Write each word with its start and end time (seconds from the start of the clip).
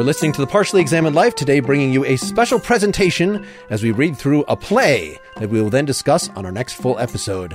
You're 0.00 0.06
listening 0.06 0.32
to 0.32 0.40
the 0.40 0.46
Partially 0.46 0.80
Examined 0.80 1.14
Life, 1.14 1.34
today 1.34 1.60
bringing 1.60 1.92
you 1.92 2.06
a 2.06 2.16
special 2.16 2.58
presentation 2.58 3.46
as 3.68 3.82
we 3.82 3.90
read 3.90 4.16
through 4.16 4.44
a 4.48 4.56
play 4.56 5.18
that 5.36 5.50
we 5.50 5.60
will 5.60 5.68
then 5.68 5.84
discuss 5.84 6.30
on 6.30 6.46
our 6.46 6.50
next 6.50 6.72
full 6.72 6.98
episode. 6.98 7.54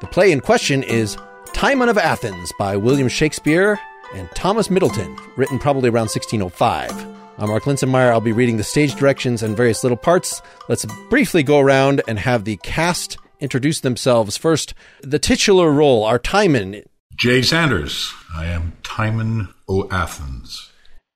The 0.00 0.06
play 0.06 0.30
in 0.30 0.38
question 0.38 0.84
is 0.84 1.16
Timon 1.46 1.88
of 1.88 1.98
Athens 1.98 2.52
by 2.56 2.76
William 2.76 3.08
Shakespeare 3.08 3.80
and 4.14 4.30
Thomas 4.30 4.70
Middleton, 4.70 5.18
written 5.36 5.58
probably 5.58 5.88
around 5.88 6.08
1605. 6.08 6.92
I'm 7.38 7.48
Mark 7.48 7.64
Linsenmayer. 7.64 8.12
I'll 8.12 8.20
be 8.20 8.30
reading 8.30 8.58
the 8.58 8.62
stage 8.62 8.94
directions 8.94 9.42
and 9.42 9.56
various 9.56 9.82
little 9.82 9.98
parts. 9.98 10.40
Let's 10.68 10.86
briefly 11.10 11.42
go 11.42 11.58
around 11.58 12.00
and 12.06 12.16
have 12.16 12.44
the 12.44 12.58
cast 12.58 13.18
introduce 13.40 13.80
themselves. 13.80 14.36
First, 14.36 14.72
the 15.00 15.18
titular 15.18 15.72
role, 15.72 16.04
our 16.04 16.20
Timon. 16.20 16.84
Jay 17.16 17.42
Sanders. 17.42 18.14
I 18.32 18.46
am 18.46 18.74
Timon 18.84 19.52
O. 19.68 19.88
Athens. 19.90 20.71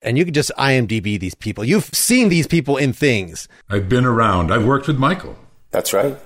And 0.06 0.16
you 0.16 0.24
can 0.24 0.32
just 0.32 0.52
IMDb 0.56 1.18
these 1.18 1.34
people. 1.34 1.64
You've 1.64 1.86
seen 1.86 2.28
these 2.28 2.46
people 2.46 2.76
in 2.76 2.92
things. 2.92 3.48
I've 3.68 3.88
been 3.88 4.04
around. 4.04 4.52
I've 4.52 4.64
worked 4.64 4.86
with 4.86 4.98
Michael. 4.98 5.36
That's 5.72 5.92
right. 5.92 6.16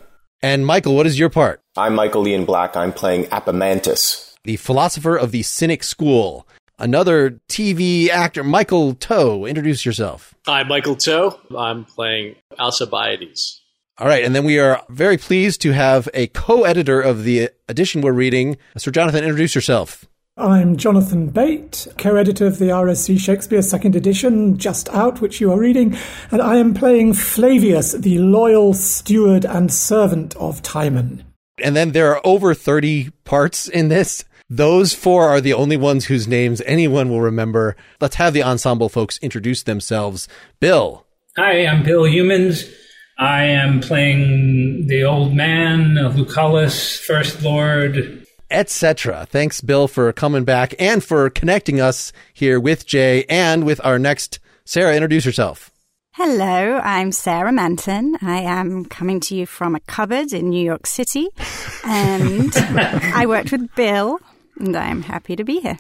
And 0.43 0.67
Michael, 0.67 0.95
what 0.95 1.07
is 1.07 1.19
your 1.19 1.31
part? 1.31 1.63
I'm 1.79 1.95
Michael 1.95 2.29
Ian 2.29 2.45
Black. 2.45 2.77
I'm 2.77 2.93
playing 2.93 3.25
Apemantus. 3.33 4.35
The 4.45 4.57
philosopher 4.57 5.17
of 5.17 5.33
the 5.33 5.43
Cynic 5.43 5.83
School. 5.83 6.47
Another 6.79 7.41
TV 7.49 8.11
actor, 8.11 8.45
Michael 8.45 8.95
Tow. 8.95 9.47
Introduce 9.47 9.87
yourself. 9.87 10.35
Hi, 10.47 10.63
Michael 10.63 10.97
Tow. 10.97 11.41
I'm 11.57 11.87
playing 11.87 12.37
Alcibiades. 12.59 13.63
All 13.97 14.07
right, 14.07 14.25
and 14.25 14.35
then 14.35 14.45
we 14.45 14.59
are 14.59 14.83
very 14.91 15.17
pleased 15.17 15.63
to 15.63 15.73
have 15.73 16.07
a 16.13 16.27
co-editor 16.29 17.01
of 17.01 17.25
the 17.25 17.49
edition 17.67 18.03
we're 18.03 18.13
reading. 18.13 18.59
Sir 18.77 18.91
Jonathan, 18.91 19.25
introduce 19.25 19.55
yourself. 19.55 20.05
I'm 20.41 20.79
Jonathan 20.79 21.29
Bate, 21.29 21.87
co 21.99 22.17
editor 22.17 22.47
of 22.47 22.59
the 22.59 22.71
RSC 22.71 23.19
Shakespeare 23.19 23.61
second 23.61 23.95
edition, 23.95 24.57
just 24.57 24.89
out, 24.89 25.21
which 25.21 25.39
you 25.39 25.53
are 25.53 25.59
reading, 25.59 25.99
and 26.31 26.41
I 26.41 26.57
am 26.57 26.73
playing 26.73 27.13
Flavius, 27.13 27.93
the 27.93 28.19
loyal 28.21 28.73
steward 28.73 29.45
and 29.45 29.71
servant 29.71 30.35
of 30.37 30.63
Timon. 30.63 31.25
And 31.63 31.77
then 31.77 31.93
there 31.93 32.15
are 32.15 32.23
over 32.25 32.55
30 32.55 33.11
parts 33.25 33.69
in 33.69 33.89
this. 33.89 34.25
Those 34.49 34.95
four 34.95 35.29
are 35.29 35.43
the 35.43 35.53
only 35.53 35.77
ones 35.77 36.07
whose 36.07 36.27
names 36.27 36.63
anyone 36.65 37.11
will 37.11 37.21
remember. 37.21 37.77
Let's 38.01 38.17
have 38.17 38.33
the 38.33 38.43
ensemble 38.43 38.89
folks 38.89 39.19
introduce 39.19 39.63
themselves. 39.63 40.27
Bill. 40.59 41.05
Hi, 41.37 41.67
I'm 41.67 41.83
Bill 41.83 42.05
Youmans. 42.05 42.67
I 43.19 43.45
am 43.45 43.81
playing 43.81 44.87
the 44.87 45.05
old 45.05 45.35
man, 45.35 45.97
Lucullus, 45.97 46.99
First 46.99 47.43
Lord, 47.43 48.25
etc. 48.51 49.27
Thanks, 49.29 49.61
Bill, 49.61 49.89
for 49.89 50.13
coming 50.13 50.45
back 50.45 50.75
and 50.79 51.03
for 51.03 51.31
connecting 51.31 51.81
us 51.81 52.13
here 52.33 52.59
with 52.59 52.87
Jay 52.87 53.25
and 53.29 53.65
with 53.65 53.81
our 53.85 53.99
next 53.99 54.39
Sarah. 54.65 54.95
Introduce 54.95 55.25
yourself. 55.25 55.71
Hello, 56.15 56.81
I'm 56.83 57.13
Sarah 57.13 57.53
Manton. 57.53 58.17
I 58.21 58.41
am 58.41 58.85
coming 58.85 59.21
to 59.21 59.37
you 59.37 59.47
from 59.47 59.75
a 59.75 59.81
cupboard 59.81 60.33
in 60.33 60.51
New 60.51 60.63
York 60.63 60.87
City, 60.87 61.29
and 61.85 62.53
I 62.57 63.27
worked 63.27 63.53
with 63.53 63.75
Bill, 63.77 64.19
and 64.59 64.77
I'm 64.77 65.03
happy 65.03 65.37
to 65.37 65.45
be 65.45 65.61
here. 65.61 65.79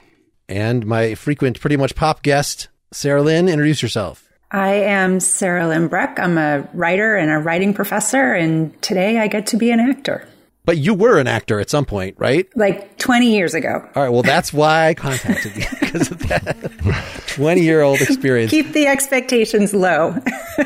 And 0.48 0.86
my 0.86 1.14
frequent, 1.14 1.60
pretty 1.60 1.76
much 1.76 1.94
pop 1.94 2.22
guest, 2.22 2.68
Sarah 2.92 3.22
Lynn. 3.22 3.48
Introduce 3.48 3.82
yourself. 3.82 4.28
I 4.52 4.72
am 4.72 5.20
Sarah 5.20 5.68
Lynn 5.68 5.88
Breck. 5.88 6.18
I'm 6.18 6.38
a 6.38 6.68
writer 6.74 7.16
and 7.16 7.30
a 7.30 7.38
writing 7.38 7.74
professor, 7.74 8.32
and 8.32 8.80
today 8.82 9.18
I 9.18 9.28
get 9.28 9.46
to 9.48 9.56
be 9.56 9.70
an 9.70 9.80
actor. 9.80 10.26
But 10.70 10.78
you 10.78 10.94
were 10.94 11.18
an 11.18 11.26
actor 11.26 11.58
at 11.58 11.68
some 11.68 11.84
point, 11.84 12.14
right? 12.16 12.46
Like 12.54 12.96
20 12.98 13.34
years 13.34 13.54
ago. 13.54 13.84
All 13.96 14.04
right. 14.04 14.08
Well, 14.08 14.22
that's 14.22 14.52
why 14.52 14.86
I 14.86 14.94
contacted 14.94 15.56
you 15.56 15.64
because 15.80 16.12
of 16.12 16.20
that 16.28 17.24
20 17.26 17.60
year 17.60 17.82
old 17.82 18.00
experience. 18.00 18.52
Keep 18.52 18.72
the 18.72 18.86
expectations 18.86 19.74
low. 19.74 20.14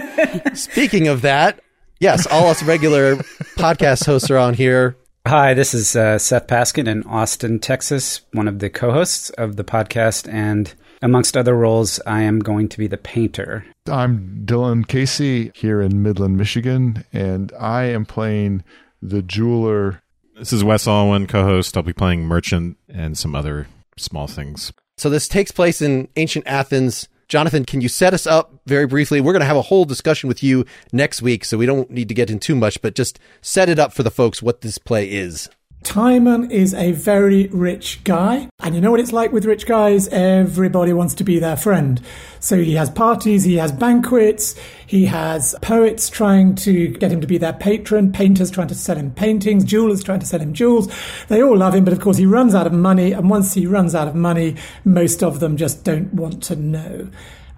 Speaking 0.53 1.09
of 1.09 1.23
that, 1.23 1.59
yes, 2.01 2.27
all 2.27 2.49
us 2.49 2.63
regular 2.63 3.17
podcast 3.57 4.05
hosts 4.05 4.31
are 4.31 4.37
on 4.37 4.53
here. 4.53 4.95
Hi, 5.27 5.55
this 5.55 5.73
is 5.73 5.97
uh, 5.97 6.19
Seth 6.19 6.49
Paskin 6.49 6.87
in 6.87 7.03
Austin, 7.05 7.59
Texas, 7.59 8.21
one 8.35 8.47
of 8.47 8.59
the 8.59 8.69
co 8.69 8.93
hosts 8.93 9.31
of 9.31 9.57
the 9.57 9.65
podcast. 9.65 10.31
And 10.31 10.75
amongst 11.01 11.35
other 11.35 11.55
roles, 11.55 11.99
I 12.07 12.21
am 12.21 12.41
going 12.41 12.69
to 12.69 12.77
be 12.77 12.89
the 12.89 12.99
painter. 12.99 13.65
I'm 13.91 14.43
Dylan 14.45 14.87
Casey 14.87 15.51
here 15.55 15.81
in 15.81 16.03
Midland, 16.03 16.37
Michigan, 16.37 17.07
and 17.11 17.55
I 17.59 17.85
am 17.85 18.05
playing 18.05 18.65
the 19.01 19.23
jeweler. 19.23 20.03
This 20.37 20.53
is 20.53 20.65
Wes 20.65 20.87
Alwan, 20.87 21.29
co-host. 21.29 21.77
I'll 21.77 21.85
be 21.85 21.93
playing 21.93 22.27
merchant 22.27 22.77
and 22.89 23.17
some 23.17 23.37
other 23.37 23.69
small 23.97 24.27
things. 24.27 24.73
So 24.97 25.09
this 25.09 25.29
takes 25.29 25.53
place 25.53 25.81
in 25.81 26.09
ancient 26.17 26.47
Athens. 26.47 27.09
Jonathan, 27.29 27.65
can 27.65 27.81
you 27.81 27.89
set 27.89 28.15
us 28.15 28.27
up 28.27 28.53
very 28.67 28.87
briefly? 28.87 29.21
We're 29.21 29.33
going 29.33 29.41
to 29.41 29.47
have 29.47 29.57
a 29.57 29.63
whole 29.63 29.85
discussion 29.85 30.29
with 30.29 30.43
you 30.43 30.67
next 30.93 31.23
week, 31.23 31.45
so 31.45 31.57
we 31.57 31.67
don't 31.67 31.89
need 31.89 32.09
to 32.09 32.15
get 32.15 32.31
in 32.31 32.41
too 32.41 32.57
much, 32.57 32.83
but 32.83 32.97
just 32.97 33.21
set 33.43 33.69
it 33.69 33.79
up 33.79 33.93
for 33.93 34.03
the 34.03 34.11
folks 34.11 34.43
what 34.43 34.61
this 34.61 34.77
play 34.77 35.09
is. 35.09 35.49
Timon 35.85 36.51
is 36.51 36.75
a 36.75 36.93
very 36.93 37.47
rich 37.49 38.03
guy. 38.03 38.49
And 38.61 38.75
you 38.75 38.81
know 38.81 38.91
what 38.91 39.01
it's 39.01 39.13
like 39.13 39.33
with 39.33 39.45
rich 39.45 39.67
guys? 39.67 40.09
Everybody 40.09 40.93
wants 40.93 41.15
to 41.15 41.25
be 41.25 41.39
their 41.39 41.57
friend. 41.57 42.01
So 42.41 42.57
he 42.57 42.75
has 42.75 42.91
parties, 42.91 43.45
he 43.45 43.57
has 43.57 43.71
banquets, 43.71 44.57
he 44.87 45.05
has 45.05 45.55
poets 45.63 46.09
trying 46.09 46.57
to 46.57 46.89
get 46.89 47.13
him 47.13 47.21
to 47.21 47.27
be 47.27 47.39
their 47.39 47.53
patron, 47.53 48.13
painters 48.13 48.51
trying 48.51 48.69
to 48.69 48.75
sell 48.75 48.97
him 48.97 49.13
paintings, 49.13 49.65
jewelers 49.65 50.03
trying 50.03 50.21
to 50.21 50.27
sell 50.27 50.41
him 50.41 50.55
jewels. 50.55 50.93
They 51.29 51.43
all 51.43 51.57
love 51.57 51.75
him, 51.75 51.85
but 51.85 51.93
of 51.93 52.01
course 52.01 52.17
he 52.17 52.27
runs 52.27 52.55
out 52.55 52.67
of 52.67 52.73
money. 52.73 53.13
And 53.13 53.31
once 53.31 53.55
he 53.55 53.67
runs 53.67 53.95
out 53.95 54.09
of 54.09 54.15
money, 54.15 54.57
most 54.85 55.23
of 55.23 55.41
them 55.41 55.57
just 55.57 55.85
don't 55.85 56.13
want 56.15 56.43
to 56.45 56.57
know. 56.57 57.09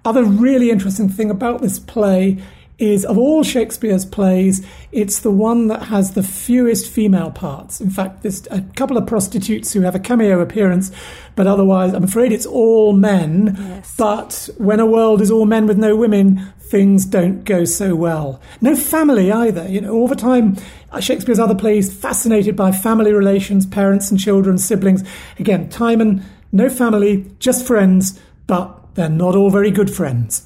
Other 0.05 0.23
really 0.23 0.69
interesting 0.69 1.09
thing 1.09 1.31
about 1.31 1.61
this 1.61 1.79
play 1.79 2.37
is 2.79 3.05
of 3.05 3.17
all 3.17 3.43
Shakespeare's 3.43 4.05
plays, 4.05 4.65
it's 4.91 5.19
the 5.21 5.31
one 5.31 5.67
that 5.67 5.83
has 5.83 6.11
the 6.11 6.21
fewest 6.21 6.89
female 6.89 7.31
parts. 7.31 7.81
In 7.81 7.89
fact, 7.89 8.21
there's 8.21 8.45
a 8.47 8.61
couple 8.75 8.97
of 8.97 9.07
prostitutes 9.07 9.73
who 9.73 9.81
have 9.81 9.95
a 9.95 9.99
cameo 9.99 10.39
appearance, 10.39 10.91
but 11.35 11.47
otherwise, 11.47 11.93
I'm 11.93 12.03
afraid 12.03 12.31
it's 12.31 12.45
all 12.45 12.93
men. 12.93 13.55
Yes. 13.57 13.95
But 13.97 14.49
when 14.57 14.79
a 14.79 14.85
world 14.85 15.21
is 15.21 15.31
all 15.31 15.45
men 15.45 15.65
with 15.65 15.77
no 15.77 15.95
women, 15.95 16.53
things 16.59 17.05
don't 17.05 17.43
go 17.43 17.65
so 17.65 17.95
well. 17.95 18.39
No 18.61 18.75
family 18.75 19.31
either. 19.31 19.67
You 19.67 19.81
know, 19.81 19.93
all 19.93 20.07
the 20.07 20.15
time, 20.15 20.57
uh, 20.91 20.99
Shakespeare's 20.99 21.39
other 21.39 21.55
plays 21.55 21.91
fascinated 21.91 22.55
by 22.55 22.71
family 22.71 23.11
relations, 23.11 23.65
parents 23.65 24.11
and 24.11 24.19
children, 24.19 24.57
siblings. 24.57 25.03
Again, 25.39 25.69
Timon, 25.69 26.23
no 26.51 26.69
family, 26.69 27.25
just 27.39 27.65
friends, 27.65 28.19
but 28.45 28.93
they're 28.93 29.09
not 29.09 29.35
all 29.35 29.49
very 29.49 29.71
good 29.71 29.93
friends. 29.93 30.45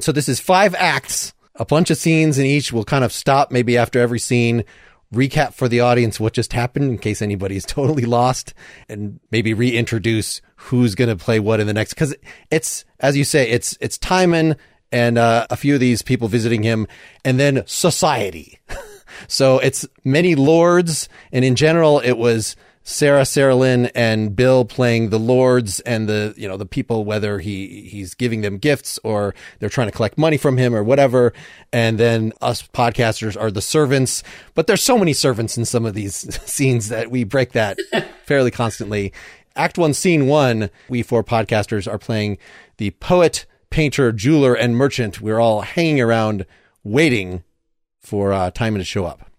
So 0.00 0.12
this 0.12 0.28
is 0.28 0.40
five 0.40 0.74
acts 0.74 1.32
a 1.56 1.64
bunch 1.64 1.90
of 1.90 1.96
scenes 1.96 2.38
in 2.38 2.46
each. 2.46 2.72
We'll 2.72 2.84
kind 2.84 3.04
of 3.04 3.12
stop 3.12 3.50
maybe 3.50 3.76
after 3.76 4.00
every 4.00 4.18
scene, 4.18 4.64
recap 5.12 5.54
for 5.54 5.68
the 5.68 5.80
audience 5.80 6.18
what 6.18 6.32
just 6.32 6.52
happened 6.52 6.90
in 6.90 6.98
case 6.98 7.22
anybody's 7.22 7.64
totally 7.66 8.04
lost, 8.04 8.54
and 8.88 9.20
maybe 9.30 9.54
reintroduce 9.54 10.40
who's 10.56 10.94
going 10.94 11.10
to 11.10 11.22
play 11.22 11.40
what 11.40 11.60
in 11.60 11.66
the 11.66 11.74
next. 11.74 11.94
Because 11.94 12.14
it's 12.50 12.84
as 13.00 13.16
you 13.16 13.24
say, 13.24 13.48
it's 13.48 13.76
it's 13.80 13.98
Timon 13.98 14.56
and 14.92 15.18
uh, 15.18 15.46
a 15.50 15.56
few 15.56 15.74
of 15.74 15.80
these 15.80 16.02
people 16.02 16.28
visiting 16.28 16.62
him, 16.62 16.86
and 17.24 17.38
then 17.40 17.64
society. 17.66 18.60
so 19.28 19.58
it's 19.58 19.86
many 20.04 20.34
lords, 20.34 21.08
and 21.32 21.44
in 21.44 21.56
general, 21.56 22.00
it 22.00 22.12
was 22.12 22.54
Sarah, 22.86 23.24
Sarah 23.24 23.56
Lynn, 23.56 23.86
and 23.94 24.36
Bill 24.36 24.66
playing 24.66 25.08
the 25.08 25.18
lords 25.18 25.80
and 25.80 26.06
the 26.06 26.34
you 26.36 26.46
know 26.46 26.58
the 26.58 26.66
people, 26.66 27.06
whether 27.06 27.38
he 27.38 27.88
he's 27.88 28.14
giving 28.14 28.42
them 28.42 28.58
gifts 28.58 28.98
or 29.02 29.34
they're 29.58 29.70
trying 29.70 29.88
to 29.88 29.92
collect 29.92 30.18
money 30.18 30.36
from 30.36 30.58
him 30.58 30.74
or 30.74 30.84
whatever. 30.84 31.32
And 31.72 31.98
then 31.98 32.34
us 32.42 32.62
podcasters 32.62 33.40
are 33.40 33.50
the 33.50 33.62
servants. 33.62 34.22
But 34.54 34.66
there's 34.66 34.82
so 34.82 34.98
many 34.98 35.14
servants 35.14 35.56
in 35.56 35.64
some 35.64 35.86
of 35.86 35.94
these 35.94 36.14
scenes 36.44 36.90
that 36.90 37.10
we 37.10 37.24
break 37.24 37.52
that 37.52 37.78
fairly 38.26 38.50
constantly. 38.50 39.14
Act 39.56 39.78
one, 39.78 39.94
scene 39.94 40.26
one, 40.26 40.68
we 40.88 41.02
four 41.02 41.24
podcasters 41.24 41.90
are 41.90 41.98
playing 41.98 42.36
the 42.76 42.90
poet, 42.90 43.46
painter, 43.70 44.12
jeweler, 44.12 44.52
and 44.54 44.76
merchant. 44.76 45.22
We're 45.22 45.40
all 45.40 45.62
hanging 45.62 46.02
around 46.02 46.44
waiting 46.82 47.44
for 48.00 48.34
uh, 48.34 48.50
Timon 48.50 48.80
to 48.80 48.84
show 48.84 49.06
up. 49.06 49.30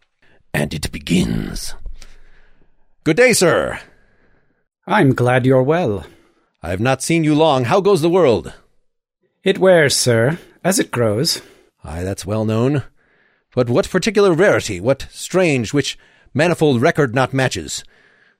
And 0.52 0.74
it 0.74 0.92
begins. 0.92 1.75
Good 3.06 3.18
day, 3.18 3.34
sir. 3.34 3.80
I'm 4.88 5.13
glad 5.13 5.46
you're 5.46 5.62
well. 5.62 6.07
I 6.63 6.72
have 6.72 6.80
not 6.80 7.04
seen 7.04 7.24
you 7.24 7.36
long. 7.36 7.66
How 7.66 7.80
goes 7.80 8.02
the 8.02 8.10
world? 8.10 8.52
It 9.44 9.60
wears, 9.60 9.96
sir, 9.96 10.40
as 10.63 10.80
it 10.80 10.90
grows. 10.90 11.40
Ay, 11.84 12.02
that's 12.02 12.25
well 12.25 12.46
known. 12.46 12.81
But 13.54 13.69
what 13.69 13.92
particular 13.92 14.34
rarity, 14.34 14.80
what 14.80 15.06
strange, 15.12 15.72
which 15.72 16.00
manifold 16.34 16.81
record 16.81 17.13
not 17.13 17.31
matches? 17.31 17.84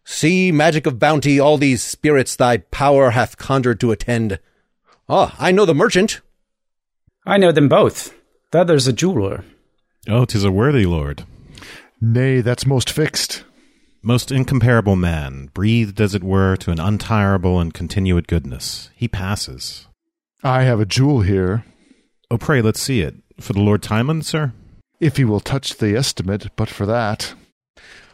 See, 0.03 0.51
magic 0.51 0.88
of 0.88 0.97
bounty, 0.97 1.39
all 1.39 1.59
these 1.59 1.83
spirits 1.83 2.35
thy 2.35 2.57
power 2.57 3.11
hath 3.11 3.38
conjured 3.38 3.79
to 3.81 3.91
attend. 3.91 4.39
Ah, 5.07 5.35
I 5.38 5.51
know 5.51 5.65
the 5.65 5.75
merchant. 5.75 6.21
I 7.23 7.38
know 7.38 7.51
them 7.51 7.69
both. 7.69 8.15
The 8.50 8.61
other's 8.61 8.88
a 8.88 8.94
jeweler. 8.94 9.45
Oh, 10.09 10.25
tis 10.25 10.44
a 10.44 10.51
worthy 10.51 10.88
lord. 10.88 11.23
Nay, 12.01 12.41
that's 12.41 12.65
most 12.65 12.89
fixed 12.89 13.44
most 14.06 14.31
incomparable 14.31 14.96
man, 14.96 15.50
breathed 15.54 16.00
as 16.00 16.13
it 16.13 16.24
were 16.24 16.56
to 16.57 16.69
an 16.69 16.80
untirable 16.80 17.60
and 17.60 17.74
continuate 17.74 18.28
goodness. 18.28 18.92
He 18.96 19.07
passes. 19.07 19.88
I 20.44 20.62
have 20.62 20.80
a 20.80 20.86
jewel 20.86 21.22
here. 21.22 21.66
Oh, 22.30 22.38
pray, 22.38 22.62
let's 22.62 22.80
see 22.80 23.02
it. 23.02 23.16
For 23.40 23.54
the 23.54 23.62
Lord 23.62 23.81
Timon, 23.81 24.22
sir? 24.22 24.54
If 25.00 25.18
he 25.18 25.25
will 25.25 25.40
touch 25.40 25.78
the 25.78 25.96
estimate, 25.96 26.48
but 26.56 26.69
for 26.69 26.86
that. 26.86 27.34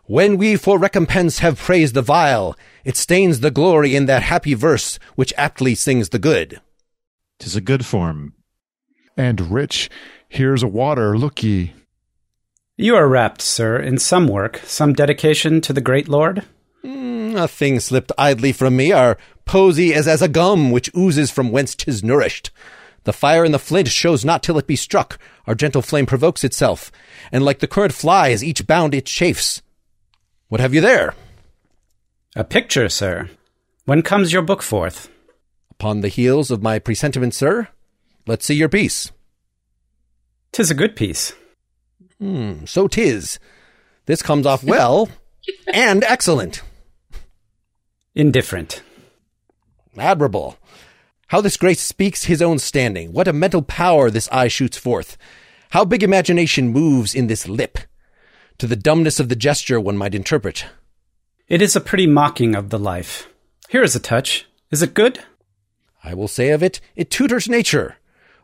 When 0.06 0.38
we 0.38 0.56
for 0.56 0.80
recompense 0.80 1.40
have 1.40 1.60
praised 1.60 1.94
the 1.94 2.02
vile, 2.02 2.56
it 2.86 2.96
stains 2.96 3.42
the 3.42 3.52
glory 3.52 3.96
in 3.96 4.06
that 4.06 4.24
happy 4.24 4.54
verse 4.54 4.98
which 5.16 5.34
aptly 5.38 5.76
sings 5.76 6.10
the 6.10 6.20
good. 6.20 6.62
Tis 7.38 7.56
a 7.56 7.62
good 7.62 7.86
form. 7.86 8.34
And 9.18 9.52
rich, 9.52 9.90
here's 10.30 10.64
a 10.64 10.68
water, 10.68 11.18
look 11.18 11.44
ye. 11.44 11.74
You 12.78 12.96
are 12.96 13.08
wrapped, 13.08 13.42
sir, 13.42 13.78
in 13.78 13.98
some 14.00 14.28
work, 14.28 14.62
some 14.66 14.94
dedication 14.94 15.62
to 15.62 15.74
the 15.74 15.82
great 15.82 16.08
lord? 16.08 16.44
Mm, 16.84 17.40
a 17.40 17.48
thing 17.48 17.80
slipped 17.80 18.12
idly 18.18 18.54
from 18.54 18.76
me, 18.76 18.92
our 18.92 19.18
posy 19.46 19.94
is 19.94 20.08
as 20.08 20.22
a 20.22 20.28
gum 20.28 20.72
which 20.72 20.90
oozes 20.98 21.30
from 21.30 21.52
whence 21.52 21.76
'tis 21.76 22.04
nourished. 22.04 22.50
The 23.04 23.14
fire 23.14 23.44
in 23.44 23.52
the 23.52 23.60
flint 23.60 23.90
shows 23.90 24.24
not 24.24 24.42
till 24.42 24.58
it 24.58 24.68
be 24.68 24.76
struck, 24.76 25.20
our 25.46 25.56
gentle 25.56 25.82
flame 25.82 26.06
provokes 26.06 26.44
itself, 26.44 26.92
and 27.32 27.44
like 27.44 27.60
the 27.60 27.68
current 27.68 27.94
flies, 27.94 28.44
each 28.44 28.66
bound 28.66 28.96
it 28.96 29.06
chafes. 29.06 29.62
What 30.48 30.62
have 30.62 30.74
you 30.74 30.82
there? 30.82 31.14
A 32.36 32.44
picture, 32.44 32.90
sir. 32.90 33.30
When 33.86 34.02
comes 34.02 34.32
your 34.32 34.44
book 34.44 34.62
forth? 34.62 35.10
Upon 35.72 36.02
the 36.02 36.08
heels 36.08 36.52
of 36.52 36.62
my 36.62 36.80
presentiment, 36.80 37.34
sir. 37.34 37.68
Let's 38.26 38.46
see 38.46 38.56
your 38.56 38.70
piece. 38.70 39.12
Tis 40.52 40.72
a 40.72 40.76
good 40.76 40.96
piece. 40.96 41.34
Hmm, 42.22 42.66
so 42.66 42.88
tis. 42.88 43.40
This 44.06 44.22
comes 44.22 44.46
off 44.46 44.64
well 44.64 45.10
and 45.74 46.04
excellent. 46.04 46.62
Indifferent. 48.14 48.84
Admirable. 49.98 50.56
How 51.30 51.42
this 51.42 51.58
grace 51.58 51.82
speaks 51.82 52.26
his 52.26 52.40
own 52.40 52.60
standing. 52.60 53.12
What 53.12 53.28
a 53.28 53.34
mental 53.34 53.64
power 53.64 54.12
this 54.12 54.30
eye 54.32 54.50
shoots 54.50 54.78
forth. 54.78 55.18
How 55.72 55.84
big 55.84 56.04
imagination 56.04 56.68
moves 56.68 57.16
in 57.16 57.26
this 57.26 57.48
lip. 57.48 57.80
To 58.60 58.68
the 58.68 58.76
dumbness 58.76 59.20
of 59.20 59.30
the 59.30 59.36
gesture 59.36 59.80
one 59.80 59.98
might 59.98 60.14
interpret. 60.14 60.66
It 61.48 61.62
is 61.62 61.76
a 61.76 61.82
pretty 61.82 62.06
mocking 62.06 62.54
of 62.54 62.70
the 62.70 62.78
life. 62.78 63.30
Here 63.70 63.82
is 63.82 63.96
a 63.96 64.00
touch. 64.00 64.46
Is 64.70 64.84
it 64.84 64.94
good? 64.94 65.24
I 66.04 66.14
will 66.14 66.28
say 66.28 66.50
of 66.50 66.62
it, 66.62 66.82
it 66.96 67.10
tutors 67.10 67.50
nature. 67.50 67.96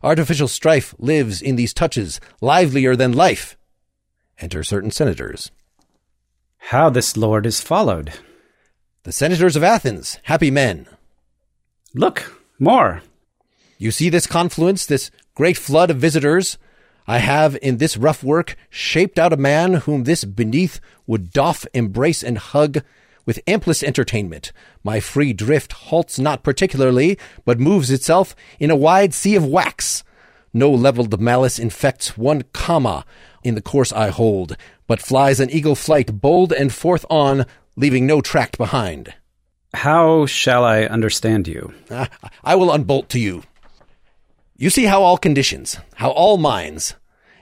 Artificial 0.02 0.48
strife 0.48 0.96
lives 0.98 1.42
in 1.42 1.58
these 1.58 1.74
touches, 1.74 2.20
livelier 2.42 2.96
than 2.96 3.14
life. 3.14 3.57
Enter 4.40 4.64
certain 4.64 4.92
senators. 4.92 5.52
How 6.58 6.90
this 6.90 7.18
lord 7.18 7.46
is 7.46 7.62
followed. 7.62 8.14
The 9.04 9.12
senators 9.12 9.56
of 9.56 9.64
Athens, 9.64 10.20
happy 10.24 10.52
men. 10.52 10.86
Look, 11.96 12.42
more. 12.60 13.02
You 13.78 13.90
see 13.92 14.10
this 14.10 14.28
confluence, 14.28 14.86
this 14.86 15.10
great 15.34 15.58
flood 15.58 15.90
of 15.90 15.98
visitors? 15.98 16.58
I 17.08 17.20
have 17.20 17.58
in 17.62 17.78
this 17.78 17.96
rough 17.98 18.24
work 18.24 18.56
shaped 18.70 19.18
out 19.18 19.34
a 19.34 19.38
man 19.38 19.76
whom 19.76 20.04
this 20.04 20.26
beneath 20.26 20.80
would 21.08 21.32
doff, 21.32 21.66
embrace, 21.74 22.22
and 22.22 22.38
hug 22.38 22.84
with 23.26 23.40
amplest 23.48 23.84
entertainment. 23.84 24.52
My 24.84 25.00
free 25.00 25.34
drift 25.34 25.74
halts 25.74 26.20
not 26.20 26.44
particularly, 26.44 27.18
but 27.46 27.60
moves 27.60 27.90
itself 27.90 28.36
in 28.60 28.70
a 28.70 28.76
wide 28.76 29.14
sea 29.14 29.36
of 29.36 29.46
wax. 29.46 30.04
No 30.54 30.70
levelled 30.70 31.20
malice 31.22 31.60
infects 31.60 32.18
one 32.18 32.44
comma 32.54 33.06
in 33.48 33.56
the 33.56 33.62
course 33.62 33.92
I 33.92 34.10
hold, 34.10 34.56
but 34.88 35.02
flies 35.02 35.40
an 35.40 35.50
eagle 35.50 35.76
flight 35.76 36.22
bold 36.22 36.52
and 36.52 36.74
forth 36.74 37.06
on, 37.10 37.46
leaving 37.76 38.06
no 38.06 38.22
tract 38.22 38.58
behind. 38.58 39.14
How 39.74 40.26
shall 40.26 40.64
I 40.64 40.84
understand 40.84 41.48
you? 41.48 41.74
Ah, 41.92 42.10
I 42.44 42.56
will 42.56 42.72
unbolt 42.72 43.10
to 43.10 43.20
you. 43.20 43.44
You 44.56 44.70
see 44.70 44.86
how 44.86 45.04
all 45.04 45.18
conditions, 45.18 45.78
how 45.96 46.10
all 46.10 46.38
minds, 46.38 46.96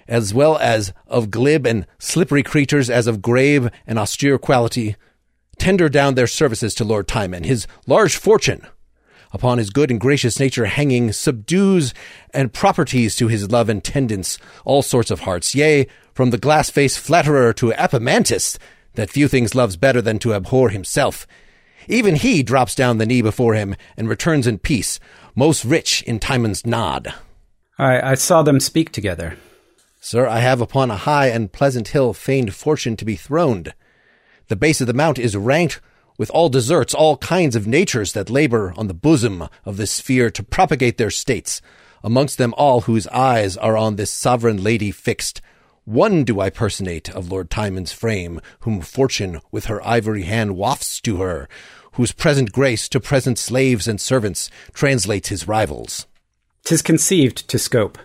as 0.08 0.34
well 0.34 0.58
as 0.58 0.94
of 1.08 1.32
glib 1.32 1.66
and 1.66 1.88
slippery 1.98 2.44
creatures 2.44 2.90
as 2.90 3.08
of 3.08 3.22
grave 3.22 3.70
and 3.88 3.98
austere 3.98 4.38
quality, 4.38 4.96
tender 5.58 5.88
down 5.90 6.16
their 6.16 6.28
services 6.28 6.76
to 6.76 6.84
Lord 6.84 7.08
Timon, 7.08 7.44
his 7.44 7.68
large 7.88 8.18
fortune, 8.18 8.68
upon 9.36 9.58
his 9.58 9.70
good 9.70 9.92
and 9.92 10.00
gracious 10.00 10.40
nature 10.40 10.66
hanging, 10.66 11.12
subdues 11.12 11.94
and 12.34 12.54
properties 12.54 13.18
to 13.18 13.28
his 13.28 13.52
love 13.52 13.68
and 13.68 13.84
tendance 13.84 14.40
all 14.64 14.82
sorts 14.82 15.12
of 15.12 15.20
hearts, 15.20 15.54
yea, 15.54 15.86
from 16.14 16.30
the 16.30 16.38
glass-faced 16.38 16.98
flatterer 16.98 17.52
to 17.52 17.74
Apemantus, 17.74 18.58
that 18.94 19.10
few 19.10 19.28
things 19.28 19.54
loves 19.54 19.76
better 19.76 20.02
than 20.02 20.20
to 20.20 20.34
abhor 20.34 20.70
himself. 20.70 21.28
Even 21.90 22.16
he 22.16 22.44
drops 22.44 22.74
down 22.76 22.98
the 22.98 23.06
knee 23.06 23.22
before 23.22 23.56
him 23.56 23.76
and 23.98 24.08
returns 24.08 24.48
in 24.48 24.58
peace, 24.58 25.02
most 25.36 25.66
rich 25.66 26.02
in 26.04 26.18
Timon's 26.18 26.66
nod. 26.66 27.14
I, 27.78 28.12
I 28.12 28.16
saw 28.16 28.42
them 28.42 28.62
speak 28.62 28.94
together. 28.94 29.38
Sir, 30.00 30.30
I 30.30 30.40
have 30.40 30.62
upon 30.62 30.90
a 30.90 30.96
high 30.96 31.28
and 31.28 31.52
pleasant 31.52 31.90
hill 31.90 32.14
feigned 32.14 32.56
fortune 32.56 32.96
to 32.96 33.04
be 33.04 33.18
throned. 33.18 33.74
The 34.48 34.56
base 34.56 34.80
of 34.80 34.88
the 34.88 34.94
mount 34.94 35.20
is 35.20 35.36
ranked 35.36 35.82
with 36.18 36.30
all 36.32 36.50
deserts, 36.50 36.94
all 36.94 37.18
kinds 37.18 37.56
of 37.56 37.68
natures 37.68 38.14
that 38.14 38.30
labor 38.30 38.74
on 38.78 38.88
the 38.88 38.94
bosom 38.94 39.48
of 39.66 39.78
this 39.78 39.92
sphere 39.92 40.30
to 40.32 40.44
propagate 40.44 40.98
their 40.98 41.12
states, 41.12 41.62
amongst 42.04 42.38
them 42.38 42.54
all 42.58 42.82
whose 42.82 43.08
eyes 43.08 43.58
are 43.58 43.76
on 43.78 43.96
this 43.96 44.12
sovereign 44.12 44.64
lady 44.64 44.92
fixed. 44.92 45.42
One 45.84 46.24
do 46.24 46.40
I 46.40 46.50
personate 46.50 47.10
of 47.10 47.32
Lord 47.32 47.50
Timon's 47.50 47.92
frame, 47.92 48.42
whom 48.62 48.82
fortune 48.82 49.42
with 49.52 49.66
her 49.66 49.86
ivory 49.86 50.24
hand 50.24 50.56
wafts 50.56 51.00
to 51.02 51.18
her, 51.18 51.48
whose 51.94 52.12
present 52.12 52.52
grace 52.52 52.90
to 52.90 53.00
present 53.00 53.38
slaves 53.38 53.88
and 53.88 54.00
servants 54.02 54.50
translates 54.74 55.30
his 55.30 55.48
rivals. 55.48 56.08
Tis 56.64 56.82
conceived 56.82 57.48
to 57.50 57.60
scope. 57.60 57.98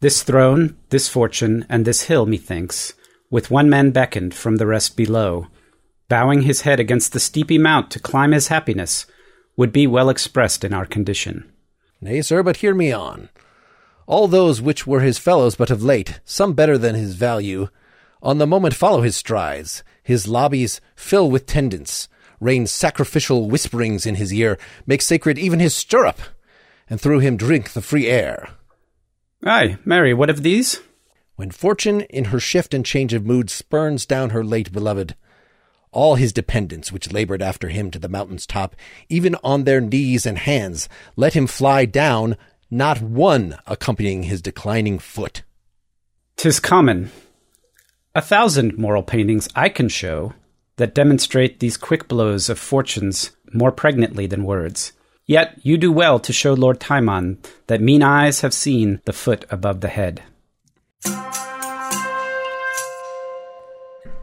This 0.00 0.22
throne, 0.24 0.76
this 0.90 1.08
fortune, 1.08 1.64
and 1.68 1.84
this 1.84 2.02
hill, 2.02 2.26
methinks, 2.26 2.94
with 3.30 3.50
one 3.50 3.70
man 3.70 3.92
beckoned 3.92 4.34
from 4.34 4.56
the 4.56 4.66
rest 4.66 4.96
below, 4.96 5.46
bowing 6.12 6.42
his 6.42 6.60
head 6.60 6.78
against 6.78 7.14
the 7.14 7.18
steepy 7.18 7.56
mount 7.56 7.90
to 7.90 7.98
climb 7.98 8.32
his 8.32 8.48
happiness, 8.48 9.06
would 9.56 9.72
be 9.72 9.86
well 9.86 10.10
expressed 10.10 10.62
in 10.62 10.74
our 10.74 10.84
condition. 10.84 11.50
Nay, 12.02 12.20
sir, 12.20 12.42
but 12.42 12.58
hear 12.58 12.74
me 12.74 12.92
on. 12.92 13.30
All 14.06 14.28
those 14.28 14.60
which 14.60 14.86
were 14.86 15.00
his 15.00 15.16
fellows 15.16 15.56
but 15.56 15.70
of 15.70 15.82
late, 15.82 16.20
some 16.26 16.52
better 16.52 16.76
than 16.76 16.94
his 16.94 17.14
value, 17.14 17.68
on 18.22 18.36
the 18.36 18.46
moment 18.46 18.74
follow 18.74 19.00
his 19.00 19.16
strides, 19.16 19.82
his 20.02 20.28
lobbies 20.28 20.82
fill 20.94 21.30
with 21.30 21.46
tendance, 21.46 22.10
rain 22.40 22.66
sacrificial 22.66 23.48
whisperings 23.48 24.04
in 24.04 24.16
his 24.16 24.34
ear, 24.34 24.58
make 24.84 25.00
sacred 25.00 25.38
even 25.38 25.60
his 25.60 25.74
stirrup, 25.74 26.20
and 26.90 27.00
through 27.00 27.20
him 27.20 27.38
drink 27.38 27.70
the 27.70 27.80
free 27.80 28.08
air. 28.08 28.50
Ay, 29.42 29.78
marry, 29.82 30.12
what 30.12 30.28
of 30.28 30.42
these? 30.42 30.82
When 31.36 31.50
fortune 31.50 32.02
in 32.02 32.24
her 32.24 32.38
shift 32.38 32.74
and 32.74 32.84
change 32.84 33.14
of 33.14 33.24
mood 33.24 33.48
spurns 33.48 34.04
down 34.04 34.28
her 34.28 34.44
late 34.44 34.72
beloved, 34.72 35.16
all 35.92 36.16
his 36.16 36.32
dependents 36.32 36.90
which 36.90 37.12
labored 37.12 37.42
after 37.42 37.68
him 37.68 37.90
to 37.90 37.98
the 37.98 38.08
mountain's 38.08 38.46
top, 38.46 38.74
even 39.08 39.36
on 39.44 39.64
their 39.64 39.80
knees 39.80 40.26
and 40.26 40.38
hands, 40.38 40.88
let 41.16 41.34
him 41.34 41.46
fly 41.46 41.84
down, 41.84 42.36
not 42.70 43.00
one 43.00 43.56
accompanying 43.66 44.24
his 44.24 44.42
declining 44.42 44.98
foot. 44.98 45.42
Tis 46.36 46.58
common. 46.58 47.10
A 48.14 48.20
thousand 48.20 48.76
moral 48.76 49.02
paintings 49.02 49.48
I 49.54 49.68
can 49.68 49.88
show 49.88 50.34
that 50.76 50.94
demonstrate 50.94 51.60
these 51.60 51.76
quick 51.76 52.08
blows 52.08 52.48
of 52.48 52.58
fortunes 52.58 53.30
more 53.52 53.70
pregnantly 53.70 54.26
than 54.26 54.44
words. 54.44 54.92
Yet 55.26 55.58
you 55.62 55.76
do 55.76 55.92
well 55.92 56.18
to 56.20 56.32
show 56.32 56.54
Lord 56.54 56.80
Timon 56.80 57.38
that 57.68 57.80
mean 57.80 58.02
eyes 58.02 58.40
have 58.40 58.54
seen 58.54 59.00
the 59.04 59.12
foot 59.12 59.44
above 59.50 59.80
the 59.80 59.88
head. 59.88 60.22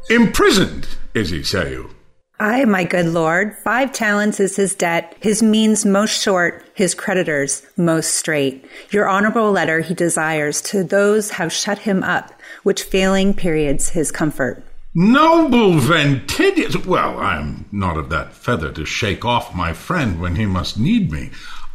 Imprisoned, 0.09 0.87
is 1.13 1.29
he, 1.29 1.43
say 1.43 1.71
you? 1.71 1.91
Ay, 2.39 2.65
my 2.65 2.83
good 2.83 3.05
lord, 3.05 3.55
five 3.63 3.91
talents 3.91 4.39
is 4.39 4.55
his 4.55 4.73
debt, 4.73 5.15
his 5.19 5.43
means 5.43 5.85
most 5.85 6.19
short, 6.19 6.65
his 6.73 6.95
creditors 6.95 7.63
most 7.77 8.15
strait. 8.15 8.65
Your 8.89 9.07
honorable 9.07 9.51
letter 9.51 9.81
he 9.81 9.93
desires 9.93 10.61
to 10.63 10.83
those 10.83 11.29
have 11.31 11.53
shut 11.53 11.79
him 11.79 12.01
up, 12.01 12.31
which 12.63 12.81
failing 12.81 13.35
periods 13.35 13.89
his 13.89 14.11
comfort. 14.11 14.63
Noble 14.95 15.73
Ventidius! 15.73 16.85
Well, 16.87 17.19
I 17.19 17.37
am 17.37 17.65
not 17.71 17.97
of 17.97 18.09
that 18.09 18.33
feather 18.33 18.71
to 18.71 18.85
shake 18.85 19.23
off 19.23 19.53
my 19.53 19.73
friend 19.73 20.19
when 20.19 20.37
he 20.37 20.47
must 20.47 20.79
need 20.79 21.11
me. 21.11 21.29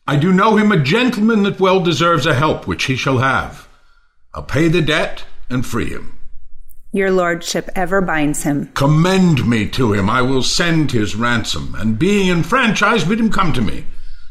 I 0.09 0.17
do 0.17 0.33
know 0.33 0.57
him 0.57 0.73
a 0.73 0.83
gentleman 0.83 1.45
that 1.45 1.61
well 1.61 1.79
deserves 1.79 2.27
a 2.27 2.35
help 2.35 2.67
which 2.67 2.87
he 2.87 2.97
shall 2.97 3.19
have. 3.19 3.69
I'll 4.35 4.43
pay 4.43 4.67
the 4.67 4.83
debt 4.83 5.25
and 5.49 5.65
free 5.65 5.91
him. 5.91 6.14
Your 6.95 7.11
lordship 7.11 7.69
ever 7.75 8.01
binds 8.01 8.45
him. 8.45 8.69
Commend 8.75 9.49
me 9.49 9.69
to 9.71 9.93
him. 9.93 10.09
I 10.09 10.23
will 10.23 10.45
send 10.45 10.93
his 10.93 11.17
ransom, 11.17 11.75
and 11.77 11.99
being 11.99 12.29
enfranchised, 12.31 13.09
bid 13.09 13.19
him 13.19 13.33
come 13.33 13.53
to 13.55 13.61
me. 13.61 13.85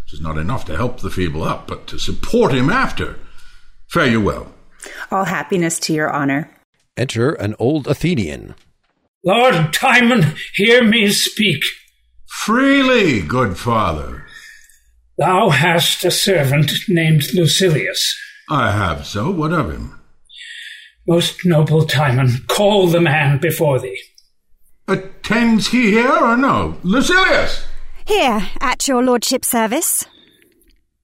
Tis 0.09 0.21
not 0.21 0.37
enough 0.37 0.63
to 0.65 0.77
help 0.77 1.01
the 1.01 1.09
feeble 1.09 1.43
up, 1.43 1.67
but 1.67 1.87
to 1.87 1.99
support 1.99 2.53
him 2.53 2.69
after. 2.69 3.19
Fare 3.89 4.07
you 4.07 4.21
well. 4.21 4.53
All 5.11 5.25
happiness 5.25 5.77
to 5.81 5.93
your 5.93 6.09
honor. 6.09 6.49
Enter 6.95 7.33
an 7.33 7.53
old 7.59 7.85
Athenian. 7.85 8.55
Lord 9.25 9.73
Timon, 9.73 10.33
hear 10.55 10.85
me 10.85 11.09
speak. 11.09 11.63
Freely, 12.27 13.21
good 13.21 13.57
father. 13.57 14.25
Thou 15.17 15.49
hast 15.49 16.05
a 16.05 16.11
servant 16.11 16.71
named 16.87 17.23
Lucilius. 17.33 18.17
I 18.49 18.71
have 18.71 19.05
so. 19.05 19.31
What 19.31 19.51
of 19.51 19.69
him? 19.69 19.99
Most 21.07 21.45
noble 21.45 21.85
Timon, 21.85 22.29
call 22.47 22.87
the 22.87 23.01
man 23.01 23.37
before 23.37 23.79
thee. 23.79 24.01
Attends 24.87 25.67
he 25.69 25.91
here 25.91 26.11
or 26.11 26.37
no? 26.37 26.77
Lucilius! 26.83 27.65
Here, 28.05 28.49
at 28.61 28.87
your 28.87 29.03
lordship's 29.03 29.47
service. 29.47 30.05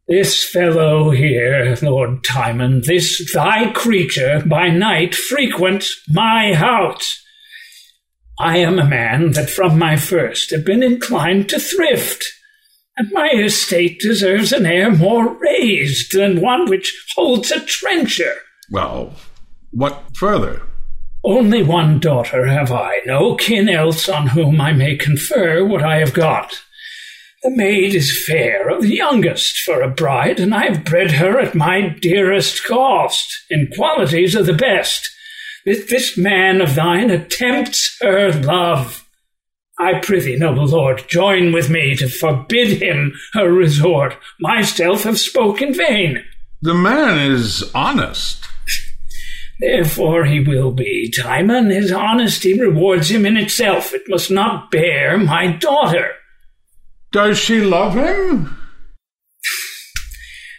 This 0.07 0.43
fellow 0.43 1.11
here, 1.11 1.77
Lord 1.81 2.23
Timon, 2.23 2.81
this 2.81 3.31
thy 3.33 3.71
creature, 3.71 4.41
by 4.45 4.69
night 4.69 5.13
frequents 5.13 6.01
my 6.09 6.55
house. 6.55 7.23
I 8.39 8.57
am 8.57 8.79
a 8.79 8.87
man 8.87 9.33
that 9.33 9.49
from 9.49 9.77
my 9.77 9.97
first 9.97 10.51
have 10.51 10.65
been 10.65 10.81
inclined 10.81 11.49
to 11.49 11.59
thrift, 11.59 12.25
and 12.97 13.11
my 13.11 13.29
estate 13.29 13.99
deserves 13.99 14.51
an 14.51 14.65
air 14.65 14.89
more 14.91 15.37
raised 15.37 16.13
than 16.13 16.41
one 16.41 16.69
which 16.69 17.05
holds 17.15 17.51
a 17.51 17.59
trencher. 17.65 18.33
Well, 18.71 19.13
what 19.71 20.03
further? 20.15 20.61
Only 21.23 21.63
one 21.63 21.99
daughter 21.99 22.45
have 22.47 22.71
I, 22.71 22.99
no 23.05 23.35
kin 23.35 23.67
else 23.67 24.07
on 24.07 24.27
whom 24.27 24.61
I 24.61 24.71
may 24.71 24.95
confer 24.95 25.65
what 25.65 25.83
I 25.83 25.97
have 25.97 26.13
got. 26.13 26.61
The 27.43 27.51
maid 27.51 27.95
is 27.95 28.25
fair, 28.25 28.69
of 28.69 28.81
the 28.81 28.95
youngest 28.95 29.59
for 29.59 29.81
a 29.81 29.89
bride, 29.89 30.39
and 30.39 30.53
I 30.53 30.65
have 30.65 30.83
bred 30.83 31.11
her 31.11 31.39
at 31.39 31.55
my 31.55 31.95
dearest 32.01 32.65
cost, 32.65 33.45
in 33.49 33.69
qualities 33.75 34.35
of 34.35 34.45
the 34.45 34.53
best. 34.53 35.09
This, 35.65 35.89
this 35.89 36.17
man 36.17 36.61
of 36.61 36.75
thine 36.75 37.09
attempts 37.09 37.97
her 38.01 38.31
love. 38.33 39.05
I 39.79 39.99
prithee, 39.99 40.35
noble 40.35 40.65
lord, 40.65 41.05
join 41.07 41.53
with 41.53 41.69
me 41.69 41.95
to 41.95 42.09
forbid 42.09 42.81
him 42.81 43.13
her 43.33 43.49
resort. 43.49 44.17
Myself 44.41 45.03
have 45.03 45.19
spoke 45.19 45.61
in 45.61 45.73
vain. 45.73 46.23
The 46.61 46.73
man 46.73 47.31
is 47.31 47.71
honest. 47.73 48.48
Therefore 49.59 50.25
he 50.25 50.39
will 50.39 50.71
be. 50.71 51.11
Timon, 51.11 51.69
his 51.69 51.91
honesty 51.91 52.57
rewards 52.57 53.11
him 53.11 53.25
in 53.25 53.35
itself. 53.35 53.93
It 53.93 54.03
must 54.07 54.31
not 54.31 54.71
bear 54.71 55.17
my 55.17 55.51
daughter. 55.51 56.11
Does 57.11 57.37
she 57.37 57.59
love 57.59 57.95
him? 57.95 58.55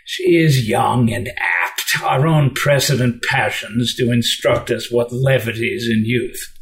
She 0.04 0.36
is 0.36 0.68
young 0.68 1.10
and 1.12 1.28
apt. 1.28 2.02
Our 2.02 2.26
own 2.26 2.54
precedent 2.54 3.22
passions 3.22 3.94
do 3.94 4.12
instruct 4.12 4.70
us 4.70 4.90
what 4.90 5.12
levity 5.12 5.68
is 5.68 5.88
in 5.88 6.04
youth. 6.04 6.56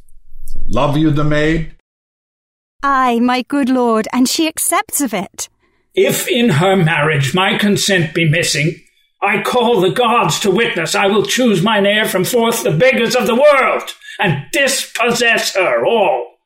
Love 0.68 0.96
you 0.96 1.10
the 1.10 1.24
maid? 1.24 1.74
Ay, 2.82 3.18
my 3.20 3.42
good 3.42 3.68
lord, 3.68 4.06
and 4.12 4.28
she 4.28 4.46
accepts 4.46 5.00
of 5.00 5.12
it. 5.12 5.48
If 5.94 6.28
in 6.28 6.50
her 6.50 6.76
marriage 6.76 7.34
my 7.34 7.58
consent 7.58 8.14
be 8.14 8.28
missing, 8.28 8.80
I 9.20 9.42
call 9.42 9.80
the 9.80 9.90
gods 9.90 10.38
to 10.40 10.50
witness 10.50 10.94
I 10.94 11.06
will 11.06 11.24
choose 11.24 11.62
mine 11.62 11.86
heir 11.86 12.04
from 12.04 12.24
forth 12.24 12.62
the 12.62 12.70
beggars 12.70 13.16
of 13.16 13.26
the 13.26 13.34
world, 13.34 13.94
and 14.20 14.44
dispossess 14.52 15.54
her 15.54 15.84
all. 15.84 16.36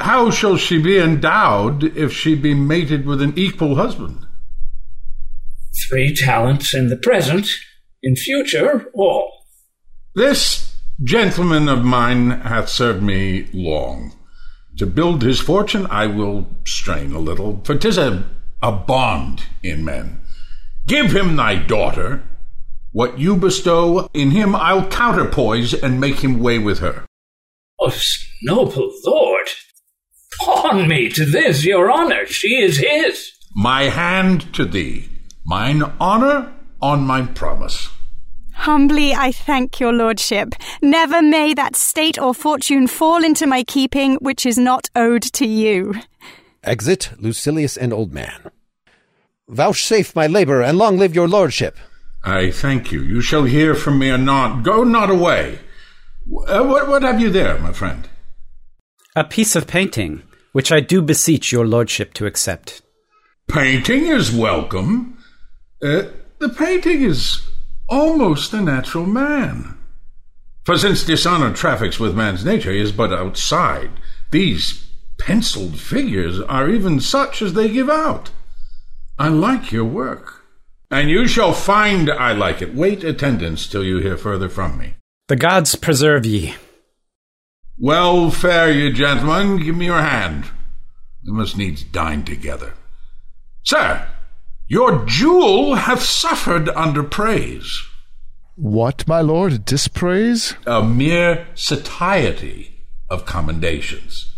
How 0.00 0.30
shall 0.30 0.56
she 0.56 0.80
be 0.80 0.98
endowed 0.98 1.96
if 1.96 2.12
she 2.12 2.36
be 2.36 2.54
mated 2.54 3.04
with 3.04 3.20
an 3.20 3.32
equal 3.36 3.74
husband? 3.74 4.26
Three 5.88 6.14
talents 6.14 6.72
in 6.72 6.88
the 6.88 6.96
present, 6.96 7.48
in 8.02 8.14
future, 8.14 8.86
all. 8.94 9.46
This 10.14 10.76
gentleman 11.02 11.68
of 11.68 11.84
mine 11.84 12.30
hath 12.30 12.68
served 12.68 13.02
me 13.02 13.48
long. 13.52 14.12
To 14.78 14.86
build 14.86 15.22
his 15.22 15.40
fortune 15.40 15.86
I 15.90 16.06
will 16.06 16.46
strain 16.64 17.12
a 17.12 17.18
little, 17.18 17.60
for 17.64 17.74
'tis 17.74 17.98
a, 17.98 18.24
a 18.62 18.72
bond 18.72 19.42
in 19.62 19.84
men. 19.84 20.21
Give 20.86 21.14
him 21.14 21.36
thy 21.36 21.56
daughter. 21.56 22.22
What 22.92 23.18
you 23.18 23.36
bestow 23.36 24.08
in 24.12 24.32
him 24.32 24.54
I'll 24.54 24.86
counterpoise 24.88 25.72
and 25.72 26.00
make 26.00 26.20
him 26.20 26.40
weigh 26.40 26.58
with 26.58 26.80
her. 26.80 27.06
Oh, 27.80 27.96
noble 28.42 28.92
lord, 29.04 29.48
pawn 30.40 30.88
me 30.88 31.08
to 31.10 31.24
this, 31.24 31.64
your 31.64 31.90
honor. 31.90 32.26
She 32.26 32.56
is 32.56 32.78
his. 32.78 33.32
My 33.54 33.84
hand 33.84 34.52
to 34.54 34.64
thee, 34.64 35.08
mine 35.44 35.82
honor 36.00 36.52
on 36.80 37.02
my 37.02 37.22
promise. 37.22 37.88
Humbly 38.52 39.14
I 39.14 39.32
thank 39.32 39.80
your 39.80 39.92
lordship. 39.92 40.54
Never 40.82 41.22
may 41.22 41.54
that 41.54 41.74
state 41.76 42.18
or 42.18 42.34
fortune 42.34 42.86
fall 42.86 43.24
into 43.24 43.46
my 43.46 43.64
keeping 43.64 44.16
which 44.16 44.44
is 44.44 44.58
not 44.58 44.88
owed 44.94 45.22
to 45.22 45.46
you. 45.46 45.94
Exit 46.62 47.10
Lucilius 47.18 47.76
and 47.76 47.92
Old 47.92 48.12
Man. 48.12 48.50
Vouchsafe 49.52 50.16
my 50.16 50.26
labor, 50.26 50.62
and 50.62 50.78
long 50.78 50.96
live 50.96 51.14
your 51.14 51.28
lordship. 51.28 51.76
I 52.24 52.50
thank 52.50 52.90
you. 52.90 53.02
You 53.02 53.20
shall 53.20 53.44
hear 53.44 53.74
from 53.74 53.98
me 53.98 54.10
anon. 54.10 54.62
Go 54.62 54.82
not 54.82 55.10
away. 55.10 55.58
Uh, 56.46 56.64
what, 56.64 56.88
what 56.88 57.02
have 57.02 57.20
you 57.20 57.28
there, 57.28 57.58
my 57.58 57.72
friend? 57.72 58.08
A 59.14 59.24
piece 59.24 59.54
of 59.54 59.66
painting, 59.66 60.22
which 60.52 60.72
I 60.72 60.80
do 60.80 61.02
beseech 61.02 61.52
your 61.52 61.66
lordship 61.66 62.14
to 62.14 62.24
accept. 62.24 62.80
Painting 63.46 64.06
is 64.06 64.32
welcome. 64.32 65.18
Uh, 65.82 66.04
the 66.38 66.48
painting 66.48 67.02
is 67.02 67.42
almost 67.88 68.54
a 68.54 68.60
natural 68.62 69.04
man. 69.04 69.76
For 70.64 70.78
since 70.78 71.04
dishonor 71.04 71.52
traffics 71.52 72.00
with 72.00 72.16
man's 72.16 72.44
nature, 72.44 72.72
he 72.72 72.80
is 72.80 72.92
but 72.92 73.12
outside. 73.12 73.90
These 74.30 74.88
penciled 75.18 75.78
figures 75.78 76.40
are 76.40 76.70
even 76.70 77.00
such 77.00 77.42
as 77.42 77.52
they 77.52 77.68
give 77.68 77.90
out. 77.90 78.30
I 79.18 79.28
like 79.28 79.72
your 79.72 79.84
work. 79.84 80.42
And 80.90 81.08
you 81.08 81.26
shall 81.26 81.52
find 81.52 82.10
I 82.10 82.32
like 82.32 82.60
it. 82.60 82.74
Wait 82.74 83.02
attendance 83.02 83.66
till 83.66 83.84
you 83.84 83.98
hear 83.98 84.16
further 84.16 84.48
from 84.48 84.78
me. 84.78 84.94
The 85.28 85.36
gods 85.36 85.74
preserve 85.74 86.26
ye. 86.26 86.54
Well 87.78 88.30
fare 88.30 88.70
you, 88.70 88.92
gentlemen. 88.92 89.62
Give 89.62 89.76
me 89.76 89.86
your 89.86 90.02
hand. 90.02 90.44
We 91.24 91.32
must 91.32 91.56
needs 91.56 91.82
dine 91.82 92.24
together. 92.24 92.74
Sir, 93.64 94.06
your 94.68 95.04
jewel 95.06 95.76
hath 95.76 96.02
suffered 96.02 96.68
under 96.70 97.02
praise. 97.02 97.82
What, 98.56 99.08
my 99.08 99.20
lord, 99.20 99.64
dispraise? 99.64 100.54
A 100.66 100.82
mere 100.84 101.46
satiety 101.54 102.84
of 103.08 103.24
commendations. 103.24 104.30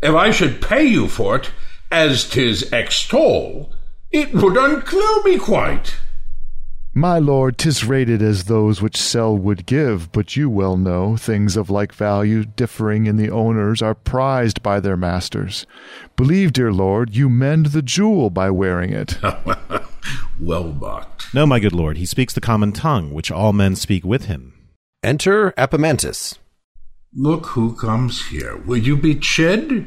If 0.00 0.14
I 0.14 0.30
should 0.30 0.62
pay 0.62 0.84
you 0.84 1.08
for 1.08 1.36
it, 1.36 1.50
as 1.90 2.28
'tis 2.28 2.72
extol, 2.72 3.72
it 4.10 4.32
would 4.32 4.54
unclue 4.54 5.24
me 5.24 5.38
quite. 5.38 5.96
My 6.94 7.18
lord, 7.20 7.58
'tis 7.58 7.84
rated 7.84 8.22
as 8.22 8.44
those 8.44 8.82
which 8.82 8.96
sell 8.96 9.36
would 9.36 9.66
give, 9.66 10.10
but 10.10 10.36
you 10.36 10.50
well 10.50 10.76
know 10.76 11.16
things 11.16 11.56
of 11.56 11.70
like 11.70 11.92
value, 11.92 12.44
differing 12.44 13.06
in 13.06 13.16
the 13.16 13.30
owners, 13.30 13.82
are 13.82 13.94
prized 13.94 14.62
by 14.64 14.80
their 14.80 14.96
masters. 14.96 15.64
Believe, 16.16 16.52
dear 16.52 16.72
lord, 16.72 17.14
you 17.14 17.28
mend 17.28 17.66
the 17.66 17.82
jewel 17.82 18.30
by 18.30 18.50
wearing 18.50 18.92
it. 18.92 19.16
well 20.40 20.72
bucked. 20.72 21.32
No, 21.32 21.46
my 21.46 21.60
good 21.60 21.74
lord, 21.74 21.98
he 21.98 22.06
speaks 22.06 22.32
the 22.32 22.40
common 22.40 22.72
tongue, 22.72 23.12
which 23.12 23.30
all 23.30 23.52
men 23.52 23.76
speak 23.76 24.04
with 24.04 24.24
him. 24.24 24.54
Enter 25.04 25.52
Apemantus. 25.56 26.38
Look 27.14 27.46
who 27.46 27.76
comes 27.76 28.26
here. 28.26 28.56
Will 28.56 28.78
you 28.78 28.96
be 28.96 29.14
chid? 29.14 29.86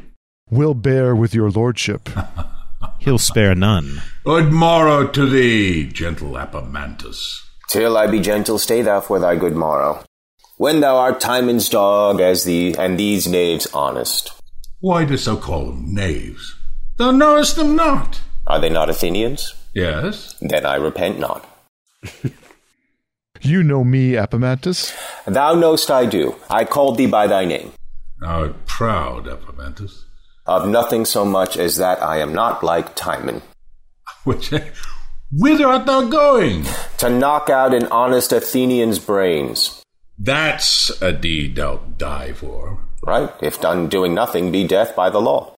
Will 0.50 0.74
bear 0.74 1.14
with 1.14 1.34
your 1.34 1.50
lordship. 1.50 2.08
He'll 3.02 3.18
spare 3.18 3.56
none. 3.56 4.00
Good 4.24 4.52
morrow 4.52 5.08
to 5.08 5.26
thee, 5.26 5.86
gentle 5.86 6.34
Apemantus. 6.38 7.42
Till 7.68 7.96
I 7.96 8.06
be 8.06 8.20
gentle, 8.20 8.60
stay 8.60 8.80
thou 8.82 9.00
for 9.00 9.18
thy 9.18 9.34
good 9.34 9.56
morrow. 9.56 10.04
When 10.56 10.78
thou 10.78 10.98
art 10.98 11.20
Timon's 11.20 11.68
dog, 11.68 12.20
as 12.20 12.44
thee, 12.44 12.76
and 12.78 12.96
these 12.96 13.26
knaves 13.26 13.66
honest. 13.74 14.30
Why 14.78 15.04
dost 15.04 15.24
thou 15.24 15.34
call 15.34 15.66
them 15.66 15.92
knaves? 15.92 16.54
Thou 16.96 17.10
knowest 17.10 17.56
them 17.56 17.74
not. 17.74 18.20
Are 18.46 18.60
they 18.60 18.70
not 18.70 18.88
Athenians? 18.88 19.52
Yes. 19.74 20.36
Then 20.40 20.64
I 20.64 20.76
repent 20.76 21.18
not. 21.18 21.44
you 23.40 23.64
know 23.64 23.82
me, 23.82 24.12
Apemantus? 24.12 24.94
Thou 25.26 25.54
knowst 25.56 25.90
I 25.90 26.06
do. 26.06 26.36
I 26.48 26.64
called 26.64 26.98
thee 26.98 27.08
by 27.08 27.26
thy 27.26 27.46
name. 27.46 27.72
Thou 28.20 28.42
art 28.42 28.66
proud, 28.66 29.26
Apemantus. 29.26 30.04
Of 30.46 30.68
nothing 30.68 31.04
so 31.04 31.24
much 31.24 31.56
as 31.56 31.76
that 31.76 32.02
I 32.02 32.18
am 32.18 32.34
not 32.34 32.62
like 32.62 32.96
Timon. 32.96 33.42
Which, 34.24 34.52
whither 35.30 35.66
art 35.66 35.86
thou 35.86 36.08
going? 36.08 36.66
To 36.98 37.08
knock 37.08 37.48
out 37.48 37.74
an 37.74 37.86
honest 37.86 38.32
Athenian's 38.32 38.98
brains. 38.98 39.82
That's 40.18 40.90
a 41.00 41.12
deed 41.12 41.56
thou'lt 41.56 41.98
die 41.98 42.32
for. 42.32 42.82
Right, 43.04 43.32
if 43.40 43.60
done 43.60 43.88
doing 43.88 44.14
nothing, 44.14 44.52
be 44.52 44.66
death 44.66 44.94
by 44.94 45.10
the 45.10 45.20
law. 45.20 45.54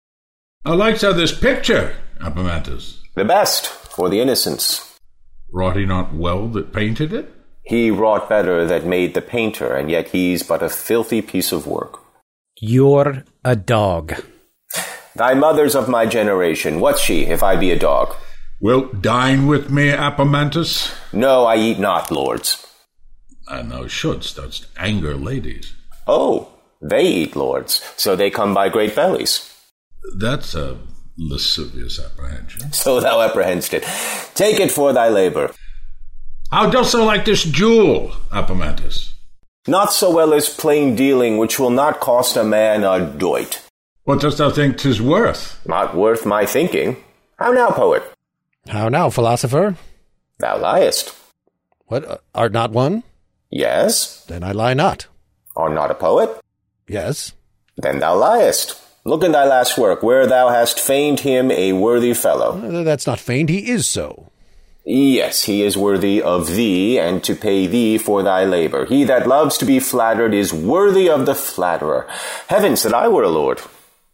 I 0.64 0.74
like 0.74 1.00
how 1.00 1.12
this 1.12 1.36
picture, 1.36 1.96
Apemantus. 2.20 3.00
The 3.14 3.24
best, 3.24 3.66
for 3.66 4.08
the 4.08 4.20
innocents. 4.20 4.98
Wrought 5.50 5.76
he 5.76 5.84
not 5.84 6.14
well 6.14 6.48
that 6.48 6.72
painted 6.72 7.12
it? 7.12 7.32
He 7.64 7.90
wrought 7.90 8.28
better 8.28 8.64
that 8.64 8.84
made 8.84 9.14
the 9.14 9.22
painter, 9.22 9.74
and 9.74 9.90
yet 9.90 10.08
he's 10.08 10.42
but 10.42 10.62
a 10.62 10.68
filthy 10.68 11.22
piece 11.22 11.52
of 11.52 11.66
work. 11.66 12.00
You're 12.60 13.24
a 13.44 13.56
dog. 13.56 14.14
Thy 15.14 15.34
mother's 15.34 15.74
of 15.74 15.88
my 15.88 16.06
generation. 16.06 16.80
What's 16.80 17.00
she, 17.00 17.24
if 17.26 17.42
I 17.42 17.56
be 17.56 17.70
a 17.70 17.78
dog? 17.78 18.14
Wilt 18.60 19.02
dine 19.02 19.46
with 19.46 19.70
me, 19.70 19.90
Apemantus? 19.90 20.94
No, 21.12 21.44
I 21.44 21.56
eat 21.56 21.78
not, 21.78 22.10
lords. 22.10 22.64
Uh, 23.50 23.56
and 23.56 23.72
thou 23.72 23.86
shouldst, 23.86 24.36
thou'dst 24.36 24.66
anger 24.76 25.16
ladies. 25.16 25.74
Oh, 26.06 26.48
they 26.80 27.02
eat, 27.06 27.36
lords, 27.36 27.82
so 27.96 28.16
they 28.16 28.30
come 28.30 28.54
by 28.54 28.68
great 28.68 28.94
bellies. 28.94 29.52
That's 30.16 30.54
a 30.54 30.78
lascivious 31.18 31.98
apprehension. 32.00 32.62
So 32.72 33.00
thou 33.00 33.18
apprehendst 33.18 33.74
it. 33.74 33.84
Take 34.34 34.60
it 34.60 34.70
for 34.70 34.92
thy 34.92 35.08
labor. 35.08 35.52
How 36.50 36.70
dost 36.70 36.92
thou 36.92 37.04
like 37.04 37.24
this 37.24 37.44
jewel, 37.44 38.12
Apemantus? 38.30 39.12
Not 39.66 39.92
so 39.92 40.10
well 40.10 40.34
as 40.34 40.48
plain 40.48 40.96
dealing, 40.96 41.38
which 41.38 41.58
will 41.58 41.70
not 41.70 42.00
cost 42.00 42.36
a 42.36 42.44
man 42.44 42.82
a 42.84 43.00
doit. 43.06 43.61
What 44.04 44.20
dost 44.20 44.38
thou 44.38 44.50
think 44.50 44.78
'tis 44.78 45.00
worth? 45.00 45.60
Not 45.66 45.94
worth 45.96 46.26
my 46.26 46.44
thinking. 46.44 46.96
How 47.38 47.52
now, 47.52 47.70
poet? 47.70 48.02
How 48.68 48.88
now, 48.88 49.10
philosopher? 49.10 49.76
Thou 50.38 50.58
liest. 50.58 51.12
What, 51.86 52.04
uh, 52.08 52.16
art 52.34 52.52
not 52.52 52.72
one? 52.72 53.02
Yes. 53.50 54.24
Then 54.26 54.42
I 54.42 54.52
lie 54.52 54.74
not. 54.74 55.06
Art 55.54 55.72
not 55.74 55.90
a 55.90 55.94
poet? 55.94 56.30
Yes. 56.88 57.32
Then 57.76 58.00
thou 58.00 58.16
liest. 58.16 58.76
Look 59.04 59.24
in 59.24 59.32
thy 59.32 59.44
last 59.44 59.76
work, 59.78 60.02
where 60.02 60.26
thou 60.26 60.48
hast 60.48 60.78
feigned 60.80 61.20
him 61.20 61.50
a 61.50 61.72
worthy 61.72 62.14
fellow. 62.14 62.60
Uh, 62.62 62.82
That's 62.84 63.06
not 63.06 63.18
feigned, 63.20 63.50
he 63.50 63.70
is 63.70 63.86
so. 63.86 64.30
Yes, 64.84 65.44
he 65.44 65.62
is 65.62 65.76
worthy 65.76 66.20
of 66.22 66.48
thee, 66.54 66.98
and 66.98 67.22
to 67.24 67.34
pay 67.34 67.66
thee 67.68 67.98
for 67.98 68.22
thy 68.22 68.44
labor. 68.44 68.84
He 68.86 69.04
that 69.04 69.28
loves 69.28 69.58
to 69.58 69.64
be 69.64 69.78
flattered 69.80 70.34
is 70.34 70.52
worthy 70.52 71.08
of 71.08 71.26
the 71.26 71.34
flatterer. 71.34 72.06
Heavens, 72.48 72.82
that 72.82 72.94
I 72.94 73.06
were 73.08 73.22
a 73.24 73.28
lord. 73.28 73.60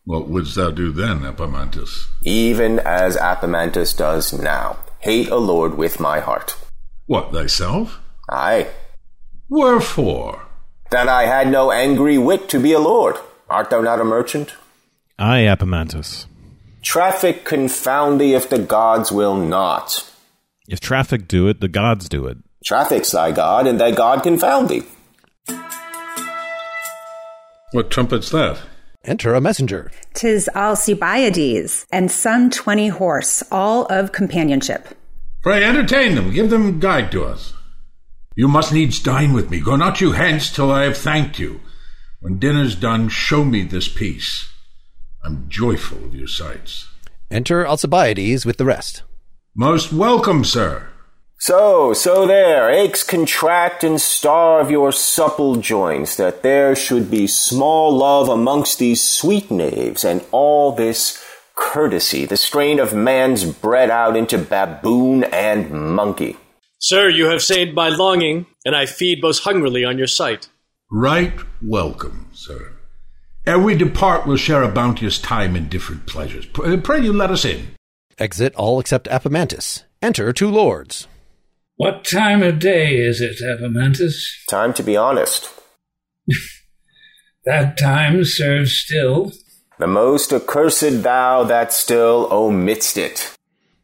What 0.08 0.26
wouldst 0.26 0.54
thou 0.54 0.70
do 0.70 0.90
then, 0.90 1.18
Apemantus? 1.18 2.06
Even 2.24 2.78
as 2.78 3.14
Apemantus 3.18 3.94
does 3.94 4.32
now. 4.32 4.78
Hate 5.00 5.28
a 5.28 5.36
lord 5.36 5.76
with 5.76 6.00
my 6.00 6.20
heart. 6.20 6.56
What, 7.04 7.30
thyself? 7.30 8.00
Aye. 8.30 8.68
Wherefore? 9.50 10.46
That 10.90 11.08
I 11.08 11.26
had 11.26 11.50
no 11.50 11.70
angry 11.70 12.16
wit 12.16 12.48
to 12.48 12.58
be 12.58 12.72
a 12.72 12.78
lord. 12.78 13.16
Art 13.50 13.68
thou 13.68 13.82
not 13.82 14.00
a 14.00 14.04
merchant? 14.04 14.54
I, 15.18 15.40
Apemantus. 15.40 16.24
Traffic 16.80 17.44
confound 17.44 18.18
thee 18.18 18.32
if 18.32 18.48
the 18.48 18.58
gods 18.58 19.12
will 19.12 19.36
not. 19.36 20.10
If 20.70 20.80
traffic 20.80 21.28
do 21.28 21.48
it, 21.48 21.60
the 21.60 21.68
gods 21.68 22.08
do 22.08 22.26
it. 22.28 22.38
Traffic's 22.64 23.10
thy 23.10 23.30
god, 23.30 23.66
and 23.66 23.78
thy 23.78 23.90
god 23.90 24.22
confound 24.22 24.70
thee. 24.70 24.84
What 27.72 27.90
trumpet's 27.90 28.30
that? 28.30 28.58
Enter 29.08 29.34
a 29.34 29.40
messenger. 29.40 29.90
Tis 30.12 30.50
Alcibiades 30.54 31.86
and 31.90 32.10
some 32.10 32.50
twenty 32.50 32.88
horse, 32.88 33.42
all 33.50 33.86
of 33.86 34.12
companionship. 34.12 34.86
Pray 35.42 35.64
entertain 35.64 36.14
them, 36.14 36.30
give 36.30 36.50
them 36.50 36.78
guide 36.78 37.10
to 37.12 37.24
us. 37.24 37.54
You 38.36 38.48
must 38.48 38.70
needs 38.70 39.00
dine 39.00 39.32
with 39.32 39.48
me. 39.48 39.60
Go 39.60 39.76
not 39.76 40.02
you 40.02 40.12
hence 40.12 40.52
till 40.52 40.70
I 40.70 40.82
have 40.82 40.98
thanked 40.98 41.38
you. 41.38 41.62
When 42.20 42.38
dinner's 42.38 42.76
done, 42.76 43.08
show 43.08 43.44
me 43.44 43.62
this 43.62 43.88
piece. 43.88 44.46
I'm 45.24 45.48
joyful 45.48 46.04
of 46.04 46.14
your 46.14 46.28
sights. 46.28 46.86
Enter 47.30 47.66
Alcibiades 47.66 48.44
with 48.44 48.58
the 48.58 48.66
rest. 48.66 49.04
Most 49.54 49.90
welcome, 49.90 50.44
sir. 50.44 50.87
So, 51.40 51.92
so 51.92 52.26
there, 52.26 52.68
aches 52.68 53.04
contract 53.04 53.84
and 53.84 54.00
starve 54.00 54.72
your 54.72 54.90
supple 54.90 55.56
joints, 55.56 56.16
that 56.16 56.42
there 56.42 56.74
should 56.74 57.12
be 57.12 57.28
small 57.28 57.96
love 57.96 58.28
amongst 58.28 58.80
these 58.80 59.04
sweet 59.08 59.48
knaves, 59.48 60.04
and 60.04 60.24
all 60.32 60.72
this 60.72 61.24
courtesy, 61.54 62.24
the 62.24 62.36
strain 62.36 62.80
of 62.80 62.92
man's 62.92 63.44
bred 63.44 63.88
out 63.88 64.16
into 64.16 64.36
baboon 64.36 65.22
and 65.24 65.70
monkey. 65.70 66.36
Sir, 66.80 67.08
you 67.08 67.26
have 67.26 67.40
saved 67.40 67.72
my 67.72 67.88
longing, 67.88 68.46
and 68.64 68.74
I 68.74 68.86
feed 68.86 69.22
most 69.22 69.44
hungrily 69.44 69.84
on 69.84 69.96
your 69.96 70.06
sight. 70.08 70.48
Right 70.90 71.38
welcome, 71.62 72.30
sir. 72.32 72.72
Ere 73.46 73.60
we 73.60 73.76
depart, 73.76 74.26
we'll 74.26 74.38
share 74.38 74.64
a 74.64 74.68
bounteous 74.68 75.20
time 75.20 75.54
in 75.54 75.68
different 75.68 76.06
pleasures. 76.06 76.46
Pray, 76.46 76.74
uh, 76.74 76.76
pray 76.78 77.00
you 77.00 77.12
let 77.12 77.30
us 77.30 77.44
in. 77.44 77.68
Exit 78.18 78.56
all 78.56 78.80
except 78.80 79.06
Apemantus. 79.06 79.84
Enter 80.02 80.32
two 80.32 80.50
lords. 80.50 81.06
What 81.78 82.04
time 82.04 82.42
of 82.42 82.58
day 82.58 82.98
is 82.98 83.20
it, 83.20 83.40
Apemantus? 83.40 84.24
Time 84.50 84.74
to 84.74 84.82
be 84.82 84.96
honest. 84.96 85.48
That 87.44 87.78
time 87.78 88.24
serves 88.26 88.72
still. 88.72 89.32
The 89.78 89.86
most 89.86 90.32
accursed 90.32 91.02
thou 91.02 91.44
that 91.44 91.72
still 91.72 92.28
omitst 92.30 92.98
it. 92.98 93.34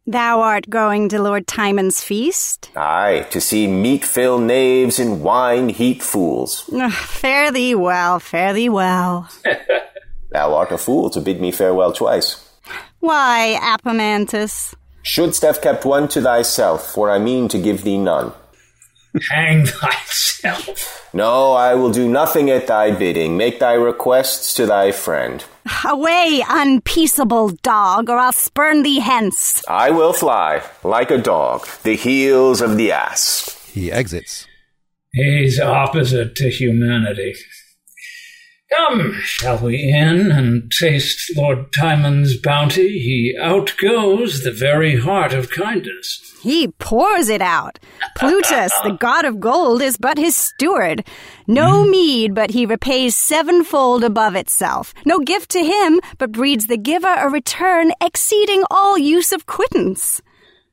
Thou 0.07 0.41
art 0.43 0.69
going 0.69 1.09
to 1.11 1.23
Lord 1.23 1.47
Timon's 1.47 2.03
feast? 2.03 2.71
Aye, 2.77 3.27
to 3.31 3.41
see 3.41 3.67
meat 3.67 4.05
fill 4.05 4.39
knaves 4.39 4.99
and 4.99 5.23
wine 5.23 5.71
heat 5.71 6.03
fools. 6.03 6.69
Ah, 6.75 6.91
fare 6.91 7.51
thee 7.53 7.75
well, 7.75 8.19
fare 8.21 8.53
thee 8.53 8.69
well. 8.69 9.31
Thou 10.33 10.55
art 10.55 10.73
a 10.73 10.77
fool 10.77 11.09
to 11.11 11.21
bid 11.21 11.41
me 11.41 11.53
farewell 11.53 11.93
twice. 11.95 12.45
Why, 13.01 13.57
Apemantus? 13.63 14.75
Shouldst 15.05 15.43
have 15.43 15.61
kept 15.61 15.85
one 15.85 16.09
to 16.09 16.23
thyself, 16.23 16.91
for 16.93 17.11
I 17.11 17.19
mean 17.19 17.49
to 17.49 17.59
give 17.59 17.85
thee 17.85 17.99
none. 17.99 18.33
Hang 19.31 19.67
thyself. 19.67 21.11
No, 21.13 21.53
I 21.53 21.75
will 21.75 21.93
do 21.93 22.09
nothing 22.09 22.51
at 22.51 22.67
thy 22.67 22.91
bidding. 22.91 23.37
Make 23.37 23.61
thy 23.61 23.75
requests 23.75 24.55
to 24.55 24.67
thy 24.67 24.93
friend. 24.93 25.45
Away, 25.85 26.43
unpeaceable 26.49 27.51
dog, 27.63 28.09
or 28.09 28.17
I'll 28.17 28.33
spurn 28.33 28.83
thee 28.83 29.01
hence. 29.01 29.63
I 29.69 29.91
will 29.91 30.15
fly, 30.15 30.63
like 30.83 31.11
a 31.11 31.19
dog, 31.19 31.69
the 31.83 31.97
heels 31.97 32.63
of 32.63 32.79
the 32.79 32.91
ass. 32.91 33.71
He 33.73 33.93
exits. 33.93 34.47
He's 35.13 35.61
opposite 35.61 36.35
to 36.37 36.49
humanity. 36.49 37.35
Come, 38.77 39.13
shall 39.23 39.59
we 39.59 39.77
in 39.77 40.33
and 40.33 40.71
taste 40.71 41.37
Lord 41.37 41.73
Timon's 41.73 42.37
bounty? 42.37 42.99
He 42.99 43.37
outgoes 43.41 44.43
the 44.43 44.53
very 44.53 44.99
heart 44.99 45.33
of 45.33 45.51
kindness. 45.51 46.35
He 46.43 46.69
pours 46.69 47.29
it 47.29 47.41
out. 47.41 47.79
Plutus, 48.17 48.73
the 48.83 48.97
god 49.01 49.25
of 49.25 49.41
gold, 49.41 49.81
is 49.81 49.97
but 49.97 50.19
his 50.19 50.35
steward. 50.35 51.07
No 51.47 51.85
hmm? 51.85 51.91
meed, 51.91 52.35
but 52.35 52.51
he 52.51 52.67
repays 52.67 53.17
sevenfold 53.17 54.03
above 54.03 54.35
itself. 54.35 54.93
No 55.05 55.19
gift 55.19 55.51
to 55.53 55.65
him, 55.65 56.01
but 56.19 56.33
breeds 56.33 56.67
the 56.67 56.77
giver 56.77 57.13
a 57.15 57.29
return 57.29 57.93
exceeding 58.01 58.65
all 58.71 58.99
use 58.99 59.33
of 59.33 59.47
quittance. 59.47 60.21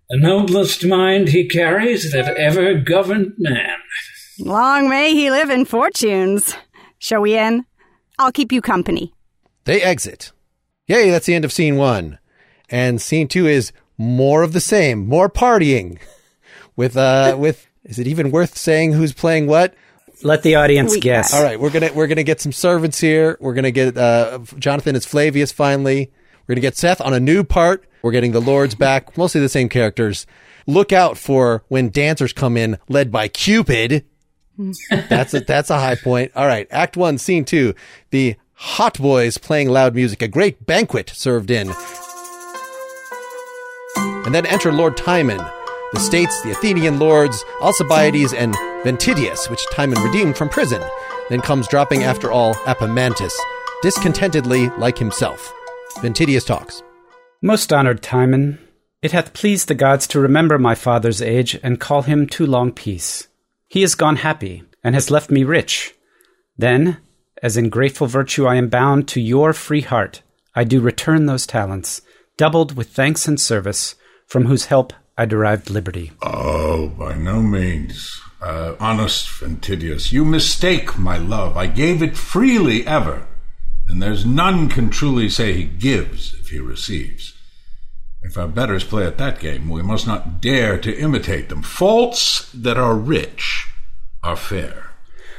The 0.09 0.17
noblest 0.17 0.85
mind 0.85 1.29
he 1.29 1.47
carries 1.47 2.11
that 2.11 2.35
ever 2.35 2.73
governed 2.75 3.33
man. 3.37 3.77
Long 4.39 4.89
may 4.89 5.13
he 5.13 5.29
live 5.29 5.49
in 5.49 5.65
fortunes. 5.65 6.55
Shall 6.99 7.21
we 7.21 7.37
in? 7.37 7.65
I'll 8.21 8.31
keep 8.31 8.51
you 8.51 8.61
company. 8.61 9.13
They 9.65 9.81
exit. 9.81 10.31
Yay, 10.87 11.09
that's 11.09 11.25
the 11.25 11.33
end 11.33 11.43
of 11.43 11.51
scene 11.51 11.75
one. 11.75 12.19
And 12.69 13.01
scene 13.01 13.27
two 13.27 13.47
is 13.47 13.71
more 13.97 14.43
of 14.43 14.53
the 14.53 14.59
same, 14.59 15.07
more 15.07 15.29
partying. 15.29 15.99
With, 16.75 16.95
uh, 16.95 17.35
with, 17.39 17.67
is 17.83 17.97
it 17.97 18.07
even 18.07 18.31
worth 18.31 18.55
saying 18.55 18.93
who's 18.93 19.11
playing 19.11 19.47
what? 19.47 19.73
Let 20.23 20.43
the 20.43 20.55
audience 20.55 20.91
We 20.91 20.99
guess. 20.99 21.33
All 21.33 21.43
right, 21.43 21.59
we're 21.59 21.71
gonna 21.71 21.91
we're 21.93 22.05
gonna 22.05 22.21
get 22.21 22.39
some 22.39 22.51
servants 22.51 22.99
here. 22.99 23.37
We're 23.39 23.55
gonna 23.55 23.71
get 23.71 23.97
uh, 23.97 24.37
Jonathan 24.59 24.95
as 24.95 25.03
Flavius 25.03 25.51
finally. 25.51 26.11
We're 26.45 26.53
gonna 26.53 26.61
get 26.61 26.77
Seth 26.77 27.01
on 27.01 27.13
a 27.13 27.19
new 27.19 27.43
part. 27.43 27.87
We're 28.03 28.11
getting 28.11 28.31
the 28.31 28.41
lords 28.41 28.75
back, 28.75 29.17
mostly 29.17 29.41
the 29.41 29.49
same 29.49 29.67
characters. 29.67 30.27
Look 30.67 30.93
out 30.93 31.17
for 31.17 31.63
when 31.69 31.89
dancers 31.89 32.33
come 32.33 32.55
in, 32.55 32.77
led 32.87 33.11
by 33.11 33.29
Cupid. 33.29 34.05
that's 35.09 35.33
a 35.33 35.41
that's 35.41 35.69
a 35.69 35.79
high 35.79 35.95
point. 35.95 36.31
All 36.35 36.47
right, 36.47 36.67
Act 36.71 36.97
One, 36.97 37.17
Scene 37.17 37.45
Two. 37.45 37.73
The 38.11 38.35
Hautboys 38.59 39.41
playing 39.41 39.69
loud 39.69 39.95
music. 39.95 40.21
A 40.21 40.27
great 40.27 40.65
banquet 40.65 41.09
served 41.09 41.51
in, 41.51 41.71
and 43.95 44.33
then 44.33 44.45
enter 44.45 44.71
Lord 44.71 44.97
Timon. 44.97 45.43
The 45.93 45.99
states, 45.99 46.41
the 46.41 46.51
Athenian 46.51 46.99
lords, 46.99 47.43
Alcibiades, 47.59 48.33
and 48.33 48.55
Ventidius, 48.83 49.49
which 49.49 49.65
Timon 49.71 50.01
redeemed 50.01 50.37
from 50.37 50.47
prison. 50.47 50.81
Then 51.29 51.41
comes 51.41 51.67
dropping 51.67 52.03
after 52.03 52.31
all 52.31 52.53
Apemantus, 52.65 53.33
discontentedly 53.81 54.69
like 54.77 54.97
himself. 54.97 55.53
Ventidius 55.97 56.45
talks. 56.45 56.81
Most 57.41 57.73
honored 57.73 58.01
Timon, 58.01 58.59
it 59.01 59.11
hath 59.11 59.33
pleased 59.33 59.67
the 59.67 59.75
gods 59.75 60.07
to 60.07 60.19
remember 60.19 60.59
my 60.59 60.75
father's 60.75 61.21
age 61.21 61.59
and 61.61 61.79
call 61.79 62.03
him 62.03 62.27
to 62.27 62.45
long 62.45 62.71
peace. 62.71 63.27
He 63.71 63.83
is 63.83 63.95
gone 63.95 64.17
happy, 64.17 64.63
and 64.83 64.95
has 64.95 65.09
left 65.09 65.31
me 65.31 65.45
rich. 65.45 65.95
Then, 66.57 66.97
as 67.41 67.55
in 67.55 67.69
grateful 67.69 68.05
virtue 68.05 68.45
I 68.45 68.55
am 68.55 68.67
bound 68.67 69.07
to 69.07 69.21
your 69.21 69.53
free 69.53 69.79
heart, 69.79 70.23
I 70.53 70.65
do 70.65 70.81
return 70.81 71.25
those 71.25 71.47
talents, 71.47 72.01
doubled 72.35 72.75
with 72.75 72.89
thanks 72.89 73.29
and 73.29 73.39
service, 73.39 73.95
from 74.27 74.43
whose 74.43 74.65
help 74.65 74.91
I 75.17 75.23
derived 75.23 75.69
liberty. 75.69 76.11
Oh, 76.21 76.89
by 76.89 77.15
no 77.15 77.41
means. 77.41 78.19
Uh, 78.41 78.75
honest 78.77 79.29
Ventidius, 79.29 80.11
you 80.11 80.25
mistake 80.25 80.97
my 80.97 81.17
love. 81.17 81.55
I 81.55 81.67
gave 81.67 82.03
it 82.03 82.17
freely 82.17 82.85
ever, 82.85 83.25
and 83.87 84.01
there's 84.01 84.25
none 84.25 84.67
can 84.67 84.89
truly 84.89 85.29
say 85.29 85.53
he 85.53 85.63
gives 85.63 86.33
if 86.33 86.49
he 86.49 86.59
receives. 86.59 87.33
If 88.23 88.37
our 88.37 88.47
betters 88.47 88.83
play 88.83 89.05
at 89.05 89.17
that 89.17 89.39
game, 89.39 89.69
we 89.69 89.81
must 89.81 90.05
not 90.05 90.41
dare 90.41 90.77
to 90.79 90.97
imitate 90.97 91.49
them. 91.49 91.63
Faults 91.63 92.51
that 92.53 92.77
are 92.77 92.95
rich 92.95 93.67
are 94.23 94.35
fair. 94.35 94.91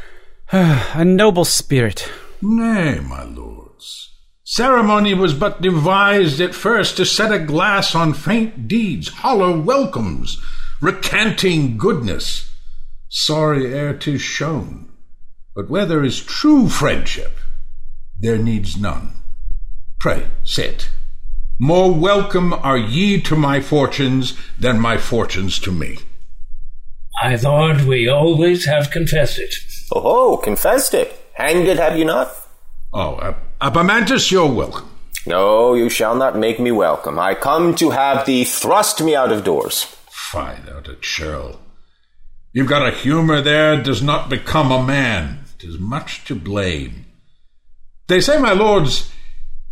A 0.53 1.05
noble 1.05 1.45
spirit. 1.45 2.11
Nay, 2.43 2.99
my 3.01 3.23
lords. 3.25 4.11
Ceremony 4.45 5.15
was 5.15 5.33
but 5.33 5.63
devised 5.63 6.41
at 6.41 6.55
first 6.55 6.97
to 6.97 7.07
set 7.07 7.33
a 7.33 7.39
glass 7.39 7.95
on 7.95 8.13
faint 8.13 8.69
deeds, 8.69 9.09
hollow 9.09 9.59
welcomes, 9.59 10.39
recanting 10.81 11.79
goodness. 11.79 12.51
Sorry 13.09 13.73
ere 13.73 13.95
'tis 13.95 14.21
shown. 14.21 14.93
But 15.55 15.71
where 15.71 15.87
there 15.87 16.03
is 16.03 16.21
true 16.21 16.69
friendship, 16.69 17.39
there 18.19 18.39
needs 18.39 18.77
none. 18.77 19.15
Pray, 19.99 20.27
sit. 20.45 20.91
More 21.65 21.95
welcome 21.95 22.53
are 22.53 22.77
ye 22.77 23.21
to 23.21 23.37
my 23.37 23.61
fortunes 23.61 24.37
than 24.59 24.81
my 24.81 24.99
fortunes 24.99 25.61
to 25.61 25.71
me. 25.71 25.99
My 27.23 27.37
lord, 27.37 27.83
we 27.83 28.09
always 28.09 28.65
have 28.65 28.91
confessed 28.91 29.39
it. 29.39 29.55
Oh, 29.93 30.39
confessed 30.39 30.93
it. 30.93 31.17
Hanged 31.35 31.69
it, 31.69 31.79
have 31.79 31.97
you 31.97 32.05
not? 32.05 32.35
Oh, 32.93 33.15
uh, 33.15 33.35
Apemantus, 33.61 34.33
you're 34.33 34.53
welcome. 34.53 34.91
No, 35.25 35.75
you 35.75 35.89
shall 35.89 36.17
not 36.17 36.37
make 36.37 36.59
me 36.59 36.73
welcome. 36.73 37.17
I 37.21 37.37
come 37.37 37.77
to 37.77 37.91
have 37.91 38.27
thee 38.27 38.43
thrust 38.43 39.01
me 39.01 39.15
out 39.15 39.31
of 39.31 39.45
doors. 39.45 39.85
Fie, 40.11 40.57
thou 40.67 40.79
a 40.79 40.97
churl. 40.97 41.61
You've 42.53 42.69
got 42.69 42.89
a 42.89 42.91
humor 42.91 43.41
there 43.41 43.81
does 43.81 44.03
not 44.03 44.29
become 44.29 44.73
a 44.73 44.83
man. 44.83 45.45
Tis 45.61 45.79
much 45.79 46.25
to 46.25 46.35
blame. 46.35 47.07
They 48.09 48.21
say, 48.21 48.41
my 48.41 48.53
lords, 48.53 49.13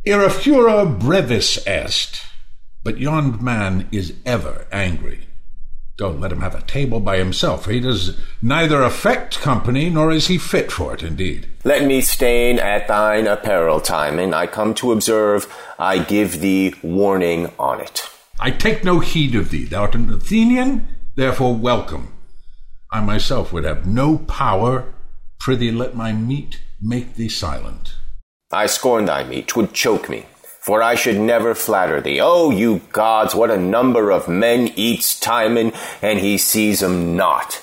ira 0.07 0.31
furor 0.31 0.87
brevis 0.87 1.65
est, 1.67 2.23
but 2.83 2.99
yond 2.99 3.43
man 3.43 3.89
is 3.93 4.15
ever 4.25 4.67
angry. 4.73 5.27
Don't 6.01 6.19
let 6.19 6.33
him 6.33 6.41
have 6.41 6.55
a 6.55 6.63
table 6.63 6.99
by 6.99 7.19
himself. 7.19 7.65
For 7.65 7.73
he 7.73 7.81
does 7.81 8.19
neither 8.41 8.83
affect 8.83 9.39
company, 9.41 9.91
nor 9.91 10.11
is 10.11 10.29
he 10.29 10.39
fit 10.39 10.73
for 10.73 10.95
it, 10.95 11.03
indeed. 11.03 11.47
Let 11.63 11.85
me 11.85 12.01
stain 12.01 12.59
at 12.59 12.89
thine 12.89 13.27
apparel, 13.27 13.83
Timon. 13.83 14.33
I 14.33 14.47
come 14.47 14.73
to 14.77 14.93
observe. 14.93 15.47
I 15.79 15.99
give 15.99 16.41
thee 16.41 16.73
warning 16.83 17.53
on 17.59 17.83
it. 17.83 18.09
I 18.39 18.51
take 18.51 18.83
no 18.83 19.01
heed 19.01 19.35
of 19.35 19.51
thee. 19.51 19.67
Thou 19.67 19.83
art 19.83 19.95
an 19.95 20.11
Athenian, 20.11 20.89
therefore 21.17 21.55
welcome. 21.55 22.15
I 22.91 23.03
myself 23.03 23.53
would 23.53 23.65
have 23.65 23.87
no 23.87 24.17
power. 24.17 24.95
Prithee, 25.39 25.71
let 25.71 25.95
my 25.95 26.13
meat 26.13 26.63
make 26.81 27.17
thee 27.17 27.29
silent. 27.29 27.93
I 28.53 28.67
scorn 28.67 29.05
thy 29.05 29.25
meat. 29.25 29.49
Twould 29.49 29.73
choke 29.73 30.09
me 30.09 30.27
for 30.61 30.83
I 30.83 30.95
should 30.95 31.19
never 31.19 31.55
flatter 31.55 32.01
thee. 32.01 32.21
Oh, 32.21 32.51
you 32.51 32.83
gods, 32.93 33.35
what 33.35 33.51
a 33.51 33.57
number 33.57 34.13
of 34.13 34.29
men 34.29 34.71
eats 34.77 35.19
Timon, 35.19 35.73
and 36.03 36.19
he 36.19 36.37
sees 36.37 36.83
'em 36.83 37.17
not. 37.17 37.63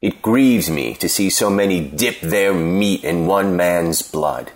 It 0.00 0.22
grieves 0.22 0.70
me 0.70 0.94
to 0.94 1.08
see 1.08 1.28
so 1.30 1.50
many 1.50 1.80
dip 1.80 2.20
their 2.20 2.54
meat 2.54 3.02
in 3.02 3.26
one 3.26 3.56
man's 3.56 4.02
blood, 4.02 4.52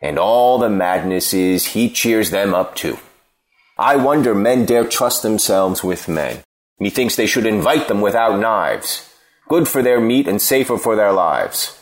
and 0.00 0.18
all 0.18 0.58
the 0.58 0.70
madness 0.70 1.34
is 1.34 1.66
he 1.66 1.90
cheers 1.90 2.30
them 2.30 2.54
up 2.54 2.74
too. 2.74 2.98
I 3.78 3.96
wonder 3.96 4.34
men 4.34 4.64
dare 4.64 4.84
trust 4.84 5.22
themselves 5.22 5.84
with 5.84 6.08
men. 6.08 6.42
Methinks 6.80 7.14
they 7.14 7.26
should 7.26 7.46
invite 7.46 7.88
them 7.88 8.00
without 8.00 8.38
knives. 8.38 9.10
Good 9.48 9.68
for 9.68 9.82
their 9.82 10.00
meat 10.00 10.26
and 10.26 10.40
safer 10.40 10.78
for 10.78 10.96
their 10.96 11.12
lives. 11.12 11.78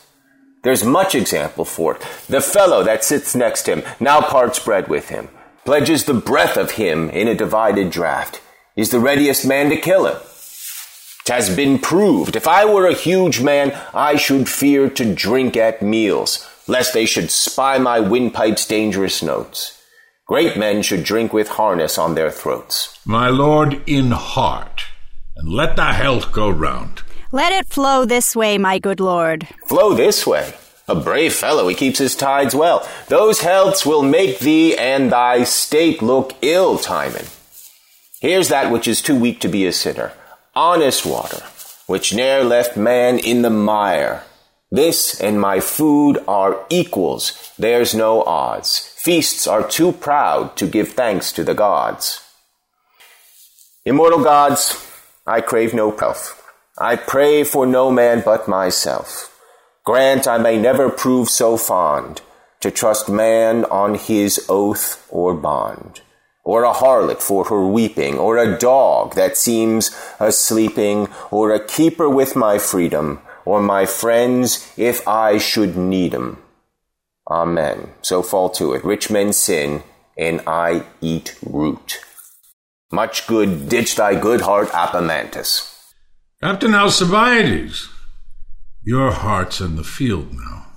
There's 0.65 0.83
much 0.83 1.13
example 1.13 1.63
for 1.63 1.95
it. 1.95 2.01
The 2.27 2.41
fellow 2.41 2.83
that 2.83 3.03
sits 3.03 3.35
next 3.35 3.67
him 3.67 3.83
now 3.99 4.19
parts 4.19 4.57
bread 4.57 4.87
with 4.87 5.09
him 5.09 5.29
pledges 5.63 6.05
the 6.05 6.13
breath 6.15 6.57
of 6.57 6.71
him 6.71 7.07
in 7.11 7.27
a 7.27 7.35
divided 7.35 7.91
draft, 7.91 8.41
is 8.75 8.89
the 8.89 8.99
readiest 8.99 9.45
man 9.45 9.69
to 9.69 9.77
kill 9.77 10.07
him. 10.07 10.15
It 10.15 11.31
has 11.31 11.55
been 11.55 11.77
proved. 11.77 12.35
If 12.35 12.47
I 12.47 12.65
were 12.65 12.87
a 12.87 12.95
huge 12.95 13.41
man, 13.41 13.79
I 13.93 14.15
should 14.15 14.49
fear 14.49 14.89
to 14.89 15.13
drink 15.13 15.55
at 15.55 15.83
meals, 15.83 16.49
lest 16.67 16.95
they 16.95 17.05
should 17.05 17.29
spy 17.29 17.77
my 17.77 17.99
windpipe's 17.99 18.65
dangerous 18.65 19.21
notes. 19.21 19.79
Great 20.25 20.57
men 20.57 20.81
should 20.81 21.03
drink 21.03 21.31
with 21.31 21.49
harness 21.49 21.99
on 21.99 22.15
their 22.15 22.31
throats. 22.31 22.99
My 23.05 23.29
lord, 23.29 23.87
in 23.87 24.09
heart, 24.09 24.85
and 25.35 25.47
let 25.47 25.75
the 25.75 25.93
health 25.93 26.31
go 26.31 26.49
round. 26.49 27.03
Let 27.35 27.51
it 27.51 27.67
flow 27.67 28.05
this 28.05 28.33
way, 28.33 28.57
my 28.57 28.79
good 28.79 29.01
lord. 29.01 29.45
Flow 29.67 29.93
this 29.93 30.25
way? 30.25 30.53
A 30.87 30.95
brave 30.95 31.33
fellow, 31.33 31.67
he 31.67 31.75
keeps 31.75 31.99
his 31.99 32.15
tides 32.15 32.55
well. 32.55 32.87
Those 33.09 33.41
healths 33.41 33.85
will 33.85 34.03
make 34.03 34.39
thee 34.39 34.73
and 34.77 35.11
thy 35.11 35.43
state 35.43 36.01
look 36.01 36.31
ill, 36.41 36.77
Timon. 36.77 37.25
Here's 38.21 38.47
that 38.47 38.71
which 38.71 38.87
is 38.87 39.01
too 39.01 39.19
weak 39.19 39.41
to 39.41 39.49
be 39.49 39.65
a 39.65 39.73
sinner. 39.73 40.13
Honest 40.55 41.05
water, 41.05 41.43
which 41.87 42.13
ne'er 42.13 42.41
left 42.41 42.77
man 42.77 43.19
in 43.19 43.41
the 43.41 43.49
mire. 43.49 44.23
This 44.71 45.19
and 45.19 45.37
my 45.37 45.59
food 45.59 46.23
are 46.29 46.65
equals, 46.69 47.51
there's 47.59 47.93
no 47.93 48.23
odds. 48.23 48.93
Feasts 48.95 49.45
are 49.45 49.67
too 49.67 49.91
proud 49.91 50.55
to 50.55 50.65
give 50.65 50.93
thanks 50.93 51.33
to 51.33 51.43
the 51.43 51.53
gods. 51.53 52.21
Immortal 53.83 54.23
gods, 54.23 54.81
I 55.27 55.41
crave 55.41 55.73
no 55.73 55.91
pelf. 55.91 56.41
I 56.77 56.97
pray 56.97 57.45
for 57.45 57.65
no 57.65 57.89
man 57.89 58.21
but 58.25 58.49
myself. 58.49 59.31
Grant 59.85 60.27
I 60.27 60.37
may 60.37 60.57
never 60.57 60.89
prove 60.89 61.29
so 61.29 61.55
fond 61.55 62.21
to 62.59 62.69
trust 62.69 63.07
man 63.07 63.63
on 63.65 63.95
his 63.95 64.45
oath 64.49 65.07
or 65.09 65.33
bond, 65.33 66.01
or 66.43 66.63
a 66.63 66.73
harlot 66.73 67.21
for 67.21 67.45
her 67.45 67.65
weeping, 67.65 68.17
or 68.17 68.37
a 68.37 68.57
dog 68.57 69.15
that 69.15 69.37
seems 69.37 69.95
a 70.19 70.33
sleeping, 70.33 71.07
or 71.31 71.53
a 71.53 71.63
keeper 71.63 72.09
with 72.09 72.35
my 72.35 72.57
freedom, 72.57 73.21
or 73.45 73.61
my 73.61 73.85
friends 73.85 74.69
if 74.75 75.07
I 75.07 75.37
should 75.37 75.77
need 75.77 76.13
'em. 76.13 76.43
Amen. 77.29 77.93
So 78.01 78.21
fall 78.21 78.49
to 78.49 78.73
it. 78.73 78.83
Rich 78.83 79.09
men 79.09 79.31
sin, 79.31 79.83
and 80.17 80.41
I 80.45 80.83
eat 80.99 81.35
root. 81.41 81.99
Much 82.91 83.27
good 83.27 83.69
ditch 83.69 83.95
thy 83.95 84.15
good 84.15 84.41
heart, 84.41 84.69
Apemantus. 84.73 85.74
Captain 86.45 86.75
Alcibiades, 86.75 87.89
your 88.83 89.09
heart's 89.09 89.59
in 89.59 89.77
the 89.77 89.83
field 89.83 90.31
now. 90.31 90.67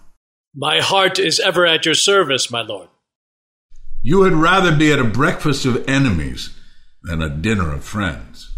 My 0.55 0.81
heart 0.81 1.19
is 1.19 1.39
ever 1.39 1.67
at 1.67 1.85
your 1.85 1.95
service, 1.95 2.51
my 2.51 2.63
lord. 2.63 2.89
You 4.03 4.23
had 4.23 4.33
rather 4.33 4.75
be 4.75 4.91
at 4.93 4.99
a 4.99 5.05
breakfast 5.05 5.67
of 5.67 5.87
enemies 5.87 6.57
than 7.03 7.21
a 7.21 7.29
dinner 7.29 7.71
of 7.75 7.85
friends. 7.85 8.51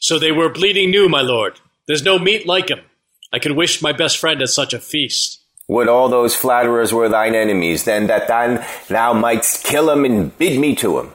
So 0.00 0.18
they 0.18 0.32
were 0.32 0.50
bleeding 0.50 0.90
new, 0.90 1.08
my 1.08 1.22
lord. 1.22 1.60
There's 1.88 2.04
no 2.04 2.18
meat 2.18 2.46
like 2.46 2.68
him. 2.68 2.80
I 3.32 3.38
could 3.38 3.52
wish 3.52 3.80
my 3.80 3.92
best 3.92 4.18
friend 4.18 4.42
at 4.42 4.50
such 4.50 4.74
a 4.74 4.80
feast. 4.80 5.42
Would 5.68 5.88
all 5.88 6.10
those 6.10 6.36
flatterers 6.36 6.92
were 6.92 7.08
thine 7.08 7.34
enemies, 7.34 7.84
then 7.84 8.08
that 8.08 8.28
thou, 8.28 8.62
thou 8.90 9.14
mightst 9.14 9.64
kill 9.64 9.86
kill 9.86 9.90
'em 9.90 10.04
and 10.04 10.36
bid 10.36 10.60
me 10.60 10.74
to 10.74 10.80
to 10.82 10.98
'em? 10.98 11.12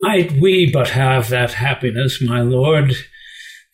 Might 0.00 0.32
we 0.32 0.68
but 0.68 0.88
have 0.88 1.28
that 1.28 1.52
happiness, 1.52 2.20
my 2.20 2.40
lord, 2.40 2.96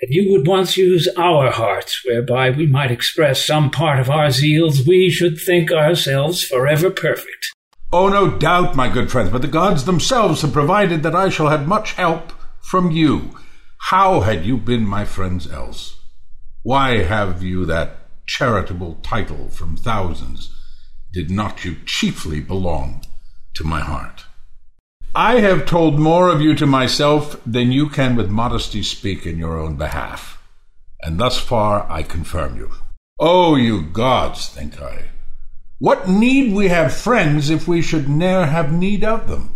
that 0.03 0.11
you 0.11 0.33
would 0.33 0.49
once 0.49 0.77
use 0.77 1.09
our 1.17 1.49
hearts, 1.53 2.05
whereby 2.05 2.51
we 2.51 2.67
might 2.67 2.91
express 2.91 3.47
some 3.47 3.71
part 3.71 4.01
of 4.01 4.11
our 4.11 4.27
zeals, 4.27 4.85
we 4.85 5.09
should 5.09 5.41
think 5.41 5.71
ourselves 5.71 6.43
forever 6.43 6.91
perfect. 6.91 7.55
Oh, 7.93 8.09
no 8.09 8.29
doubt, 8.29 8.75
my 8.75 8.89
good 8.89 9.13
friends, 9.13 9.31
but 9.31 9.43
the 9.43 9.49
gods 9.49 9.85
themselves 9.85 10.43
have 10.43 10.53
provided 10.53 11.05
that 11.05 11.15
I 11.15 11.29
shall 11.29 11.51
have 11.51 11.69
much 11.69 11.93
help 11.93 12.33
from 12.61 12.91
you. 12.91 13.37
How 13.91 14.21
had 14.23 14.45
you 14.45 14.57
been 14.57 14.85
my 14.85 15.05
friends 15.05 15.49
else? 15.49 15.97
Why 16.65 17.05
have 17.05 17.45
you 17.45 17.65
that 17.67 18.09
charitable 18.27 18.99
title 19.05 19.51
from 19.51 19.77
thousands? 19.77 20.53
Did 21.13 21.31
not 21.31 21.65
you 21.65 21.77
chiefly 21.87 22.41
belong 22.41 23.05
to 23.55 23.63
my 23.63 23.81
heart? 23.81 24.22
I 25.15 25.41
have 25.41 25.67
told 25.67 25.99
more 25.99 26.31
of 26.31 26.41
you 26.41 26.55
to 26.55 26.67
myself 26.67 27.39
than 27.45 27.71
you 27.71 27.91
can 27.91 28.17
with 28.17 28.31
modesty 28.31 28.83
speak 28.83 29.27
in 29.27 29.37
your 29.37 29.61
own 29.61 29.77
behalf, 29.77 30.43
and 31.03 31.21
thus 31.21 31.39
far 31.39 31.87
I 31.91 32.03
confirm 32.03 32.57
you. 32.57 32.71
Oh, 33.21 33.55
you 33.55 33.83
gods, 33.83 34.49
think 34.49 34.81
I, 34.81 35.11
what 35.79 36.09
need 36.09 36.55
we 36.55 36.69
have 36.69 36.95
friends 36.95 37.51
if 37.51 37.69
we 37.69 37.83
should 37.83 38.09
ne'er 38.09 38.47
have 38.47 38.73
need 38.73 39.05
of 39.05 39.29
them? 39.29 39.53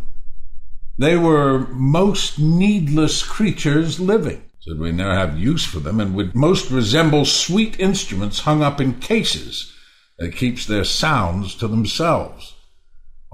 They 0.98 1.16
were 1.16 1.68
most 1.68 2.38
needless 2.38 3.22
creatures 3.22 3.98
living, 3.98 4.42
should 4.60 4.78
we 4.78 4.92
ne'er 4.92 5.14
have 5.14 5.38
use 5.38 5.64
for 5.64 5.78
them, 5.78 6.00
and 6.00 6.14
would 6.14 6.34
most 6.34 6.70
resemble 6.70 7.24
sweet 7.24 7.80
instruments 7.80 8.40
hung 8.40 8.62
up 8.62 8.78
in 8.78 9.00
cases 9.00 9.72
that 10.18 10.36
keeps 10.36 10.66
their 10.66 10.84
sounds 10.84 11.54
to 11.54 11.66
themselves. 11.66 12.55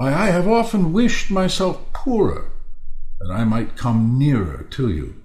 Why, 0.03 0.13
I 0.13 0.31
have 0.31 0.49
often 0.49 0.93
wished 0.93 1.31
myself 1.31 1.93
poorer, 1.93 2.51
that 3.21 3.33
I 3.33 3.45
might 3.45 3.77
come 3.77 4.19
nearer 4.19 4.67
to 4.71 4.89
you. 4.89 5.23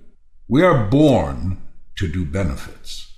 We 0.48 0.62
are 0.62 0.86
born 0.86 1.64
to 1.96 2.08
do 2.08 2.24
benefits. 2.24 3.12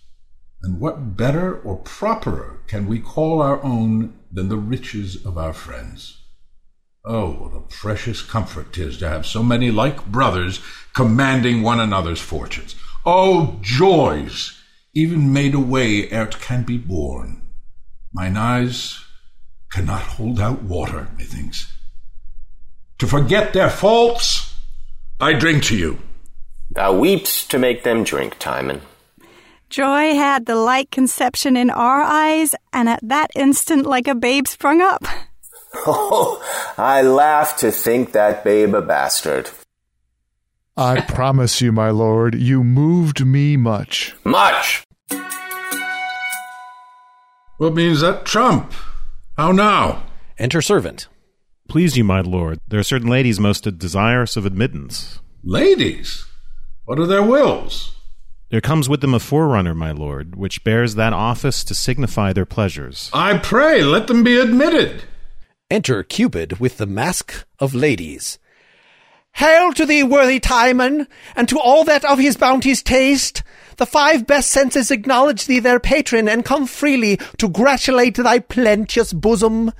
And 0.63 0.79
what 0.79 1.17
better 1.17 1.59
or 1.59 1.75
properer 1.75 2.61
can 2.67 2.87
we 2.87 2.99
call 2.99 3.41
our 3.41 3.61
own 3.61 4.13
than 4.31 4.47
the 4.47 4.55
riches 4.55 5.25
of 5.25 5.37
our 5.37 5.51
friends? 5.51 6.21
Oh, 7.03 7.31
what 7.31 7.57
a 7.57 7.67
precious 7.67 8.21
comfort 8.21 8.71
'tis 8.71 8.97
to 8.99 9.09
have 9.09 9.25
so 9.25 9.43
many 9.43 9.69
like 9.69 10.05
brothers 10.05 10.61
commanding 10.93 11.61
one 11.61 11.81
another's 11.81 12.21
fortunes. 12.21 12.73
Oh, 13.05 13.59
joys, 13.61 14.63
even 14.93 15.33
made 15.33 15.55
away 15.55 16.09
ere't 16.09 16.39
can 16.39 16.63
be 16.63 16.77
borne. 16.77 17.41
Mine 18.13 18.37
eyes 18.37 19.03
cannot 19.71 20.01
hold 20.01 20.39
out 20.39 20.63
water, 20.63 21.07
methinks. 21.17 21.71
To 22.99 23.07
forget 23.07 23.53
their 23.53 23.69
faults, 23.69 24.55
I 25.19 25.33
drink 25.33 25.63
to 25.65 25.77
you. 25.77 25.99
Thou 26.71 26.93
weeps 26.93 27.47
to 27.47 27.57
make 27.57 27.83
them 27.83 28.03
drink, 28.03 28.37
Timon. 28.39 28.81
Joy 29.69 30.15
had 30.15 30.45
the 30.45 30.55
like 30.55 30.89
conception 30.89 31.55
in 31.55 31.69
our 31.69 32.01
eyes, 32.01 32.55
and 32.73 32.89
at 32.89 32.99
that 33.03 33.31
instant, 33.35 33.85
like 33.85 34.07
a 34.07 34.15
babe 34.15 34.47
sprung 34.47 34.81
up. 34.81 35.03
Oh, 35.85 36.41
I 36.79 37.03
laugh 37.03 37.57
to 37.57 37.71
think 37.71 38.13
that 38.13 38.43
babe 38.43 38.73
a 38.73 38.81
bastard. 38.81 39.51
I 40.75 41.01
promise 41.01 41.61
you, 41.61 41.71
my 41.71 41.91
lord, 41.91 42.33
you 42.33 42.63
moved 42.63 43.23
me 43.23 43.55
much. 43.55 44.15
Much! 44.23 44.83
What 47.57 47.75
means 47.75 48.01
that 48.01 48.25
trump? 48.25 48.73
How 49.39 49.53
now? 49.53 50.03
Enter 50.37 50.61
servant. 50.61 51.07
Please 51.69 51.95
you, 51.95 52.03
my 52.03 52.19
lord, 52.19 52.59
there 52.67 52.81
are 52.81 52.83
certain 52.83 53.07
ladies 53.07 53.39
most 53.39 53.61
desirous 53.77 54.35
of 54.35 54.45
admittance. 54.45 55.21
Ladies? 55.45 56.25
What 56.83 56.99
are 56.99 57.05
their 57.05 57.23
wills? 57.23 57.95
There 58.49 58.59
comes 58.59 58.89
with 58.89 58.99
them 58.99 59.13
a 59.13 59.19
forerunner, 59.19 59.73
my 59.73 59.93
lord, 59.93 60.35
which 60.35 60.65
bears 60.65 60.95
that 60.95 61.13
office 61.13 61.63
to 61.63 61.73
signify 61.73 62.33
their 62.33 62.45
pleasures. 62.45 63.09
I 63.13 63.37
pray, 63.37 63.81
let 63.81 64.07
them 64.07 64.25
be 64.25 64.37
admitted. 64.37 65.03
Enter 65.71 66.03
Cupid 66.03 66.59
with 66.59 66.75
the 66.75 66.85
masque 66.85 67.45
of 67.59 67.73
ladies. 67.73 68.39
Hail 69.35 69.71
to 69.71 69.85
thee, 69.85 70.03
worthy 70.03 70.41
Timon, 70.41 71.07
and 71.33 71.47
to 71.47 71.57
all 71.57 71.85
that 71.85 72.03
of 72.03 72.19
his 72.19 72.35
bounties 72.35 72.83
taste. 72.83 73.43
The 73.79 73.85
five 73.85 74.27
best 74.27 74.51
senses 74.51 74.91
acknowledge 74.91 75.45
thee 75.45 75.59
their 75.59 75.79
patron, 75.79 76.27
and 76.27 76.43
come 76.43 76.67
freely 76.67 77.15
to 77.37 77.47
gratulate 77.47 78.17
thy 78.17 78.39
plenteous 78.39 79.13
bosom. 79.13 79.71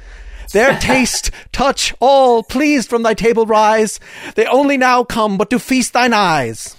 Their 0.54 0.80
taste, 0.80 1.32
touch, 1.52 1.94
all 2.00 2.42
pleased 2.42 2.90
from 2.90 3.04
thy 3.04 3.14
table 3.14 3.46
rise. 3.46 4.00
They 4.36 4.46
only 4.46 4.78
now 4.78 5.04
come 5.04 5.38
but 5.38 5.50
to 5.50 5.60
feast 5.60 5.92
thine 5.92 6.14
eyes. 6.14 6.78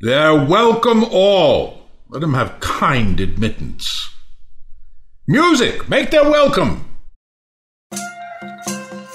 They're 0.00 0.44
welcome 0.44 1.04
all. 1.04 1.88
Let 2.08 2.20
them 2.20 2.34
have 2.34 2.58
kind 2.58 3.20
admittance. 3.20 3.88
Music, 5.28 5.88
make 5.88 6.10
their 6.10 6.24
welcome. 6.24 6.84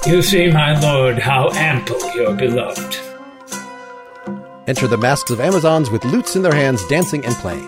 You 0.08 0.22
see, 0.22 0.50
my 0.50 0.80
lord, 0.80 1.20
how 1.20 1.52
ample 1.52 2.00
your 2.16 2.34
beloved. 2.34 3.11
Enter 4.68 4.88
the 4.88 4.98
masques 4.98 5.32
of 5.32 5.40
Amazons 5.40 5.90
with 5.90 6.06
lutes 6.06 6.36
in 6.36 6.44
their 6.44 6.54
hands, 6.54 6.86
dancing 6.88 7.26
and 7.26 7.34
playing. 7.36 7.68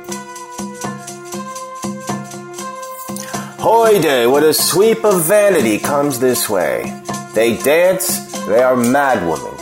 Hoy 3.60 4.00
day, 4.00 4.28
what 4.28 4.44
a 4.44 4.54
sweep 4.54 5.04
of 5.04 5.26
vanity 5.26 5.80
comes 5.80 6.20
this 6.20 6.48
way. 6.50 7.02
They 7.34 7.58
dance, 7.58 8.46
they 8.46 8.62
are 8.62 8.76
mad 8.76 9.28
women. 9.28 9.58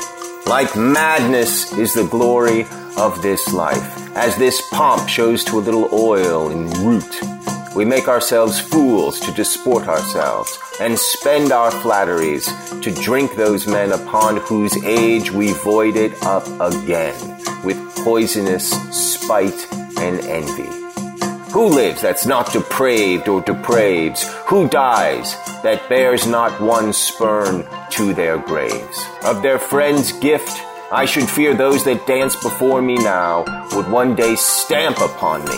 Like 0.46 0.76
madness 0.76 1.72
is 1.78 1.94
the 1.94 2.06
glory 2.06 2.66
of 2.98 3.22
this 3.22 3.54
life, 3.54 4.16
as 4.18 4.36
this 4.36 4.62
pomp 4.70 5.08
shows 5.08 5.46
to 5.46 5.60
a 5.60 5.62
little 5.62 5.88
oil 5.94 6.50
and 6.50 6.76
root. 6.80 7.41
We 7.76 7.86
make 7.86 8.08
ourselves 8.10 8.60
fools 8.60 9.20
to 9.22 9.32
disport 9.32 9.88
ourselves, 9.88 10.60
and 10.82 11.00
spend 11.00 11.52
our 11.52 11.72
flatteries 11.72 12.48
to 12.82 12.92
drink 12.92 13.36
those 13.36 13.66
men 13.66 13.94
upon 13.94 14.38
whose 14.38 14.76
age 14.84 15.32
we 15.32 15.54
void 15.54 15.96
it 15.96 16.22
up 16.24 16.46
again, 16.60 17.16
with 17.64 17.78
poisonous 18.04 18.72
spite 18.92 19.68
and 19.98 20.20
envy. 20.22 20.70
Who 21.52 21.68
lives 21.68 22.02
that's 22.02 22.26
not 22.26 22.52
depraved 22.52 23.28
or 23.28 23.42
depraves? 23.42 24.24
Who 24.48 24.68
dies 24.68 25.36
that 25.64 25.88
bears 25.90 26.26
not 26.26 26.62
one 26.62 26.94
spurn 26.94 27.68
to 27.92 28.14
their 28.14 28.38
graves? 28.38 29.06
Of 29.24 29.42
their 29.42 29.60
friend's 29.60 30.12
gift, 30.14 30.62
I 30.92 31.06
should 31.06 31.30
fear 31.30 31.54
those 31.54 31.84
that 31.86 32.08
dance 32.08 32.36
before 32.36 32.82
me 32.82 32.96
now 32.96 33.44
would 33.74 33.90
one 33.90 34.16
day 34.16 34.36
stamp 34.36 35.00
upon 35.00 35.44
me. 35.46 35.58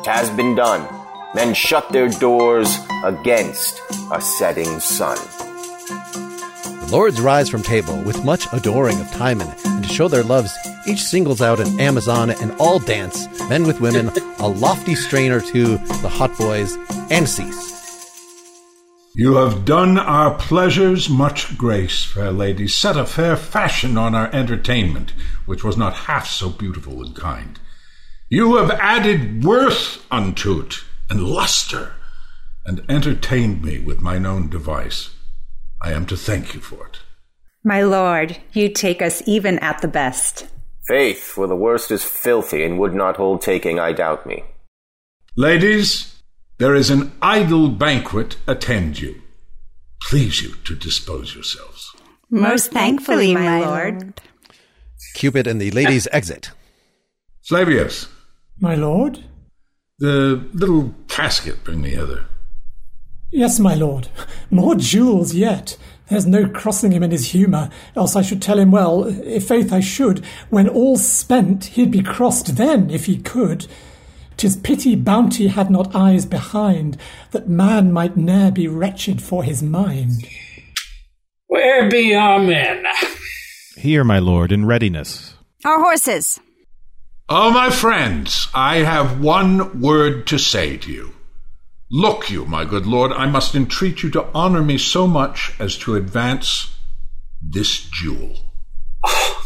It 0.00 0.06
has 0.06 0.30
been 0.30 0.54
done. 0.54 0.93
Men 1.34 1.52
shut 1.52 1.88
their 1.90 2.08
doors 2.08 2.76
against 3.04 3.80
a 4.12 4.20
setting 4.20 4.78
sun. 4.78 5.16
The 6.80 6.88
lords 6.92 7.20
rise 7.20 7.48
from 7.48 7.62
table 7.62 8.00
with 8.02 8.24
much 8.24 8.46
adoring 8.52 9.00
of 9.00 9.10
Timon, 9.10 9.52
and 9.64 9.82
to 9.82 9.90
show 9.90 10.06
their 10.06 10.22
loves, 10.22 10.52
each 10.86 11.02
singles 11.02 11.42
out 11.42 11.58
an 11.58 11.80
Amazon, 11.80 12.30
and 12.30 12.52
all 12.60 12.78
dance, 12.78 13.26
men 13.48 13.64
with 13.64 13.80
women, 13.80 14.10
a 14.38 14.46
lofty 14.46 14.94
strain 14.94 15.32
or 15.32 15.40
two, 15.40 15.78
the 15.78 16.08
hautboys, 16.08 16.76
and 17.10 17.28
cease. 17.28 17.74
You 19.16 19.36
have 19.36 19.64
done 19.64 19.98
our 19.98 20.34
pleasures 20.34 21.08
much 21.08 21.58
grace, 21.58 22.04
fair 22.04 22.30
ladies, 22.30 22.74
set 22.74 22.96
a 22.96 23.04
fair 23.04 23.36
fashion 23.36 23.98
on 23.98 24.14
our 24.14 24.28
entertainment, 24.32 25.12
which 25.46 25.64
was 25.64 25.76
not 25.76 25.94
half 25.94 26.28
so 26.28 26.48
beautiful 26.48 27.02
and 27.02 27.14
kind. 27.16 27.58
You 28.28 28.56
have 28.56 28.70
added 28.72 29.44
worth 29.44 30.04
unto't, 30.10 30.84
and 31.14 31.22
luster, 31.22 31.92
and 32.66 32.84
entertained 32.88 33.62
me 33.62 33.78
with 33.78 34.00
mine 34.00 34.26
own 34.26 34.50
device. 34.50 35.10
I 35.80 35.92
am 35.92 36.06
to 36.06 36.16
thank 36.16 36.54
you 36.54 36.60
for 36.60 36.88
it. 36.88 36.98
My 37.62 37.82
lord, 37.82 38.38
you 38.52 38.68
take 38.68 39.00
us 39.00 39.22
even 39.24 39.60
at 39.60 39.80
the 39.80 39.86
best. 39.86 40.48
Faith, 40.88 41.22
for 41.22 41.46
the 41.46 41.54
worst 41.54 41.92
is 41.92 42.02
filthy 42.02 42.64
and 42.64 42.80
would 42.80 42.94
not 42.94 43.16
hold 43.16 43.42
taking, 43.42 43.78
I 43.78 43.92
doubt 43.92 44.26
me. 44.26 44.42
Ladies, 45.36 46.20
there 46.58 46.74
is 46.74 46.90
an 46.90 47.12
idle 47.22 47.68
banquet 47.68 48.36
attend 48.48 49.00
you. 49.00 49.22
Please 50.02 50.42
you 50.42 50.54
to 50.64 50.74
dispose 50.74 51.32
yourselves. 51.32 51.94
Most 52.28 52.72
thankfully, 52.72 53.34
my 53.34 53.60
lord. 53.60 54.20
Cupid 55.14 55.46
and 55.46 55.60
the 55.60 55.70
ladies 55.70 56.08
ah. 56.12 56.16
exit. 56.16 56.50
Flavius, 57.46 58.08
My 58.58 58.74
lord? 58.74 59.22
The 60.04 60.48
little 60.52 60.94
casket 61.08 61.64
bring 61.64 61.80
me 61.82 61.90
hither. 61.90 62.26
Yes, 63.30 63.58
my 63.58 63.74
lord. 63.74 64.08
More 64.50 64.76
jewels 64.76 65.34
yet. 65.34 65.76
There's 66.08 66.26
no 66.26 66.48
crossing 66.48 66.92
him 66.92 67.02
in 67.02 67.10
his 67.10 67.32
humour, 67.32 67.70
else 67.96 68.14
I 68.14 68.22
should 68.22 68.42
tell 68.42 68.58
him 68.58 68.70
well, 68.70 69.04
if 69.04 69.48
faith 69.48 69.72
I 69.72 69.80
should, 69.80 70.24
when 70.50 70.68
all's 70.68 71.08
spent, 71.08 71.64
he'd 71.64 71.90
be 71.90 72.02
crossed 72.02 72.56
then, 72.56 72.90
if 72.90 73.06
he 73.06 73.16
could. 73.16 73.66
'Tis 74.36 74.56
pity 74.56 74.96
bounty 74.96 75.46
had 75.46 75.70
not 75.70 75.94
eyes 75.94 76.26
behind, 76.26 76.96
that 77.30 77.48
man 77.48 77.92
might 77.92 78.16
ne'er 78.16 78.50
be 78.50 78.68
wretched 78.68 79.22
for 79.22 79.44
his 79.44 79.62
mind. 79.62 80.26
Where 81.46 81.88
be 81.88 82.14
our 82.14 82.40
men? 82.40 82.84
Here, 83.76 84.04
my 84.04 84.18
lord, 84.18 84.50
in 84.52 84.66
readiness. 84.66 85.34
Our 85.64 85.80
horses. 85.80 86.40
Oh, 87.26 87.50
my 87.50 87.70
friends, 87.70 88.48
I 88.52 88.78
have 88.78 89.18
one 89.18 89.80
word 89.80 90.26
to 90.26 90.38
say 90.38 90.76
to 90.76 90.92
you. 90.92 91.14
Look 91.90 92.28
you, 92.28 92.44
my 92.44 92.66
good 92.66 92.84
lord, 92.84 93.12
I 93.12 93.24
must 93.24 93.54
entreat 93.54 94.02
you 94.02 94.10
to 94.10 94.26
honor 94.34 94.62
me 94.62 94.76
so 94.76 95.06
much 95.06 95.54
as 95.58 95.78
to 95.78 95.94
advance 95.94 96.76
this 97.40 97.80
jewel. 97.80 98.52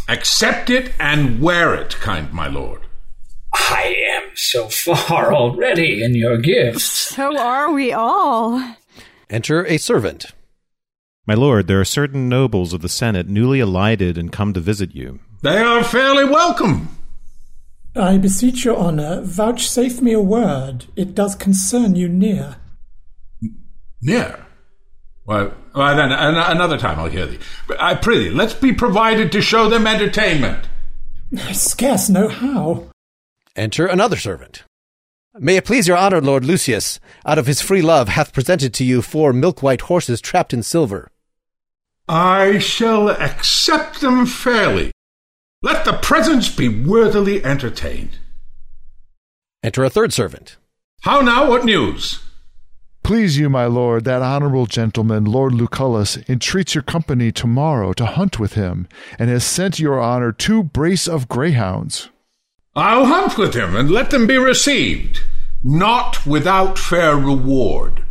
Accept 0.09 0.71
it 0.71 0.93
and 0.99 1.41
wear 1.41 1.73
it, 1.73 1.95
kind 2.01 2.33
my 2.33 2.49
lord. 2.49 2.81
I 3.55 3.95
am 4.11 4.31
so 4.35 4.69
far 4.69 5.33
already 5.33 6.03
in 6.03 6.17
your 6.17 6.38
gifts. 6.38 6.83
So 6.83 7.38
are 7.38 7.71
we 7.71 7.93
all. 7.93 8.75
Enter 9.31 9.64
a 9.67 9.79
servant. 9.79 10.27
My 11.29 11.35
lord, 11.35 11.69
there 11.69 11.81
are 11.81 11.85
certain 11.85 12.29
nobles 12.29 12.73
of 12.73 12.81
the 12.81 12.88
Senate 12.88 13.29
newly 13.29 13.61
alighted 13.61 14.19
and 14.19 14.33
come 14.33 14.53
to 14.55 14.61
visit 14.61 14.97
you. 14.97 15.21
They 15.43 15.59
are 15.59 15.85
fairly 15.85 16.25
welcome. 16.25 16.98
I 17.99 18.19
beseech 18.19 18.65
your 18.65 18.77
honour, 18.77 19.23
vouchsafe 19.23 20.01
me 20.01 20.13
a 20.13 20.21
word. 20.21 20.87
It 20.97 21.15
does 21.15 21.35
concern 21.35 21.97
you 21.97 22.09
near. 22.09 22.57
Near. 24.01 24.45
Why, 25.25 25.51
why 25.73 25.95
then, 25.95 26.11
an- 26.13 26.37
another 26.37 26.79
time 26.79 26.99
I'll 26.99 27.09
hear 27.09 27.27
thee. 27.27 27.39
But 27.67 27.81
I 27.81 27.95
prithee, 27.95 28.31
let's 28.31 28.55
be 28.55 28.73
provided 28.73 29.31
to 29.33 29.43
show 29.43 29.69
them 29.69 29.87
entertainment. 29.87 30.69
I 31.39 31.53
scarce 31.53 32.09
know 32.09 32.29
how. 32.29 32.91
Enter 33.55 33.87
another 33.87 34.17
servant. 34.17 34.65
May 35.35 35.57
it 35.57 35.65
please 35.67 35.87
your 35.87 35.97
honor, 35.97 36.21
Lord 36.21 36.45
Lucius, 36.45 36.99
out 37.27 37.39
of 37.39 37.47
his 37.47 37.61
free 37.61 37.83
love, 37.83 38.09
hath 38.09 38.33
presented 38.33 38.73
to 38.75 38.85
you 38.85 39.03
four 39.03 39.33
milk 39.33 39.63
white 39.63 39.83
horses 39.83 40.21
trapped 40.21 40.55
in 40.55 40.63
silver. 40.63 41.11
I 42.09 42.59
shall 42.59 43.11
accept 43.11 44.01
them 44.01 44.25
fairly. 44.25 44.91
Let 45.61 45.85
the 45.85 45.94
presents 45.94 46.49
be 46.49 46.68
worthily 46.68 47.44
entertained. 47.44 48.18
Enter 49.64 49.83
a 49.83 49.90
third 49.90 50.12
servant. 50.12 50.57
How 51.01 51.21
now, 51.21 51.49
what 51.51 51.64
news? 51.64 52.23
Please 53.03 53.38
you, 53.38 53.51
my 53.51 53.66
lord, 53.66 54.05
that 54.05 54.23
honorable 54.23 54.66
gentleman, 54.66 55.25
Lord 55.25 55.53
Lucullus, 55.55 56.16
entreats 56.29 56.77
your 56.77 56.83
company 56.83 57.33
tomorrow 57.33 57.92
to 57.94 58.07
hunt 58.07 58.38
with 58.38 58.53
him, 58.53 58.87
and 59.18 59.31
has 59.31 59.42
sent 59.42 59.81
your 59.81 59.99
honor 59.99 60.31
two 60.31 60.62
brace 60.62 61.09
of 61.09 61.27
greyhounds. 61.27 62.09
I'll 62.77 63.07
hunt 63.07 63.37
with 63.37 63.55
him, 63.55 63.75
and 63.75 63.90
let 63.90 64.11
them 64.11 64.29
be 64.29 64.38
received, 64.38 65.18
not 65.64 66.25
without 66.25 66.79
fair 66.79 67.16
reward. 67.16 68.05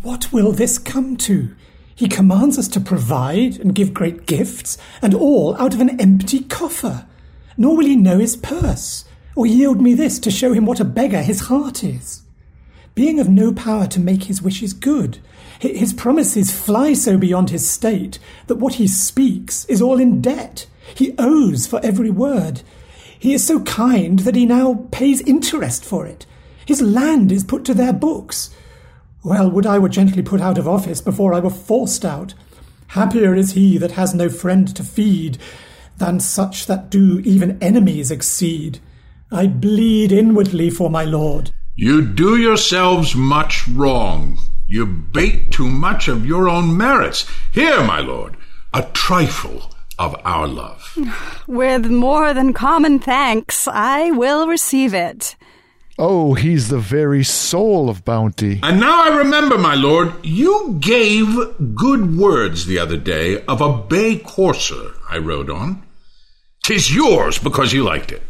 What 0.00 0.32
will 0.32 0.52
this 0.52 0.78
come 0.78 1.18
to? 1.18 1.54
He 1.94 2.08
commands 2.08 2.58
us 2.58 2.68
to 2.68 2.80
provide 2.80 3.58
and 3.58 3.74
give 3.74 3.94
great 3.94 4.26
gifts, 4.26 4.78
and 5.00 5.14
all 5.14 5.54
out 5.56 5.74
of 5.74 5.80
an 5.80 6.00
empty 6.00 6.40
coffer. 6.40 7.06
Nor 7.56 7.76
will 7.76 7.86
he 7.86 7.96
know 7.96 8.18
his 8.18 8.36
purse, 8.36 9.04
or 9.36 9.46
yield 9.46 9.80
me 9.80 9.94
this 9.94 10.18
to 10.20 10.30
show 10.30 10.52
him 10.52 10.66
what 10.66 10.80
a 10.80 10.84
beggar 10.84 11.22
his 11.22 11.40
heart 11.42 11.84
is. 11.84 12.22
Being 12.94 13.20
of 13.20 13.28
no 13.28 13.52
power 13.52 13.86
to 13.86 14.00
make 14.00 14.24
his 14.24 14.42
wishes 14.42 14.72
good, 14.72 15.18
his 15.60 15.92
promises 15.92 16.50
fly 16.50 16.92
so 16.92 17.16
beyond 17.16 17.50
his 17.50 17.68
state 17.68 18.18
that 18.48 18.56
what 18.56 18.74
he 18.74 18.88
speaks 18.88 19.64
is 19.66 19.80
all 19.80 20.00
in 20.00 20.20
debt. 20.20 20.66
He 20.94 21.14
owes 21.18 21.66
for 21.66 21.80
every 21.84 22.10
word. 22.10 22.62
He 23.18 23.32
is 23.32 23.46
so 23.46 23.60
kind 23.60 24.18
that 24.20 24.34
he 24.34 24.44
now 24.44 24.86
pays 24.90 25.20
interest 25.22 25.84
for 25.84 26.06
it. 26.06 26.26
His 26.66 26.82
land 26.82 27.30
is 27.30 27.44
put 27.44 27.64
to 27.66 27.74
their 27.74 27.92
books. 27.92 28.50
Well, 29.24 29.50
would 29.50 29.66
I 29.66 29.78
were 29.78 29.88
gently 29.88 30.22
put 30.22 30.40
out 30.40 30.58
of 30.58 30.66
office 30.66 31.00
before 31.00 31.32
I 31.32 31.40
were 31.40 31.50
forced 31.50 32.04
out. 32.04 32.34
Happier 32.88 33.34
is 33.34 33.52
he 33.52 33.78
that 33.78 33.92
has 33.92 34.14
no 34.14 34.28
friend 34.28 34.74
to 34.74 34.82
feed 34.82 35.38
than 35.98 36.18
such 36.18 36.66
that 36.66 36.90
do 36.90 37.20
even 37.20 37.62
enemies 37.62 38.10
exceed. 38.10 38.80
I 39.30 39.46
bleed 39.46 40.10
inwardly 40.12 40.70
for 40.70 40.90
my 40.90 41.04
lord. 41.04 41.52
You 41.76 42.04
do 42.04 42.36
yourselves 42.36 43.14
much 43.14 43.66
wrong. 43.68 44.38
You 44.66 44.86
bait 44.86 45.52
too 45.52 45.68
much 45.68 46.08
of 46.08 46.26
your 46.26 46.48
own 46.48 46.76
merits. 46.76 47.26
Here, 47.52 47.82
my 47.84 48.00
lord, 48.00 48.36
a 48.74 48.82
trifle 48.92 49.74
of 49.98 50.20
our 50.24 50.48
love. 50.48 50.98
With 51.46 51.86
more 51.86 52.34
than 52.34 52.52
common 52.52 52.98
thanks, 52.98 53.68
I 53.68 54.10
will 54.10 54.48
receive 54.48 54.92
it. 54.94 55.36
Oh, 55.98 56.34
he's 56.34 56.68
the 56.68 56.78
very 56.78 57.22
soul 57.22 57.90
of 57.90 58.04
bounty. 58.04 58.60
And 58.62 58.80
now 58.80 59.04
I 59.04 59.16
remember, 59.18 59.58
my 59.58 59.74
lord, 59.74 60.12
you 60.24 60.78
gave 60.80 61.26
good 61.74 62.16
words 62.16 62.66
the 62.66 62.78
other 62.78 62.96
day 62.96 63.44
of 63.44 63.60
a 63.60 63.76
bay 63.76 64.18
courser 64.18 64.92
I 65.10 65.18
rode 65.18 65.50
on. 65.50 65.82
Tis 66.64 66.94
yours 66.94 67.38
because 67.38 67.72
you 67.72 67.84
liked 67.84 68.12
it. 68.12 68.22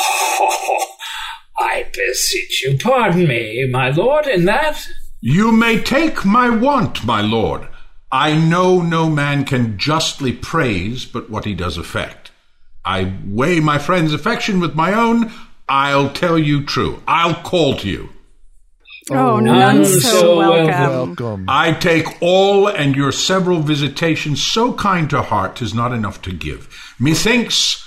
Oh, 0.00 0.86
I 1.58 1.86
beseech 1.92 2.62
you, 2.62 2.78
pardon 2.78 3.26
me, 3.26 3.68
my 3.70 3.90
lord, 3.90 4.26
in 4.26 4.46
that. 4.46 4.86
You 5.20 5.52
may 5.52 5.80
take 5.80 6.24
my 6.24 6.48
want, 6.48 7.04
my 7.04 7.20
lord. 7.20 7.68
I 8.10 8.34
know 8.34 8.80
no 8.80 9.10
man 9.10 9.44
can 9.44 9.76
justly 9.76 10.32
praise 10.32 11.04
but 11.04 11.28
what 11.28 11.44
he 11.44 11.54
does 11.54 11.76
affect. 11.76 12.30
I 12.84 13.12
weigh 13.26 13.60
my 13.60 13.78
friend's 13.78 14.14
affection 14.14 14.60
with 14.60 14.74
my 14.74 14.94
own. 14.94 15.30
I'll 15.68 16.10
tell 16.10 16.38
you 16.38 16.64
true. 16.64 17.02
I'll 17.06 17.34
call 17.42 17.76
to 17.78 17.88
you. 17.88 18.10
Oh, 19.10 19.40
none 19.40 19.78
oh, 19.78 19.84
so, 19.84 19.98
so 20.00 20.36
welcome. 20.36 21.14
Welcome. 21.16 21.44
I 21.48 21.72
take 21.72 22.06
all 22.20 22.66
and 22.68 22.94
your 22.94 23.12
several 23.12 23.60
visitations 23.60 24.44
so 24.44 24.74
kind 24.74 25.08
to 25.10 25.22
heart 25.22 25.56
'tis 25.56 25.72
not 25.74 25.92
enough 25.92 26.20
to 26.22 26.32
give. 26.32 26.68
Methinks 26.98 27.84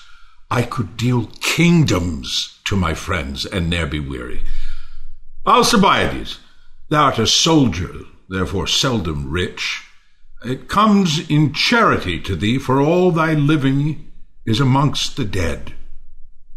I 0.49 0.63
could 0.63 0.97
deal 0.97 1.29
kingdoms 1.39 2.59
to 2.65 2.75
my 2.75 2.93
friends 2.93 3.45
and 3.45 3.69
ne'er 3.69 3.85
be 3.85 3.99
weary. 3.99 4.41
Alcibiades, 5.45 6.39
thou 6.89 7.05
art 7.05 7.19
a 7.19 7.27
soldier, 7.27 7.93
therefore 8.27 8.67
seldom 8.67 9.29
rich. 9.29 9.83
It 10.43 10.67
comes 10.67 11.29
in 11.29 11.53
charity 11.53 12.19
to 12.21 12.35
thee, 12.35 12.57
for 12.57 12.81
all 12.81 13.11
thy 13.11 13.33
living 13.33 14.11
is 14.45 14.59
amongst 14.59 15.17
the 15.17 15.25
dead, 15.25 15.73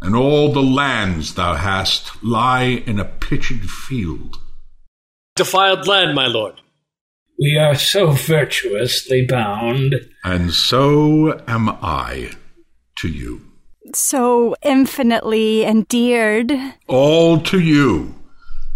and 0.01 0.15
all 0.15 0.51
the 0.51 0.61
lands 0.61 1.35
thou 1.35 1.55
hast 1.55 2.23
lie 2.23 2.83
in 2.85 2.99
a 2.99 3.05
pitched 3.05 3.65
field. 3.65 4.37
Defiled 5.35 5.87
land, 5.87 6.15
my 6.15 6.27
lord. 6.27 6.61
We 7.39 7.57
are 7.57 7.75
so 7.75 8.11
virtuously 8.11 9.25
bound. 9.25 9.95
And 10.23 10.53
so 10.53 11.43
am 11.47 11.69
I 11.69 12.31
to 12.99 13.09
you. 13.09 13.41
So 13.93 14.55
infinitely 14.61 15.65
endeared. 15.65 16.51
All 16.87 17.39
to 17.41 17.59
you. 17.59 18.15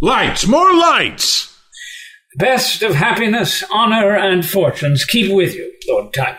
Lights, 0.01 0.47
more 0.47 0.73
lights! 0.73 1.57
Best 2.37 2.83
of 2.83 2.95
happiness, 2.95 3.63
honor, 3.71 4.15
and 4.15 4.45
fortunes 4.45 5.03
keep 5.03 5.33
with 5.33 5.55
you, 5.55 5.73
Lord 5.87 6.13
Timon. 6.13 6.37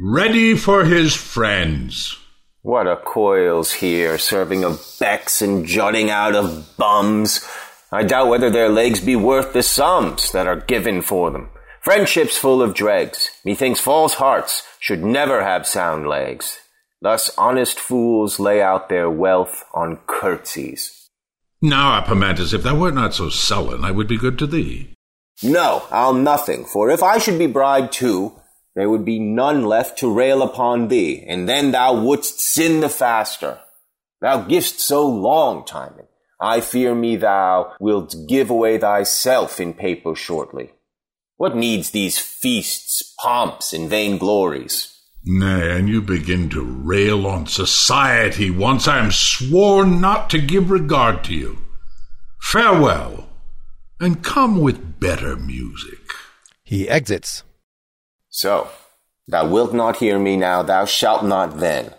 Ready 0.00 0.56
for 0.56 0.84
his 0.84 1.14
friends. 1.14 2.16
What 2.62 2.86
are 2.86 3.00
coils 3.00 3.72
here, 3.72 4.18
serving 4.18 4.64
of 4.64 4.84
becks 5.00 5.40
and 5.40 5.64
jutting 5.64 6.10
out 6.10 6.34
of 6.34 6.76
bums. 6.76 7.46
I 7.90 8.02
doubt 8.02 8.28
whether 8.28 8.50
their 8.50 8.68
legs 8.68 9.00
be 9.00 9.16
worth 9.16 9.54
the 9.54 9.62
sums 9.62 10.30
that 10.32 10.46
are 10.46 10.60
given 10.60 11.00
for 11.00 11.30
them. 11.30 11.48
Friendships 11.80 12.36
full 12.36 12.60
of 12.60 12.74
dregs. 12.74 13.30
Methinks 13.46 13.80
false 13.80 14.14
hearts 14.14 14.62
should 14.78 15.02
never 15.02 15.42
have 15.42 15.66
sound 15.66 16.06
legs. 16.06 16.58
Thus 17.00 17.30
honest 17.38 17.80
fools 17.80 18.38
lay 18.38 18.60
out 18.60 18.90
their 18.90 19.08
wealth 19.08 19.64
on 19.72 19.98
curtsies. 20.06 21.08
Now, 21.62 21.98
Apemantus, 21.98 22.52
if 22.52 22.62
thou 22.62 22.78
wert 22.78 22.94
not 22.94 23.14
so 23.14 23.30
sullen, 23.30 23.84
I 23.84 23.90
would 23.90 24.08
be 24.08 24.18
good 24.18 24.38
to 24.38 24.46
thee. 24.46 24.92
No, 25.42 25.84
I'll 25.90 26.12
nothing, 26.12 26.66
for 26.66 26.90
if 26.90 27.02
I 27.02 27.16
should 27.16 27.38
be 27.38 27.46
bribed 27.46 27.92
too, 27.94 28.39
there 28.74 28.88
would 28.88 29.04
be 29.04 29.18
none 29.18 29.64
left 29.64 29.98
to 29.98 30.12
rail 30.12 30.42
upon 30.42 30.88
thee, 30.88 31.24
and 31.26 31.48
then 31.48 31.72
thou 31.72 32.00
wouldst 32.00 32.40
sin 32.40 32.80
the 32.80 32.88
faster. 32.88 33.58
Thou 34.20 34.42
givest 34.42 34.80
so 34.80 35.06
long, 35.06 35.64
Timon. 35.64 36.06
I 36.40 36.60
fear 36.60 36.94
me 36.94 37.16
thou 37.16 37.74
wilt 37.80 38.14
give 38.26 38.48
away 38.48 38.78
thyself 38.78 39.60
in 39.60 39.74
paper 39.74 40.14
shortly. 40.14 40.70
What 41.36 41.56
needs 41.56 41.90
these 41.90 42.18
feasts, 42.18 43.14
pomps, 43.18 43.72
and 43.72 43.90
vain 43.90 44.18
glories? 44.18 44.96
Nay, 45.24 45.76
and 45.76 45.88
you 45.88 46.00
begin 46.00 46.48
to 46.50 46.62
rail 46.62 47.26
on 47.26 47.46
society 47.46 48.50
once 48.50 48.88
I 48.88 48.98
am 48.98 49.10
sworn 49.10 50.00
not 50.00 50.30
to 50.30 50.38
give 50.38 50.70
regard 50.70 51.24
to 51.24 51.34
you. 51.34 51.58
Farewell, 52.40 53.28
and 53.98 54.24
come 54.24 54.60
with 54.60 54.98
better 54.98 55.36
music. 55.36 55.98
He 56.64 56.88
exits. 56.88 57.42
So, 58.30 58.70
thou 59.28 59.48
wilt 59.48 59.74
not 59.74 59.96
hear 59.96 60.18
me 60.18 60.36
now, 60.36 60.62
thou 60.62 60.84
shalt 60.84 61.24
not 61.24 61.58
then. 61.58 61.92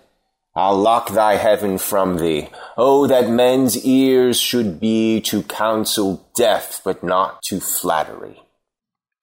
I'll 0.56 0.78
lock 0.78 1.12
thy 1.12 1.36
heaven 1.36 1.78
from 1.78 2.18
thee. 2.18 2.50
Oh, 2.78 3.08
that 3.08 3.30
men's 3.30 3.86
ears 3.86 4.40
should 4.40 4.80
be 4.80 5.22
to 5.22 5.44
counsel 5.44 6.28
death, 6.36 6.82
but 6.84 7.04
not 7.04 7.42
to 7.44 7.60
flattery. 7.60 8.42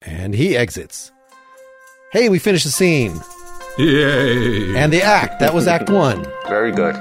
And 0.01 0.33
he 0.33 0.57
exits. 0.57 1.11
Hey, 2.11 2.29
we 2.29 2.39
finished 2.39 2.63
the 2.63 2.71
scene. 2.71 3.19
Yay! 3.77 4.75
And 4.75 4.91
the 4.91 5.03
act. 5.03 5.39
That 5.39 5.53
was 5.53 5.67
act 5.67 5.89
one. 5.89 6.25
Very 6.47 6.71
good. 6.71 6.95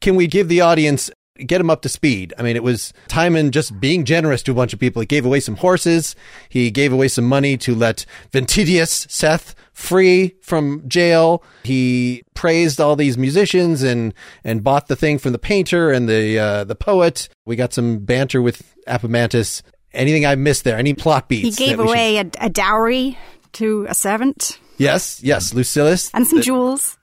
Can 0.00 0.16
we 0.16 0.26
give 0.26 0.48
the 0.48 0.60
audience, 0.60 1.10
get 1.46 1.60
him 1.60 1.70
up 1.70 1.82
to 1.82 1.88
speed? 1.88 2.32
I 2.38 2.42
mean, 2.42 2.56
it 2.56 2.62
was 2.62 2.92
Timon 3.08 3.50
just 3.50 3.78
being 3.80 4.04
generous 4.04 4.42
to 4.44 4.52
a 4.52 4.54
bunch 4.54 4.72
of 4.72 4.78
people. 4.78 5.00
He 5.00 5.06
gave 5.06 5.24
away 5.26 5.40
some 5.40 5.56
horses. 5.56 6.14
He 6.48 6.70
gave 6.70 6.92
away 6.92 7.08
some 7.08 7.24
money 7.24 7.56
to 7.58 7.74
let 7.74 8.04
Ventidius, 8.32 9.10
Seth, 9.10 9.54
free 9.72 10.36
from 10.42 10.82
jail. 10.88 11.42
He 11.64 12.22
praised 12.34 12.80
all 12.80 12.96
these 12.96 13.16
musicians 13.18 13.82
and, 13.82 14.14
and 14.44 14.62
bought 14.64 14.88
the 14.88 14.96
thing 14.96 15.18
from 15.18 15.32
the 15.32 15.38
painter 15.38 15.90
and 15.90 16.08
the, 16.08 16.38
uh, 16.38 16.64
the 16.64 16.74
poet. 16.74 17.28
We 17.46 17.56
got 17.56 17.72
some 17.72 17.98
banter 17.98 18.40
with 18.42 18.74
Apemantus. 18.86 19.62
Anything 19.92 20.24
I 20.24 20.34
missed 20.36 20.64
there? 20.64 20.76
Any 20.78 20.94
plot 20.94 21.28
beats? 21.28 21.58
He 21.58 21.66
gave 21.66 21.78
we 21.78 21.84
should- 21.84 21.90
away 21.90 22.16
a, 22.18 22.30
a 22.40 22.48
dowry 22.48 23.18
to 23.54 23.86
a 23.88 23.94
servant 23.94 24.58
Yes, 24.78 25.22
yes, 25.22 25.52
Lucilius. 25.52 26.10
and 26.14 26.26
some 26.26 26.38
The- 26.38 26.44
jewels. 26.44 26.96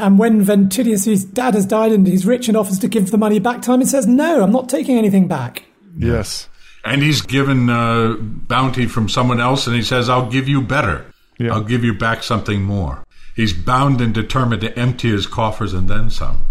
And 0.00 0.18
when 0.18 0.44
Ventidius' 0.44 1.32
dad 1.32 1.54
has 1.54 1.66
died 1.66 1.92
and 1.92 2.06
he's 2.06 2.26
rich 2.26 2.48
and 2.48 2.56
offers 2.56 2.78
to 2.80 2.88
give 2.88 3.10
the 3.10 3.18
money 3.18 3.38
back, 3.38 3.62
Timon 3.62 3.86
says, 3.86 4.06
No, 4.06 4.42
I'm 4.42 4.52
not 4.52 4.68
taking 4.68 4.96
anything 4.96 5.28
back. 5.28 5.64
Yes. 5.96 6.48
And 6.84 7.02
he's 7.02 7.20
given 7.20 7.68
uh, 7.68 8.16
bounty 8.18 8.86
from 8.86 9.08
someone 9.08 9.40
else, 9.40 9.66
and 9.66 9.76
he 9.76 9.82
says, 9.82 10.08
I'll 10.08 10.30
give 10.30 10.48
you 10.48 10.62
better. 10.62 11.04
Yeah. 11.38 11.52
I'll 11.52 11.64
give 11.64 11.84
you 11.84 11.92
back 11.92 12.22
something 12.22 12.62
more. 12.62 13.04
He's 13.36 13.52
bound 13.52 14.00
and 14.00 14.14
determined 14.14 14.62
to 14.62 14.78
empty 14.78 15.10
his 15.10 15.26
coffers 15.26 15.72
and 15.72 15.88
then 15.88 16.10
some. 16.10 16.42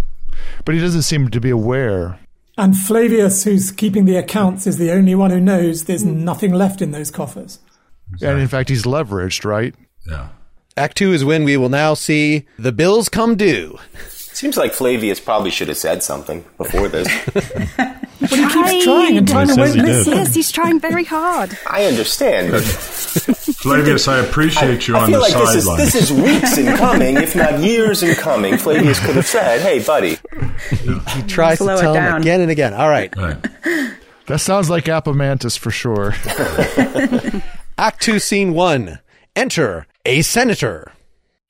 But 0.65 0.75
he 0.75 0.81
doesn't 0.81 1.03
seem 1.03 1.29
to 1.29 1.39
be 1.39 1.49
aware. 1.49 2.19
And 2.57 2.75
Flavius, 2.75 3.43
who's 3.43 3.71
keeping 3.71 4.05
the 4.05 4.17
accounts, 4.17 4.67
is 4.67 4.77
the 4.77 4.91
only 4.91 5.15
one 5.15 5.31
who 5.31 5.39
knows 5.39 5.85
there's 5.85 6.05
nothing 6.05 6.53
left 6.53 6.81
in 6.81 6.91
those 6.91 7.09
coffers. 7.09 7.59
And 8.21 8.39
in 8.39 8.47
fact, 8.47 8.69
he's 8.69 8.83
leveraged, 8.83 9.45
right? 9.45 9.73
Yeah. 10.07 10.29
Act 10.79 10.95
two 10.97 11.11
is 11.11 11.25
when 11.25 11.43
we 11.43 11.57
will 11.57 11.67
now 11.69 11.93
see 11.93 12.45
the 12.57 12.71
bills 12.71 13.09
come 13.09 13.35
due. 13.35 13.77
Seems 14.07 14.55
like 14.55 14.71
Flavius 14.73 15.19
probably 15.19 15.51
should 15.51 15.67
have 15.67 15.77
said 15.77 16.01
something 16.01 16.45
before 16.57 16.87
this. 16.87 17.07
But 18.21 18.31
he 18.31 18.47
keeps 18.49 18.83
trying 18.83 19.17
and 19.17 19.25
Timon 19.27 19.47
says 19.47 19.57
won't 19.57 19.75
he 19.75 19.81
did. 19.81 19.87
listen. 19.87 20.13
Yes, 20.13 20.35
he's 20.35 20.51
trying 20.51 20.79
very 20.81 21.05
hard. 21.05 21.57
I 21.65 21.85
understand, 21.85 22.51
Flavius, 22.65 24.09
I 24.09 24.19
appreciate 24.19 24.89
you 24.89 24.97
I 24.97 25.03
on 25.03 25.11
the 25.11 25.19
like 25.19 25.31
this 25.33 25.55
is 25.55 25.63
sideline. 25.63 25.77
this 25.79 25.95
is 25.95 26.11
weeks 26.11 26.57
in 26.57 26.75
coming, 26.75 27.15
if 27.15 27.33
not 27.33 27.59
years 27.61 28.03
in 28.03 28.15
coming. 28.15 28.57
Flavius 28.57 28.99
could 29.05 29.15
have 29.15 29.25
said, 29.25 29.61
"Hey, 29.61 29.81
buddy, 29.81 30.17
He 31.15 31.23
tries 31.27 31.59
Slow 31.59 31.75
to 31.75 31.79
it 31.79 31.81
tell 31.81 31.93
him 31.93 32.15
again 32.15 32.41
and 32.41 32.51
again. 32.51 32.73
All 32.73 32.89
right. 32.89 33.15
Right. 33.15 33.37
That 34.27 34.39
sounds 34.39 34.69
like 34.69 34.85
Apemantus 34.85 35.57
for 35.57 35.71
sure. 35.71 36.13
Act 37.77 38.01
2, 38.01 38.19
Scene 38.19 38.53
1. 38.53 38.99
Enter 39.39 39.87
a 40.05 40.21
senator. 40.21 40.91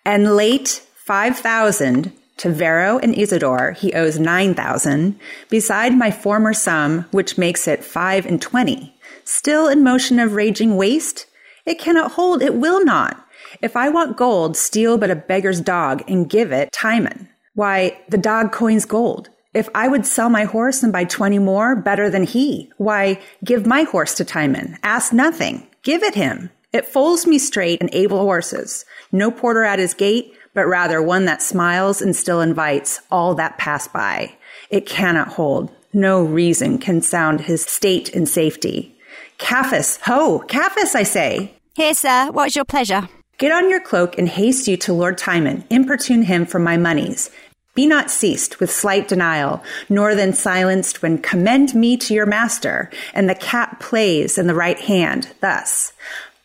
And 0.05 0.35
late 0.35 0.85
5,000 1.05 2.13
to 2.37 2.51
Varro 2.51 2.99
and 2.99 3.15
Isidore, 3.15 3.71
he 3.71 3.93
owes 3.93 4.19
9,000, 4.19 5.19
beside 5.49 5.97
my 5.97 6.11
former 6.11 6.53
sum, 6.53 7.05
which 7.09 7.39
makes 7.39 7.67
it 7.67 7.83
5 7.83 8.27
and 8.27 8.39
20. 8.39 8.93
Still 9.23 9.67
in 9.67 9.83
motion 9.83 10.19
of 10.19 10.33
raging 10.33 10.77
waste? 10.77 11.25
It 11.65 11.79
cannot 11.79 12.11
hold, 12.11 12.43
it 12.43 12.53
will 12.53 12.85
not. 12.85 13.25
If 13.59 13.75
I 13.75 13.89
want 13.89 14.17
gold, 14.17 14.55
steal 14.55 14.99
but 14.99 15.09
a 15.09 15.15
beggar's 15.15 15.59
dog 15.59 16.03
and 16.07 16.29
give 16.29 16.51
it 16.51 16.71
Timon. 16.71 17.27
Why, 17.55 17.99
the 18.07 18.19
dog 18.19 18.51
coins 18.51 18.85
gold. 18.85 19.29
If 19.55 19.67
I 19.73 19.87
would 19.87 20.05
sell 20.05 20.29
my 20.29 20.43
horse 20.43 20.83
and 20.83 20.93
buy 20.93 21.05
20 21.05 21.39
more, 21.39 21.75
better 21.75 22.11
than 22.11 22.25
he. 22.25 22.71
Why, 22.77 23.19
give 23.43 23.65
my 23.65 23.81
horse 23.81 24.13
to 24.17 24.25
Timon. 24.25 24.77
Ask 24.83 25.11
nothing. 25.11 25.65
Give 25.81 26.03
it 26.03 26.13
him. 26.13 26.51
It 26.71 26.85
foals 26.85 27.25
me 27.25 27.39
straight 27.39 27.81
and 27.81 27.89
able 27.93 28.19
horses. 28.19 28.85
No 29.11 29.31
porter 29.31 29.63
at 29.63 29.79
his 29.79 29.95
gate, 29.95 30.33
but 30.53 30.67
rather 30.67 31.01
one 31.01 31.25
that 31.25 31.41
smiles 31.41 32.01
and 32.01 32.15
still 32.15 32.41
invites 32.41 33.01
all 33.09 33.33
that 33.35 33.57
pass 33.57 33.87
by. 33.87 34.35
It 34.69 34.85
cannot 34.85 35.29
hold. 35.29 35.71
No 35.93 36.23
reason 36.23 36.77
can 36.77 37.01
sound 37.01 37.41
his 37.41 37.63
state 37.63 38.13
and 38.13 38.29
safety. 38.29 38.95
Caphis, 39.39 39.97
ho, 40.03 40.43
Caphis, 40.47 40.93
I 40.93 41.03
say. 41.03 41.53
Here, 41.75 41.95
sir, 41.95 42.29
what's 42.31 42.55
your 42.55 42.65
pleasure? 42.65 43.09
Get 43.39 43.51
on 43.51 43.69
your 43.69 43.81
cloak 43.81 44.17
and 44.17 44.29
haste 44.29 44.67
you 44.67 44.77
to 44.77 44.93
Lord 44.93 45.17
Timon, 45.17 45.63
importune 45.69 46.23
him 46.23 46.45
for 46.45 46.59
my 46.59 46.77
moneys. 46.77 47.31
Be 47.73 47.87
not 47.87 48.11
ceased 48.11 48.59
with 48.59 48.69
slight 48.69 49.07
denial, 49.07 49.63
nor 49.87 50.13
then 50.13 50.33
silenced 50.33 51.01
when 51.01 51.17
commend 51.19 51.73
me 51.73 51.95
to 51.97 52.13
your 52.13 52.25
master, 52.25 52.91
and 53.13 53.29
the 53.29 53.35
cat 53.35 53.79
plays 53.79 54.37
in 54.37 54.47
the 54.47 54.53
right 54.53 54.79
hand, 54.79 55.29
thus. 55.39 55.93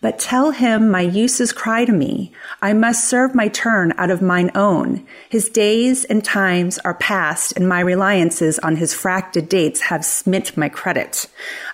But 0.04 0.18
tell 0.18 0.50
him 0.50 0.90
my 0.90 1.00
uses 1.00 1.50
cry 1.50 1.86
to 1.86 1.92
me. 1.92 2.30
I 2.60 2.74
must 2.74 3.08
serve 3.08 3.34
my 3.34 3.48
turn 3.48 3.94
out 3.96 4.10
of 4.10 4.20
mine 4.20 4.50
own. 4.54 5.06
His 5.30 5.48
days 5.48 6.04
and 6.04 6.22
times 6.22 6.78
are 6.80 6.92
past, 6.92 7.54
and 7.56 7.66
my 7.66 7.80
reliances 7.80 8.58
on 8.58 8.76
his 8.76 8.92
fracted 8.92 9.48
dates 9.48 9.80
have 9.80 10.04
smit 10.04 10.58
my 10.58 10.68
credit. 10.68 11.26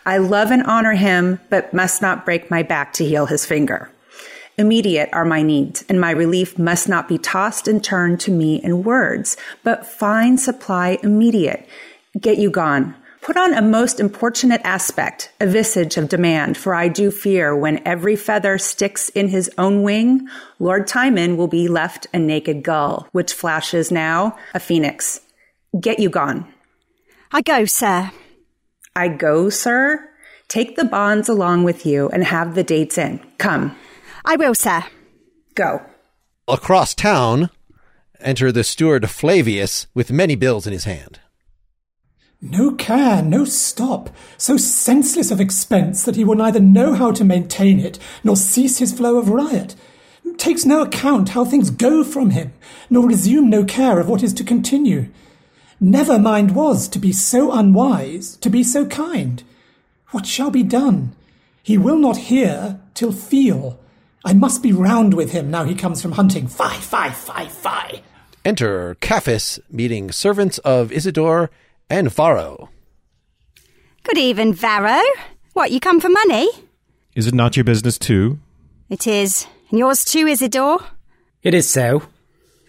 I 0.06 0.18
love 0.18 0.52
and 0.52 0.62
honor 0.62 0.92
him, 0.92 1.40
but 1.48 1.74
must 1.74 2.02
not 2.02 2.24
break 2.24 2.52
my 2.52 2.62
back 2.62 2.92
to 2.92 3.04
heal 3.04 3.26
his 3.26 3.44
finger. 3.44 3.90
Immediate 4.56 5.08
are 5.12 5.24
my 5.24 5.42
needs, 5.42 5.84
and 5.88 6.00
my 6.00 6.12
relief 6.12 6.56
must 6.56 6.88
not 6.88 7.08
be 7.08 7.18
tossed 7.18 7.66
and 7.66 7.82
turned 7.82 8.20
to 8.20 8.30
me 8.30 8.62
in 8.62 8.84
words, 8.84 9.36
but 9.64 9.84
find 9.84 10.38
supply 10.38 10.98
immediate. 11.02 11.66
Get 12.20 12.38
you 12.38 12.48
gone. 12.48 12.94
Put 13.22 13.36
on 13.36 13.52
a 13.52 13.60
most 13.60 14.00
importunate 14.00 14.62
aspect, 14.64 15.30
a 15.40 15.46
visage 15.46 15.98
of 15.98 16.08
demand, 16.08 16.56
for 16.56 16.74
I 16.74 16.88
do 16.88 17.10
fear 17.10 17.54
when 17.54 17.86
every 17.86 18.16
feather 18.16 18.56
sticks 18.56 19.10
in 19.10 19.28
his 19.28 19.50
own 19.58 19.82
wing, 19.82 20.26
Lord 20.58 20.86
Timon 20.86 21.36
will 21.36 21.46
be 21.46 21.68
left 21.68 22.06
a 22.14 22.18
naked 22.18 22.62
gull, 22.62 23.08
which 23.12 23.34
flashes 23.34 23.90
now 23.90 24.38
a 24.54 24.60
phoenix. 24.60 25.20
Get 25.78 25.98
you 25.98 26.08
gone. 26.08 26.50
I 27.30 27.42
go, 27.42 27.66
sir. 27.66 28.10
I 28.96 29.08
go, 29.08 29.50
sir. 29.50 30.08
Take 30.48 30.76
the 30.76 30.84
bonds 30.84 31.28
along 31.28 31.64
with 31.64 31.84
you 31.84 32.08
and 32.08 32.24
have 32.24 32.54
the 32.54 32.64
dates 32.64 32.96
in. 32.96 33.20
Come. 33.36 33.76
I 34.24 34.36
will, 34.36 34.54
sir. 34.54 34.82
Go. 35.54 35.82
Across 36.48 36.94
town, 36.94 37.50
enter 38.18 38.50
the 38.50 38.64
steward 38.64 39.10
Flavius 39.10 39.88
with 39.94 40.10
many 40.10 40.36
bills 40.36 40.66
in 40.66 40.72
his 40.72 40.84
hand. 40.84 41.20
No 42.42 42.72
care, 42.72 43.22
no 43.22 43.44
stop, 43.44 44.08
so 44.38 44.56
senseless 44.56 45.30
of 45.30 45.40
expense 45.40 46.04
that 46.04 46.16
he 46.16 46.24
will 46.24 46.36
neither 46.36 46.60
know 46.60 46.94
how 46.94 47.12
to 47.12 47.22
maintain 47.22 47.78
it 47.78 47.98
nor 48.24 48.34
cease 48.34 48.78
his 48.78 48.92
flow 48.94 49.18
of 49.18 49.28
riot. 49.28 49.74
Takes 50.38 50.64
no 50.64 50.80
account 50.80 51.30
how 51.30 51.44
things 51.44 51.68
go 51.68 52.02
from 52.02 52.30
him, 52.30 52.54
nor 52.88 53.06
resume 53.06 53.50
no 53.50 53.62
care 53.64 54.00
of 54.00 54.08
what 54.08 54.22
is 54.22 54.32
to 54.34 54.44
continue. 54.44 55.10
Never 55.78 56.18
mind 56.18 56.54
was 56.54 56.88
to 56.88 56.98
be 56.98 57.12
so 57.12 57.52
unwise, 57.52 58.36
to 58.36 58.48
be 58.48 58.64
so 58.64 58.86
kind. 58.86 59.42
What 60.10 60.24
shall 60.24 60.50
be 60.50 60.62
done? 60.62 61.14
He 61.62 61.76
will 61.76 61.98
not 61.98 62.16
hear 62.16 62.80
till 62.94 63.12
feel. 63.12 63.78
I 64.24 64.32
must 64.32 64.62
be 64.62 64.72
round 64.72 65.12
with 65.12 65.32
him 65.32 65.50
now 65.50 65.64
he 65.64 65.74
comes 65.74 66.00
from 66.00 66.12
hunting. 66.12 66.48
Fie, 66.48 66.80
fie, 66.80 67.10
fie, 67.10 67.48
fie. 67.48 68.02
Enter 68.46 68.96
Caphis 69.02 69.58
meeting 69.70 70.10
servants 70.10 70.56
of 70.58 70.90
Isidore 70.90 71.50
and 71.90 72.10
Varro. 72.10 72.68
Good 74.04 74.16
even, 74.18 74.54
Varro. 74.54 75.00
What, 75.52 75.72
you 75.72 75.80
come 75.80 76.00
for 76.00 76.08
money? 76.08 76.48
Is 77.14 77.26
it 77.26 77.34
not 77.34 77.56
your 77.56 77.64
business 77.64 77.98
too? 77.98 78.38
It 78.88 79.06
is. 79.06 79.46
And 79.70 79.78
yours 79.78 80.04
too, 80.04 80.26
Isidore? 80.26 80.78
It 81.42 81.52
is 81.54 81.68
so. 81.68 82.02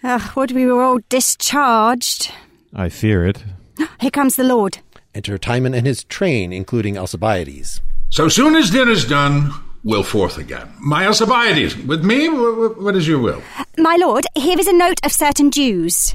Ugh, 0.04 0.36
would 0.36 0.50
we 0.50 0.66
were 0.66 0.82
all 0.82 0.98
discharged. 1.08 2.32
I 2.74 2.88
fear 2.88 3.24
it. 3.26 3.42
Here 4.00 4.10
comes 4.10 4.36
the 4.36 4.44
Lord. 4.44 4.78
Enter 5.14 5.38
Timon 5.38 5.74
and 5.74 5.86
his 5.86 6.04
train, 6.04 6.52
including 6.52 6.98
Alcibiades. 6.98 7.80
So 8.10 8.28
soon 8.28 8.56
as 8.56 8.70
dinner's 8.70 9.06
done, 9.06 9.50
we'll 9.84 10.02
forth 10.02 10.38
again. 10.38 10.72
My 10.80 11.06
Alcibiades, 11.06 11.76
with 11.76 12.04
me? 12.04 12.26
Wh- 12.28 12.74
wh- 12.74 12.82
What 12.82 12.96
is 12.96 13.06
your 13.06 13.20
will? 13.20 13.42
My 13.78 13.96
lord, 14.00 14.24
here 14.34 14.58
is 14.58 14.66
a 14.66 14.72
note 14.72 15.00
of 15.04 15.12
certain 15.12 15.50
Jews. 15.50 16.14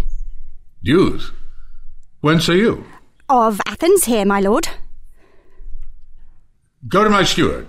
Jews? 0.83 1.31
Whence 2.21 2.49
are 2.49 2.55
you? 2.55 2.83
Of 3.29 3.59
Athens 3.67 4.05
here, 4.05 4.25
my 4.25 4.39
lord. 4.39 4.69
Go 6.87 7.03
to 7.03 7.09
my 7.09 7.23
steward. 7.23 7.67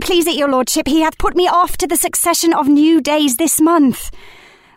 Please 0.00 0.26
it 0.26 0.36
your 0.36 0.48
lordship, 0.48 0.86
he 0.86 1.00
hath 1.00 1.18
put 1.18 1.34
me 1.34 1.48
off 1.48 1.76
to 1.78 1.86
the 1.86 1.96
succession 1.96 2.54
of 2.54 2.68
new 2.68 3.00
days 3.00 3.36
this 3.36 3.60
month. 3.60 4.10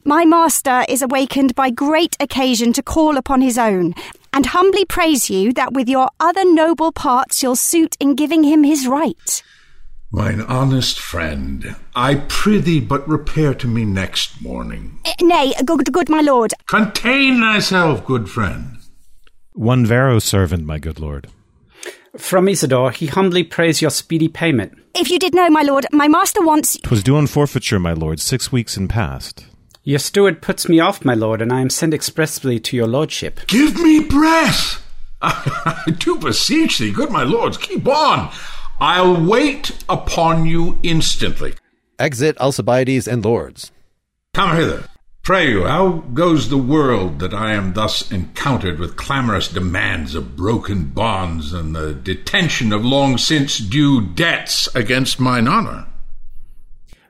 My 0.04 0.26
master 0.26 0.84
is 0.90 1.02
awakened 1.02 1.54
by 1.54 1.70
great 1.70 2.18
occasion 2.20 2.74
to 2.74 2.82
call 2.84 3.16
upon 3.16 3.42
his 3.42 3.58
own, 3.58 3.94
and 4.34 4.48
humbly 4.48 4.86
praise 4.86 5.30
you 5.30 5.54
that 5.54 5.72
with 5.74 5.88
your 5.88 6.10
other 6.20 6.44
noble 6.44 6.92
parts 6.92 7.44
you'll 7.44 7.56
suit 7.56 7.96
in 8.00 8.16
giving 8.16 8.44
him 8.44 8.64
his 8.64 8.88
right. 8.88 9.44
Mine 10.12 10.42
honest 10.42 11.00
friend, 11.00 11.76
I 11.96 12.16
prithee 12.16 12.82
but 12.82 13.08
repair 13.08 13.54
to 13.54 13.68
me 13.68 13.86
next 13.86 14.42
morning. 14.42 15.00
Eh, 15.06 15.14
Nay, 15.22 15.54
good, 15.64 15.94
good 15.94 16.10
my 16.10 16.22
lord, 16.22 16.54
Contain 16.68 17.40
thyself, 17.40 18.06
good 18.06 18.30
friend. 18.30 18.73
One 19.54 19.86
Varro 19.86 20.20
servant, 20.20 20.66
my 20.66 20.80
good 20.80 21.00
lord. 21.00 21.28
From 22.18 22.48
Isidore, 22.48 22.92
he 22.92 23.08
humbly 23.08 23.44
prays 23.44 23.82
your 23.82 23.92
speedy 23.92 24.28
payment. 24.28 24.78
if 24.96 25.10
you 25.10 25.18
did 25.18 25.34
know, 25.34 25.50
my 25.50 25.64
lord, 25.64 25.86
my 25.92 26.08
master 26.08 26.42
wants. 26.44 26.78
'Twas 26.84 27.04
due 27.04 27.16
on 27.18 27.28
forfeiture, 27.28 27.80
my 27.80 27.94
lord, 27.94 28.20
six 28.20 28.52
weeks 28.52 28.78
in 28.78 28.88
past. 28.88 29.46
Your 29.84 30.00
steward 30.00 30.42
puts 30.42 30.70
me 30.70 30.80
off, 30.80 31.04
my 31.04 31.14
lord, 31.16 31.42
and 31.42 31.52
I 31.52 31.60
am 31.62 31.70
sent 31.70 31.94
expressly 31.94 32.60
to 32.60 32.76
your 32.78 32.88
lordship. 32.88 33.42
Give 33.48 33.76
me 33.82 34.00
breath! 34.00 34.82
I 35.22 35.92
do 36.00 36.18
beseech 36.18 36.78
thee, 36.78 36.92
good 36.92 37.10
my 37.10 37.24
lords, 37.24 37.58
keep 37.58 37.88
on. 37.88 38.32
I'll 38.80 39.24
wait 39.26 39.72
upon 39.90 40.46
you 40.46 40.78
instantly. 40.84 41.54
Exit 42.00 42.38
Alcibiades 42.40 43.08
and 43.08 43.24
lords. 43.26 43.72
Come 44.34 44.56
hither. 44.56 44.86
Pray 45.24 45.52
you, 45.52 45.64
how 45.64 46.04
goes 46.14 46.50
the 46.50 46.58
world 46.58 47.20
that 47.20 47.34
I 47.34 47.54
am 47.54 47.72
thus 47.72 48.12
encountered 48.12 48.78
with 48.78 48.98
clamorous 48.98 49.48
demands 49.48 50.16
of 50.16 50.36
broken 50.36 50.88
bonds 50.88 51.54
and 51.54 51.74
the 51.74 51.94
detention 51.94 52.74
of 52.74 52.84
long 52.84 53.18
since 53.18 53.58
due 53.58 54.02
debts 54.02 54.68
against 54.76 55.22
mine 55.22 55.48
honor? 55.48 55.88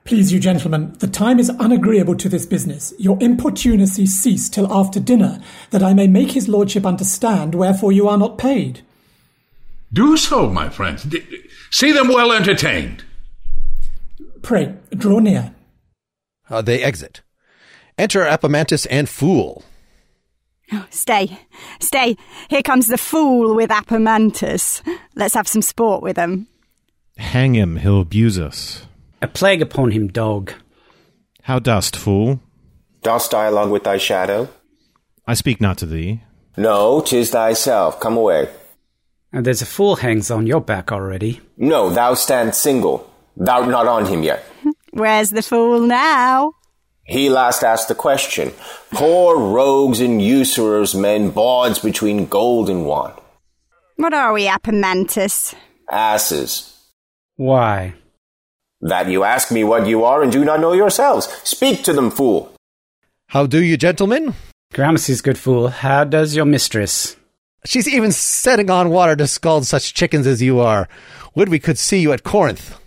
Please 0.04 0.32
you 0.32 0.38
gentlemen, 0.38 0.94
the 1.00 1.08
time 1.08 1.40
is 1.40 1.50
unagreeable 1.50 2.14
to 2.14 2.28
this 2.28 2.46
business. 2.46 2.94
Your 3.00 3.18
importunacy 3.18 4.06
cease 4.06 4.48
till 4.48 4.72
after 4.72 5.00
dinner, 5.00 5.42
that 5.70 5.82
I 5.82 5.92
may 5.92 6.06
make 6.06 6.30
his 6.30 6.48
lordship 6.48 6.86
understand 6.86 7.56
wherefore 7.56 7.90
you 7.90 8.06
are 8.08 8.18
not 8.18 8.38
paid. 8.38 8.82
Do 9.92 10.16
so, 10.16 10.48
my 10.48 10.68
friends. 10.68 11.02
D- 11.02 11.26
see 11.72 11.90
them 11.90 12.06
well 12.06 12.30
entertained. 12.30 13.02
Pray, 14.40 14.76
draw 14.90 15.18
near. 15.18 15.52
Uh, 16.48 16.62
they 16.62 16.80
exit. 16.80 17.22
Enter 17.98 18.24
Apemantus 18.24 18.86
and 18.90 19.08
Fool. 19.08 19.62
Oh, 20.72 20.86
stay, 20.90 21.38
stay. 21.78 22.16
Here 22.48 22.62
comes 22.62 22.86
the 22.86 22.98
fool 22.98 23.54
with 23.54 23.70
Apemantus. 23.70 24.82
Let's 25.14 25.34
have 25.34 25.46
some 25.46 25.62
sport 25.62 26.02
with 26.02 26.16
him. 26.16 26.48
Hang 27.18 27.54
him, 27.54 27.76
he'll 27.76 28.00
abuse 28.00 28.38
us. 28.38 28.86
A 29.22 29.28
plague 29.28 29.62
upon 29.62 29.92
him, 29.92 30.08
dog. 30.08 30.52
How 31.42 31.58
dost, 31.58 31.96
fool? 31.96 32.40
dost 33.02 33.30
dialogue 33.30 33.70
with 33.70 33.84
thy 33.84 33.98
shadow? 33.98 34.48
I 35.26 35.34
speak 35.34 35.60
not 35.60 35.76
to 35.78 35.86
thee. 35.86 36.22
No, 36.56 37.00
'tis 37.02 37.30
thyself. 37.30 38.00
Come 38.00 38.16
away. 38.16 38.48
And 39.30 39.44
there's 39.44 39.60
a 39.62 39.66
fool 39.66 39.96
hangs 39.96 40.30
on 40.30 40.46
your 40.46 40.60
back 40.60 40.90
already. 40.90 41.40
No, 41.58 41.90
thou 41.90 42.14
stand 42.14 42.54
single. 42.54 43.10
Thou 43.36 43.66
not 43.66 43.86
on 43.86 44.06
him 44.06 44.22
yet. 44.22 44.42
Where's 44.92 45.30
the 45.30 45.42
fool 45.42 45.80
now? 45.80 46.52
He 47.04 47.28
last 47.28 47.62
asked 47.62 47.88
the 47.88 47.94
question. 47.94 48.52
Poor 48.92 49.38
rogues 49.38 50.00
and 50.00 50.22
usurers, 50.22 50.94
men, 50.94 51.30
bawds 51.30 51.78
between 51.78 52.26
gold 52.26 52.70
and 52.70 52.86
wine. 52.86 53.12
What 53.96 54.14
are 54.14 54.32
we, 54.32 54.48
Apemantus? 54.48 55.54
Asses. 55.90 56.76
Why? 57.36 57.94
That 58.80 59.08
you 59.08 59.22
ask 59.24 59.52
me 59.52 59.64
what 59.64 59.86
you 59.86 60.04
are 60.04 60.22
and 60.22 60.32
do 60.32 60.44
not 60.44 60.60
know 60.60 60.72
yourselves. 60.72 61.26
Speak 61.44 61.84
to 61.84 61.92
them, 61.92 62.10
fool. 62.10 62.54
How 63.28 63.46
do 63.46 63.62
you, 63.62 63.76
gentlemen? 63.76 64.34
Gramercy's 64.72 65.20
good 65.20 65.38
fool. 65.38 65.68
How 65.68 66.04
does 66.04 66.34
your 66.34 66.44
mistress? 66.44 67.16
She's 67.64 67.88
even 67.88 68.12
setting 68.12 68.70
on 68.70 68.90
water 68.90 69.16
to 69.16 69.26
scald 69.26 69.66
such 69.66 69.94
chickens 69.94 70.26
as 70.26 70.42
you 70.42 70.60
are. 70.60 70.88
Would 71.34 71.48
we 71.48 71.58
could 71.58 71.78
see 71.78 72.00
you 72.00 72.12
at 72.12 72.24
Corinth. 72.24 72.78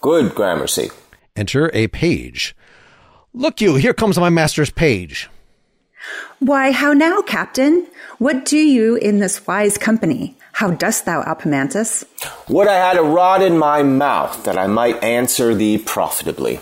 Good, 0.00 0.34
Gramercy. 0.34 0.90
Enter 1.34 1.70
a 1.72 1.88
page. 1.88 2.54
Look 3.38 3.60
you, 3.60 3.74
here 3.74 3.92
comes 3.92 4.18
my 4.18 4.30
master's 4.30 4.70
page. 4.70 5.28
Why, 6.38 6.72
how 6.72 6.94
now, 6.94 7.20
Captain? 7.20 7.86
What 8.16 8.46
do 8.46 8.56
you 8.56 8.96
in 8.96 9.18
this 9.18 9.46
wise 9.46 9.76
company? 9.76 10.38
How 10.52 10.70
dost 10.70 11.04
thou, 11.04 11.22
Apemantus? 11.22 12.06
Would 12.48 12.66
I 12.66 12.76
had 12.76 12.96
a 12.96 13.02
rod 13.02 13.42
in 13.42 13.58
my 13.58 13.82
mouth 13.82 14.42
that 14.44 14.56
I 14.56 14.66
might 14.66 15.04
answer 15.04 15.54
thee 15.54 15.76
profitably. 15.76 16.60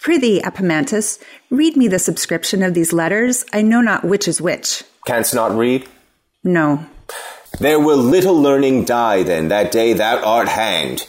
Prithee, 0.00 0.40
Apemantus, 0.40 1.22
read 1.50 1.76
me 1.76 1.88
the 1.88 1.98
subscription 1.98 2.62
of 2.62 2.72
these 2.72 2.94
letters. 2.94 3.44
I 3.52 3.60
know 3.60 3.82
not 3.82 4.02
which 4.02 4.26
is 4.26 4.40
which. 4.40 4.84
Canst 5.04 5.34
not 5.34 5.54
read? 5.54 5.86
No. 6.42 6.86
There 7.60 7.78
will 7.78 7.98
little 7.98 8.40
learning 8.40 8.86
die 8.86 9.24
then 9.24 9.48
that 9.48 9.70
day 9.70 9.92
thou 9.92 10.24
art 10.24 10.48
hanged. 10.48 11.06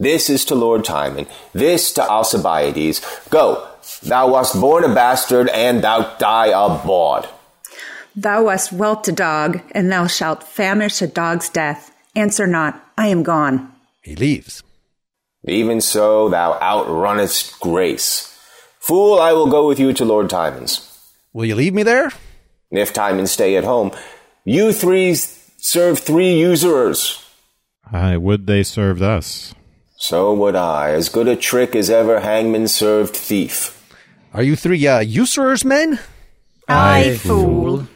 This 0.00 0.28
is 0.28 0.44
to 0.46 0.56
Lord 0.56 0.84
Timon, 0.84 1.28
this 1.52 1.92
to 1.92 2.02
Alcibiades. 2.02 3.00
Go, 3.30 3.68
thou 4.02 4.30
wast 4.32 4.60
born 4.60 4.84
a 4.84 4.94
bastard, 4.94 5.48
and 5.48 5.82
thou 5.82 6.16
die 6.18 6.48
a 6.48 6.68
bawd. 6.84 7.28
Thou 8.16 8.44
wast 8.44 8.70
whelped 8.70 9.08
a 9.08 9.12
dog, 9.12 9.60
and 9.72 9.90
thou 9.90 10.06
shalt 10.06 10.42
famish 10.44 11.02
a 11.02 11.06
dog's 11.06 11.48
death. 11.48 11.92
Answer 12.14 12.46
not, 12.46 12.80
I 12.96 13.08
am 13.08 13.22
gone. 13.22 13.72
He 14.02 14.14
leaves. 14.14 14.62
Even 15.46 15.80
so, 15.80 16.28
thou 16.28 16.58
outrunnest 16.60 17.58
grace. 17.60 18.30
Fool, 18.78 19.18
I 19.18 19.32
will 19.32 19.48
go 19.48 19.66
with 19.66 19.80
you 19.80 19.92
to 19.94 20.04
Lord 20.04 20.30
Timon's. 20.30 20.90
Will 21.32 21.44
you 21.44 21.54
leave 21.54 21.74
me 21.74 21.82
there? 21.82 22.12
If 22.70 22.92
Timon 22.92 23.26
stay 23.26 23.56
at 23.56 23.64
home, 23.64 23.90
you 24.44 24.72
three 24.72 25.14
serve 25.14 25.98
three 25.98 26.38
usurers. 26.38 27.24
I 27.90 28.16
would 28.16 28.46
they 28.46 28.62
served 28.62 29.02
us. 29.02 29.54
So 29.96 30.34
would 30.34 30.54
I. 30.54 30.90
As 30.90 31.08
good 31.08 31.28
a 31.28 31.36
trick 31.36 31.74
as 31.74 31.88
ever 31.88 32.20
hangman 32.20 32.68
served 32.68 33.16
thief. 33.16 33.73
Are 34.34 34.42
you 34.42 34.56
three 34.56 34.84
uh, 34.84 34.98
usurers, 34.98 35.64
men? 35.64 36.00
I 36.66 37.16
fool. 37.18 37.86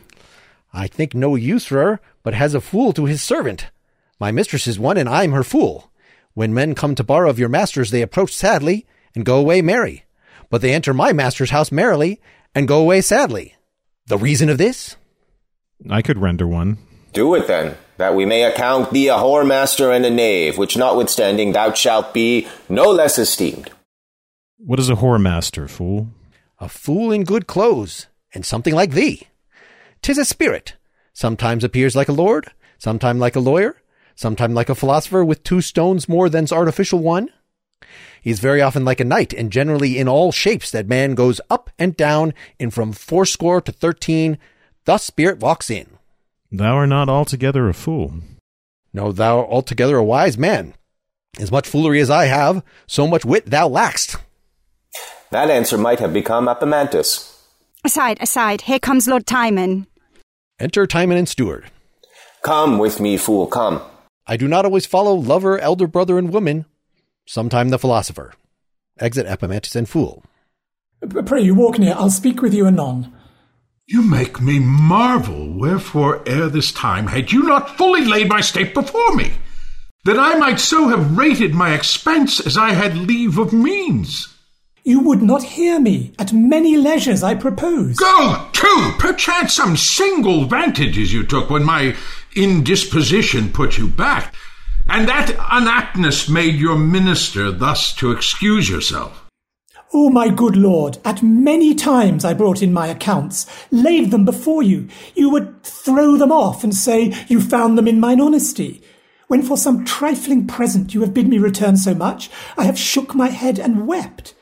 I 0.72 0.86
think 0.86 1.12
no 1.12 1.34
usurer, 1.34 1.98
but 2.22 2.32
has 2.32 2.54
a 2.54 2.60
fool 2.60 2.92
to 2.92 3.06
his 3.06 3.20
servant. 3.20 3.66
My 4.20 4.30
mistress 4.30 4.68
is 4.68 4.78
one, 4.78 4.96
and 4.96 5.08
I'm 5.08 5.32
her 5.32 5.42
fool. 5.42 5.90
When 6.34 6.54
men 6.54 6.76
come 6.76 6.94
to 6.94 7.02
borrow 7.02 7.28
of 7.28 7.40
your 7.40 7.48
masters, 7.48 7.90
they 7.90 8.02
approach 8.02 8.32
sadly 8.32 8.86
and 9.16 9.24
go 9.24 9.38
away 9.38 9.62
merry. 9.62 10.04
But 10.48 10.62
they 10.62 10.72
enter 10.72 10.94
my 10.94 11.12
master's 11.12 11.50
house 11.50 11.72
merrily 11.72 12.20
and 12.54 12.68
go 12.68 12.80
away 12.80 13.00
sadly. 13.00 13.56
The 14.06 14.16
reason 14.16 14.48
of 14.48 14.58
this? 14.58 14.94
I 15.90 16.02
could 16.02 16.18
render 16.18 16.46
one. 16.46 16.78
Do 17.12 17.34
it 17.34 17.48
then, 17.48 17.76
that 17.96 18.14
we 18.14 18.24
may 18.26 18.44
account 18.44 18.92
thee 18.92 19.08
a 19.08 19.14
whoremaster 19.16 19.92
and 19.92 20.06
a 20.06 20.10
knave, 20.10 20.56
which 20.56 20.76
notwithstanding 20.76 21.50
thou 21.50 21.72
shalt 21.72 22.14
be 22.14 22.46
no 22.68 22.90
less 22.90 23.18
esteemed. 23.18 23.72
What 24.58 24.78
is 24.78 24.88
a 24.88 24.94
whoremaster, 24.94 25.68
fool? 25.68 26.10
A 26.60 26.68
fool 26.68 27.12
in 27.12 27.22
good 27.22 27.46
clothes, 27.46 28.08
and 28.34 28.44
something 28.44 28.74
like 28.74 28.90
thee. 28.90 29.28
Tis 30.02 30.18
a 30.18 30.24
spirit. 30.24 30.74
Sometimes 31.12 31.62
appears 31.62 31.94
like 31.94 32.08
a 32.08 32.12
lord, 32.12 32.50
sometime 32.78 33.18
like 33.18 33.36
a 33.36 33.40
lawyer, 33.40 33.76
sometime 34.16 34.54
like 34.54 34.68
a 34.68 34.74
philosopher 34.74 35.24
with 35.24 35.44
two 35.44 35.60
stones 35.60 36.08
more 36.08 36.28
than's 36.28 36.52
artificial 36.52 36.98
one. 36.98 37.28
He's 38.20 38.40
very 38.40 38.60
often 38.60 38.84
like 38.84 38.98
a 38.98 39.04
knight, 39.04 39.32
and 39.32 39.52
generally 39.52 39.98
in 39.98 40.08
all 40.08 40.32
shapes 40.32 40.72
that 40.72 40.88
man 40.88 41.14
goes 41.14 41.40
up 41.48 41.70
and 41.78 41.96
down 41.96 42.34
in 42.58 42.70
from 42.70 42.92
fourscore 42.92 43.60
to 43.60 43.70
thirteen. 43.70 44.36
Thus 44.84 45.04
spirit 45.04 45.38
walks 45.38 45.70
in. 45.70 45.86
Thou 46.50 46.74
art 46.74 46.88
not 46.88 47.08
altogether 47.08 47.68
a 47.68 47.74
fool. 47.74 48.14
No, 48.92 49.12
thou 49.12 49.40
art 49.40 49.48
altogether 49.48 49.96
a 49.96 50.04
wise 50.04 50.36
man. 50.36 50.74
As 51.38 51.52
much 51.52 51.68
foolery 51.68 52.00
as 52.00 52.10
I 52.10 52.24
have, 52.24 52.64
so 52.86 53.06
much 53.06 53.24
wit 53.24 53.46
thou 53.46 53.68
lackst. 53.68 54.20
That 55.30 55.50
answer 55.50 55.76
might 55.76 56.00
have 56.00 56.12
become 56.12 56.46
Apemantus. 56.48 57.34
Aside, 57.84 58.18
aside, 58.20 58.62
here 58.62 58.78
comes 58.78 59.06
Lord 59.06 59.26
Timon. 59.26 59.86
Enter 60.58 60.86
Timon 60.86 61.18
and 61.18 61.28
Steward. 61.28 61.70
Come 62.42 62.78
with 62.78 62.98
me, 62.98 63.16
fool, 63.16 63.46
come. 63.46 63.82
I 64.26 64.36
do 64.36 64.48
not 64.48 64.64
always 64.64 64.86
follow 64.86 65.14
lover, 65.14 65.58
elder 65.58 65.86
brother, 65.86 66.18
and 66.18 66.32
woman. 66.32 66.64
Sometime 67.26 67.68
the 67.68 67.78
philosopher. 67.78 68.32
Exit 68.98 69.26
Apemantus 69.26 69.76
and 69.76 69.88
Fool. 69.88 70.24
Pray 71.26 71.42
you 71.42 71.54
walk 71.54 71.78
near, 71.78 71.94
I'll 71.94 72.10
speak 72.10 72.42
with 72.42 72.54
you 72.54 72.66
anon. 72.66 73.12
You 73.86 74.02
make 74.02 74.40
me 74.40 74.58
marvel, 74.58 75.52
wherefore 75.58 76.22
ere 76.26 76.48
this 76.48 76.72
time 76.72 77.06
had 77.06 77.32
you 77.32 77.42
not 77.44 77.76
fully 77.76 78.04
laid 78.04 78.28
my 78.28 78.40
state 78.40 78.74
before 78.74 79.14
me, 79.14 79.32
that 80.04 80.18
I 80.18 80.34
might 80.34 80.58
so 80.58 80.88
have 80.88 81.16
rated 81.16 81.54
my 81.54 81.74
expense 81.74 82.44
as 82.44 82.56
I 82.56 82.70
had 82.70 82.96
leave 82.96 83.38
of 83.38 83.52
means. 83.52 84.34
You 84.88 85.00
would 85.00 85.20
not 85.20 85.42
hear 85.42 85.78
me. 85.78 86.14
At 86.18 86.32
many 86.32 86.78
leisures 86.78 87.22
I 87.22 87.34
propose. 87.34 87.96
Go 87.96 88.48
to! 88.50 88.94
Perchance 88.98 89.52
some 89.52 89.76
single 89.76 90.46
vantages 90.46 91.12
you 91.12 91.24
took 91.24 91.50
when 91.50 91.62
my 91.62 91.94
indisposition 92.34 93.52
put 93.52 93.76
you 93.76 93.88
back, 93.88 94.34
and 94.88 95.06
that 95.06 95.36
unaptness 95.50 96.30
made 96.30 96.54
your 96.54 96.78
minister 96.78 97.52
thus 97.52 97.94
to 97.96 98.12
excuse 98.12 98.70
yourself. 98.70 99.26
Oh, 99.92 100.08
my 100.08 100.30
good 100.30 100.56
lord, 100.56 100.96
at 101.04 101.22
many 101.22 101.74
times 101.74 102.24
I 102.24 102.32
brought 102.32 102.62
in 102.62 102.72
my 102.72 102.86
accounts, 102.86 103.44
laid 103.70 104.10
them 104.10 104.24
before 104.24 104.62
you. 104.62 104.88
You 105.14 105.28
would 105.28 105.62
throw 105.64 106.16
them 106.16 106.32
off 106.32 106.64
and 106.64 106.74
say 106.74 107.12
you 107.28 107.42
found 107.42 107.76
them 107.76 107.88
in 107.88 108.00
mine 108.00 108.22
honesty. 108.22 108.80
When 109.26 109.42
for 109.42 109.58
some 109.58 109.84
trifling 109.84 110.46
present 110.46 110.94
you 110.94 111.02
have 111.02 111.12
bid 111.12 111.28
me 111.28 111.36
return 111.36 111.76
so 111.76 111.92
much, 111.92 112.30
I 112.56 112.64
have 112.64 112.78
shook 112.78 113.14
my 113.14 113.28
head 113.28 113.58
and 113.58 113.86
wept. 113.86 114.32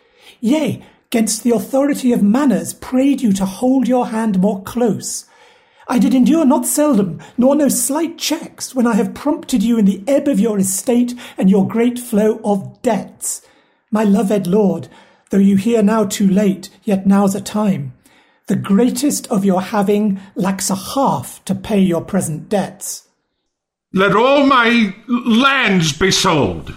Yea, 0.41 0.84
gainst 1.11 1.43
the 1.43 1.51
authority 1.51 2.12
of 2.12 2.22
manners 2.22 2.74
prayed 2.74 3.20
you 3.20 3.32
to 3.32 3.45
hold 3.45 3.89
your 3.89 4.09
hand 4.09 4.39
more 4.39 4.62
close. 4.62 5.26
I 5.89 5.99
did 5.99 6.14
endure 6.14 6.45
not 6.45 6.66
seldom, 6.66 7.20
nor 7.39 7.55
no 7.55 7.68
slight 7.68 8.18
checks, 8.18 8.74
when 8.74 8.87
I 8.87 8.95
have 8.95 9.14
prompted 9.14 9.62
you 9.62 9.78
in 9.78 9.84
the 9.84 10.03
ebb 10.09 10.26
of 10.26 10.41
your 10.41 10.59
estate 10.59 11.14
and 11.39 11.49
your 11.49 11.66
great 11.66 11.99
flow 11.99 12.41
of 12.45 12.82
debts. 12.82 13.43
My 13.91 14.03
loved 14.03 14.49
lord, 14.49 14.89
though 15.30 15.39
you 15.39 15.57
hear 15.57 15.82
now 15.82 16.05
too 16.05 16.28
late, 16.28 16.70
yet 16.82 17.07
now's 17.07 17.37
a 17.37 17.41
time. 17.41 17.93
The 18.49 18.57
greatest 18.57 19.26
of 19.28 19.45
your 19.45 19.61
having 19.61 20.20
lacks 20.34 20.70
a 20.70 20.76
half 20.76 21.45
to 21.45 21.55
pay 21.55 21.80
your 21.80 22.03
present 22.03 22.49
debts. 22.49 23.09
Let 23.93 24.14
all 24.14 24.45
my 24.45 24.95
lands 25.09 25.93
be 25.93 26.11
sold. 26.11 26.74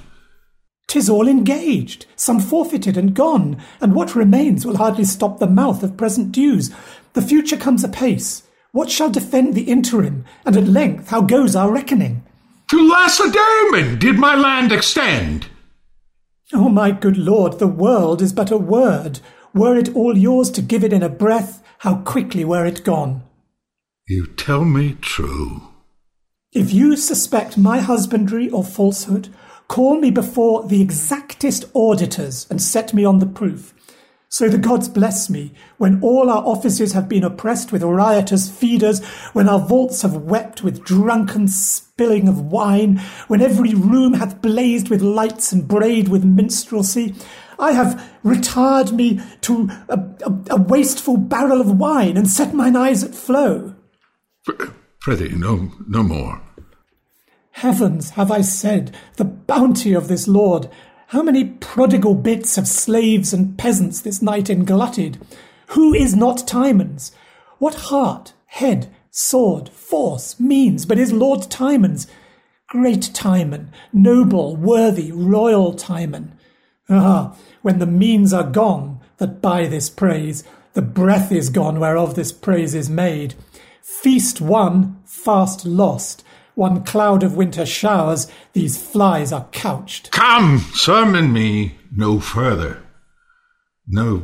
'Tis 0.90 1.08
all 1.08 1.28
engaged, 1.28 2.08
some 2.16 2.40
forfeited 2.40 2.98
and 2.98 3.14
gone, 3.14 3.62
and 3.80 3.94
what 3.94 4.16
remains 4.16 4.66
will 4.66 4.78
hardly 4.78 5.06
stop 5.06 5.38
the 5.38 5.48
mouth 5.48 5.84
of 5.84 5.96
present 5.96 6.32
dues. 6.32 6.72
The 7.14 7.22
future 7.22 7.58
comes 7.58 7.84
apace. 7.84 8.44
What 8.72 8.90
shall 8.90 9.12
defend 9.12 9.54
the 9.54 9.70
interim? 9.70 10.26
And 10.46 10.58
at 10.58 10.68
length, 10.68 11.10
how 11.10 11.22
goes 11.22 11.56
our 11.56 11.72
reckoning? 11.72 12.24
To 12.72 12.78
Lacedaemon 12.78 14.00
did 14.00 14.18
my 14.18 14.36
land 14.36 14.72
extend. 14.72 15.48
Oh, 16.54 16.70
my 16.70 16.90
good 16.90 17.18
lord, 17.18 17.60
the 17.60 17.68
world 17.68 18.22
is 18.24 18.34
but 18.34 18.50
a 18.50 18.58
word. 18.58 19.20
Were 19.54 19.78
it 19.78 19.96
all 19.96 20.18
yours 20.18 20.50
to 20.52 20.62
give 20.64 20.84
it 20.84 20.94
in 20.94 21.04
a 21.04 21.10
breath, 21.10 21.62
how 21.80 21.98
quickly 21.98 22.44
were 22.44 22.66
it 22.66 22.84
gone. 22.84 23.22
You 24.08 24.26
tell 24.26 24.66
me 24.66 24.98
true. 25.02 25.62
If 26.52 26.74
you 26.74 26.98
suspect 26.98 27.60
my 27.60 27.80
husbandry 27.80 28.50
or 28.50 28.64
falsehood, 28.64 29.30
call 29.70 29.98
me 30.00 30.12
before 30.12 30.68
the 30.68 30.82
exactest 30.82 31.64
auditors 31.74 32.46
and 32.50 32.62
set 32.62 32.94
me 32.94 33.06
on 33.06 33.20
the 33.20 33.26
proof. 33.26 33.74
So 34.32 34.48
the 34.48 34.60
gods 34.60 34.88
bless 34.88 35.28
me, 35.28 35.54
when 35.78 36.02
all 36.04 36.30
our 36.30 36.44
offices 36.46 36.94
have 36.94 37.10
been 37.10 37.24
oppressed 37.24 37.72
with 37.72 37.82
riotous 37.82 38.50
feeders, 38.50 39.04
when 39.34 39.50
our 39.50 39.60
vaults 39.60 40.04
have 40.04 40.16
wept 40.16 40.64
with 40.64 40.84
drunken 40.84 41.48
spilling 41.48 42.28
of 42.28 42.52
wine, 42.52 42.98
when 43.28 43.42
every 43.42 43.74
room 43.74 44.14
hath 44.14 44.42
blazed 44.42 44.90
with 44.90 45.02
lights 45.02 45.52
and 45.52 45.68
brayed 45.68 46.10
with 46.10 46.24
minstrelsy, 46.24 47.16
I 47.58 47.72
have 47.72 48.12
retired 48.22 48.92
me 48.92 49.20
to 49.42 49.70
a, 49.90 50.00
a, 50.26 50.42
a 50.52 50.62
wasteful 50.62 51.18
barrel 51.18 51.60
of 51.60 51.80
wine 51.80 52.16
and 52.16 52.28
set 52.28 52.54
mine 52.54 52.76
eyes 52.76 53.04
at 53.04 53.16
flow. 53.16 53.74
Prithee, 55.02 55.36
no, 55.36 55.72
no 55.88 56.04
more. 56.04 56.42
Heavens, 57.60 58.12
have 58.12 58.32
I 58.32 58.40
said, 58.40 58.96
the 59.18 59.26
bounty 59.26 59.92
of 59.92 60.08
this 60.08 60.30
lord. 60.30 60.70
How 61.08 61.22
many 61.22 61.44
prodigal 61.44 62.16
bits 62.16 62.58
of 62.58 62.70
slaves 62.70 63.34
and 63.34 63.58
peasants 63.58 64.00
this 64.00 64.22
night 64.22 64.46
englutted? 64.46 65.22
Who 65.72 65.94
is 65.94 66.16
not 66.16 66.48
Timon's? 66.48 67.12
What 67.58 67.76
heart, 67.76 68.32
head, 68.46 68.90
sword, 69.12 69.68
force, 69.68 70.40
means 70.40 70.86
but 70.86 70.98
is 70.98 71.12
Lord 71.12 71.52
Timon's? 71.52 72.08
Great 72.70 73.12
Timon, 73.14 73.74
noble, 73.92 74.56
worthy, 74.56 75.12
royal 75.12 75.74
Timon. 75.74 76.40
Ah, 76.90 77.36
when 77.62 77.80
the 77.80 77.86
means 77.86 78.32
are 78.32 78.50
gone 78.50 79.02
that 79.18 79.42
buy 79.42 79.68
this 79.68 79.90
praise, 79.90 80.46
the 80.76 80.82
breath 80.82 81.30
is 81.30 81.50
gone 81.50 81.78
whereof 81.78 82.16
this 82.16 82.32
praise 82.32 82.74
is 82.74 82.90
made. 82.90 83.34
Feast 83.82 84.40
won, 84.40 85.02
fast 85.04 85.66
lost. 85.66 86.24
One 86.60 86.84
cloud 86.84 87.24
of 87.24 87.38
winter 87.38 87.66
showers, 87.66 88.30
these 88.52 88.78
flies 88.78 89.32
are 89.32 89.48
couched. 89.54 90.12
Come, 90.12 90.60
sermon 90.74 91.32
me 91.32 91.78
no 91.96 92.20
further. 92.20 92.84
No 93.88 94.24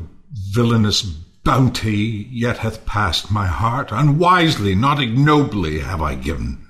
villainous 0.51 1.03
bounty 1.03 2.27
yet 2.29 2.57
hath 2.57 2.85
passed 2.85 3.31
my 3.31 3.47
heart. 3.47 3.87
Unwisely, 3.89 4.75
not 4.75 4.99
ignobly, 4.99 5.79
have 5.79 6.01
I 6.01 6.15
given. 6.15 6.67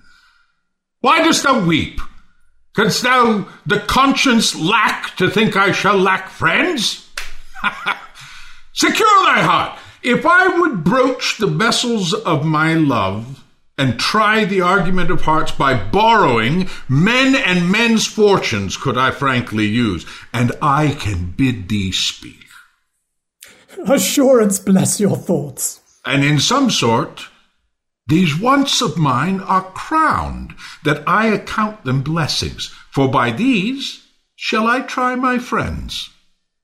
Why 0.99 1.23
dost 1.23 1.41
thou 1.41 1.65
weep? 1.65 1.99
Canst 2.75 3.01
thou 3.01 3.47
the 3.65 3.79
conscience 3.79 4.53
lack 4.55 5.15
to 5.15 5.31
think 5.31 5.55
I 5.57 5.71
shall 5.71 5.97
lack 5.97 6.29
friends? 6.29 7.09
Secure 8.73 9.23
thy 9.23 9.41
heart. 9.41 9.79
If 10.03 10.27
I 10.27 10.59
would 10.59 10.83
broach 10.83 11.39
the 11.39 11.47
vessels 11.47 12.13
of 12.13 12.45
my 12.45 12.75
love, 12.75 13.34
and 13.77 13.99
try 13.99 14.45
the 14.45 14.61
argument 14.61 15.11
of 15.11 15.21
hearts 15.21 15.51
by 15.51 15.73
borrowing 15.73 16.69
men 16.87 17.35
and 17.35 17.69
men's 17.69 18.07
fortunes 18.07 18.77
could 18.77 18.97
I 18.97 19.11
frankly 19.11 19.65
use, 19.65 20.05
and 20.33 20.51
I 20.61 20.95
can 20.99 21.31
bid 21.31 21.69
thee 21.69 21.91
speak. 21.91 22.45
Assurance 23.87 24.59
bless 24.59 24.99
your 24.99 25.17
thoughts. 25.17 25.81
And 26.05 26.23
in 26.23 26.39
some 26.39 26.69
sort, 26.69 27.27
these 28.07 28.39
wants 28.39 28.81
of 28.81 28.97
mine 28.97 29.41
are 29.41 29.63
crowned, 29.63 30.53
that 30.83 31.03
I 31.07 31.27
account 31.27 31.83
them 31.83 32.01
blessings, 32.01 32.67
for 32.91 33.09
by 33.09 33.31
these 33.31 34.07
shall 34.35 34.67
I 34.67 34.81
try 34.81 35.15
my 35.15 35.39
friends. 35.39 36.09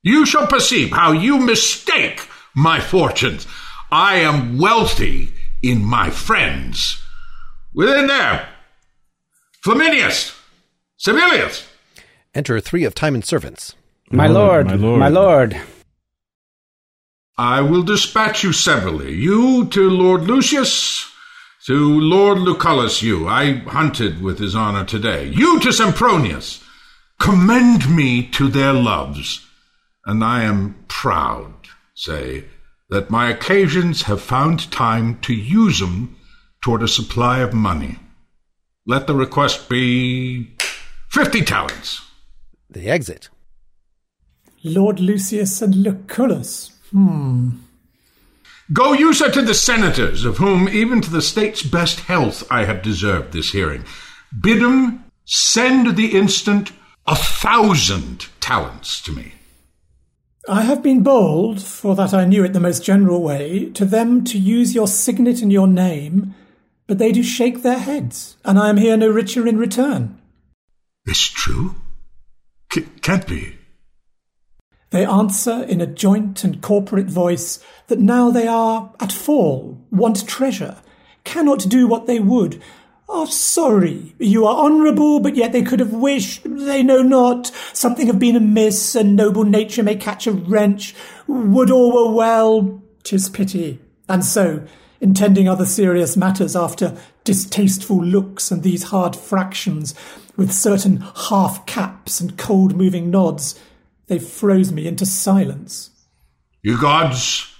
You 0.03 0.25
shall 0.25 0.47
perceive 0.47 0.91
how 0.91 1.11
you 1.11 1.39
mistake 1.39 2.27
my 2.55 2.79
fortunes. 2.79 3.47
I 3.91 4.17
am 4.17 4.57
wealthy 4.57 5.33
in 5.61 5.83
my 5.83 6.09
friends. 6.09 7.01
Within 7.73 8.07
there, 8.07 8.49
Flaminius, 9.65 10.37
Servilius. 10.97 11.67
Enter 12.33 12.59
three 12.59 12.83
of 12.83 12.95
Timon's 12.95 13.27
servants. 13.27 13.75
My 14.09 14.27
lord, 14.27 14.67
my 14.67 14.75
lord, 14.75 14.99
my 14.99 15.07
lord. 15.07 15.61
I 17.37 17.61
will 17.61 17.83
dispatch 17.83 18.43
you 18.43 18.53
severally. 18.53 19.13
You 19.13 19.65
to 19.67 19.89
Lord 19.89 20.23
Lucius, 20.23 21.09
to 21.65 21.99
Lord 21.99 22.39
Lucullus, 22.39 23.01
you. 23.01 23.27
I 23.27 23.59
hunted 23.59 24.21
with 24.21 24.39
his 24.39 24.55
honor 24.55 24.85
today. 24.85 25.27
You 25.27 25.59
to 25.61 25.69
Sempronius. 25.69 26.63
Commend 27.19 27.95
me 27.95 28.27
to 28.29 28.47
their 28.47 28.73
loves, 28.73 29.45
and 30.05 30.23
I 30.23 30.43
am 30.43 30.85
proud, 30.87 31.53
say, 31.93 32.45
that 32.91 33.09
my 33.09 33.29
occasions 33.29 34.03
have 34.03 34.21
found 34.21 34.69
time 34.71 35.17
to 35.21 35.33
use 35.33 35.81
'em 35.81 36.15
toward 36.61 36.83
a 36.83 36.87
supply 36.87 37.39
of 37.39 37.53
money. 37.53 37.97
Let 38.85 39.07
the 39.07 39.15
request 39.15 39.69
be 39.69 40.55
fifty 41.09 41.41
talents. 41.41 42.01
The 42.69 42.87
exit. 42.87 43.29
Lord 44.63 44.99
Lucius 44.99 45.61
and 45.61 45.73
Lucullus. 45.75 46.71
Hmm. 46.91 47.49
Go 48.73 48.93
you, 48.93 49.13
sir, 49.13 49.31
to 49.31 49.41
the 49.41 49.53
senators, 49.53 50.23
of 50.23 50.37
whom 50.37 50.69
even 50.69 51.01
to 51.01 51.09
the 51.09 51.21
state's 51.21 51.63
best 51.63 52.01
health 52.01 52.43
I 52.51 52.65
have 52.65 52.81
deserved 52.81 53.31
this 53.31 53.51
hearing. 53.51 53.83
Bid 54.41 54.61
'em 54.61 55.03
send 55.25 55.95
the 55.95 56.17
instant 56.17 56.71
a 57.07 57.15
thousand 57.15 58.27
talents 58.39 59.01
to 59.01 59.11
me. 59.11 59.33
I 60.49 60.61
have 60.63 60.81
been 60.81 61.03
bold, 61.03 61.61
for 61.61 61.95
that 61.95 62.13
I 62.13 62.25
knew 62.25 62.43
it 62.43 62.53
the 62.53 62.59
most 62.59 62.83
general 62.83 63.21
way, 63.21 63.69
to 63.71 63.85
them 63.85 64.23
to 64.25 64.39
use 64.39 64.73
your 64.73 64.87
signet 64.87 65.41
and 65.41 65.51
your 65.51 65.67
name, 65.67 66.33
but 66.87 66.97
they 66.97 67.11
do 67.11 67.21
shake 67.21 67.61
their 67.61 67.77
heads, 67.77 68.37
and 68.43 68.57
I 68.57 68.69
am 68.69 68.77
here 68.77 68.97
no 68.97 69.07
richer 69.07 69.47
in 69.47 69.57
return. 69.57 70.19
Is 71.05 71.29
true? 71.29 71.75
C- 72.73 72.87
can't 73.01 73.27
be. 73.27 73.57
They 74.89 75.05
answer 75.05 75.63
in 75.63 75.79
a 75.79 75.85
joint 75.85 76.43
and 76.43 76.61
corporate 76.61 77.07
voice 77.07 77.63
that 77.87 77.99
now 77.99 78.31
they 78.31 78.47
are 78.47 78.93
at 78.99 79.11
fall, 79.11 79.79
want 79.91 80.27
treasure, 80.27 80.77
cannot 81.23 81.69
do 81.69 81.87
what 81.87 82.07
they 82.07 82.19
would, 82.19 82.61
are 83.11 83.27
sorry. 83.27 84.15
You 84.17 84.45
are 84.45 84.65
honourable, 84.65 85.19
but 85.19 85.35
yet 85.35 85.51
they 85.51 85.61
could 85.61 85.79
have 85.79 85.93
wished, 85.93 86.41
they 86.45 86.81
know 86.81 87.01
not. 87.01 87.47
Something 87.73 88.07
have 88.07 88.19
been 88.19 88.35
amiss, 88.35 88.95
and 88.95 89.15
noble 89.15 89.43
nature 89.43 89.83
may 89.83 89.95
catch 89.95 90.27
a 90.27 90.31
wrench. 90.31 90.95
Would 91.27 91.71
all 91.71 91.93
were 91.93 92.15
well, 92.15 92.81
tis 93.03 93.29
pity. 93.29 93.79
And 94.07 94.25
so, 94.25 94.65
intending 94.99 95.47
other 95.47 95.65
serious 95.65 96.15
matters 96.15 96.55
after 96.55 96.97
distasteful 97.23 98.03
looks 98.03 98.51
and 98.51 98.63
these 98.63 98.83
hard 98.83 99.15
fractions, 99.15 99.93
with 100.37 100.51
certain 100.51 101.03
half 101.29 101.65
caps 101.65 102.21
and 102.21 102.37
cold 102.37 102.75
moving 102.75 103.11
nods, 103.11 103.59
they 104.07 104.19
froze 104.19 104.71
me 104.71 104.87
into 104.87 105.05
silence. 105.05 105.89
You 106.63 106.79
gods, 106.79 107.53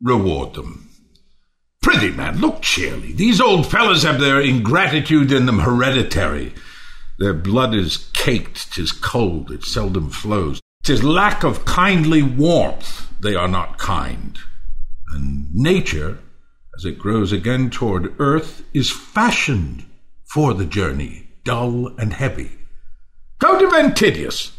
reward 0.00 0.54
them. 0.54 0.93
Prithee, 1.84 2.12
man, 2.12 2.38
look 2.38 2.62
cheerly. 2.62 3.12
These 3.12 3.42
old 3.42 3.70
fellows 3.70 4.04
have 4.04 4.18
their 4.18 4.40
ingratitude 4.40 5.30
in 5.30 5.44
them 5.44 5.58
hereditary. 5.58 6.54
Their 7.18 7.34
blood 7.34 7.74
is 7.74 8.08
caked, 8.14 8.72
tis 8.72 8.90
cold, 8.90 9.50
it 9.50 9.64
seldom 9.64 10.08
flows. 10.08 10.62
Tis 10.82 11.04
lack 11.04 11.44
of 11.44 11.66
kindly 11.66 12.22
warmth, 12.22 13.06
they 13.20 13.34
are 13.34 13.48
not 13.48 13.76
kind. 13.76 14.38
And 15.12 15.54
nature, 15.54 16.20
as 16.74 16.86
it 16.86 16.98
grows 16.98 17.32
again 17.32 17.68
toward 17.68 18.18
earth, 18.18 18.64
is 18.72 18.90
fashioned 18.90 19.84
for 20.24 20.54
the 20.54 20.64
journey, 20.64 21.28
dull 21.44 21.88
and 21.98 22.14
heavy. 22.14 22.52
Go 23.40 23.58
to 23.58 23.66
Ventidius, 23.66 24.52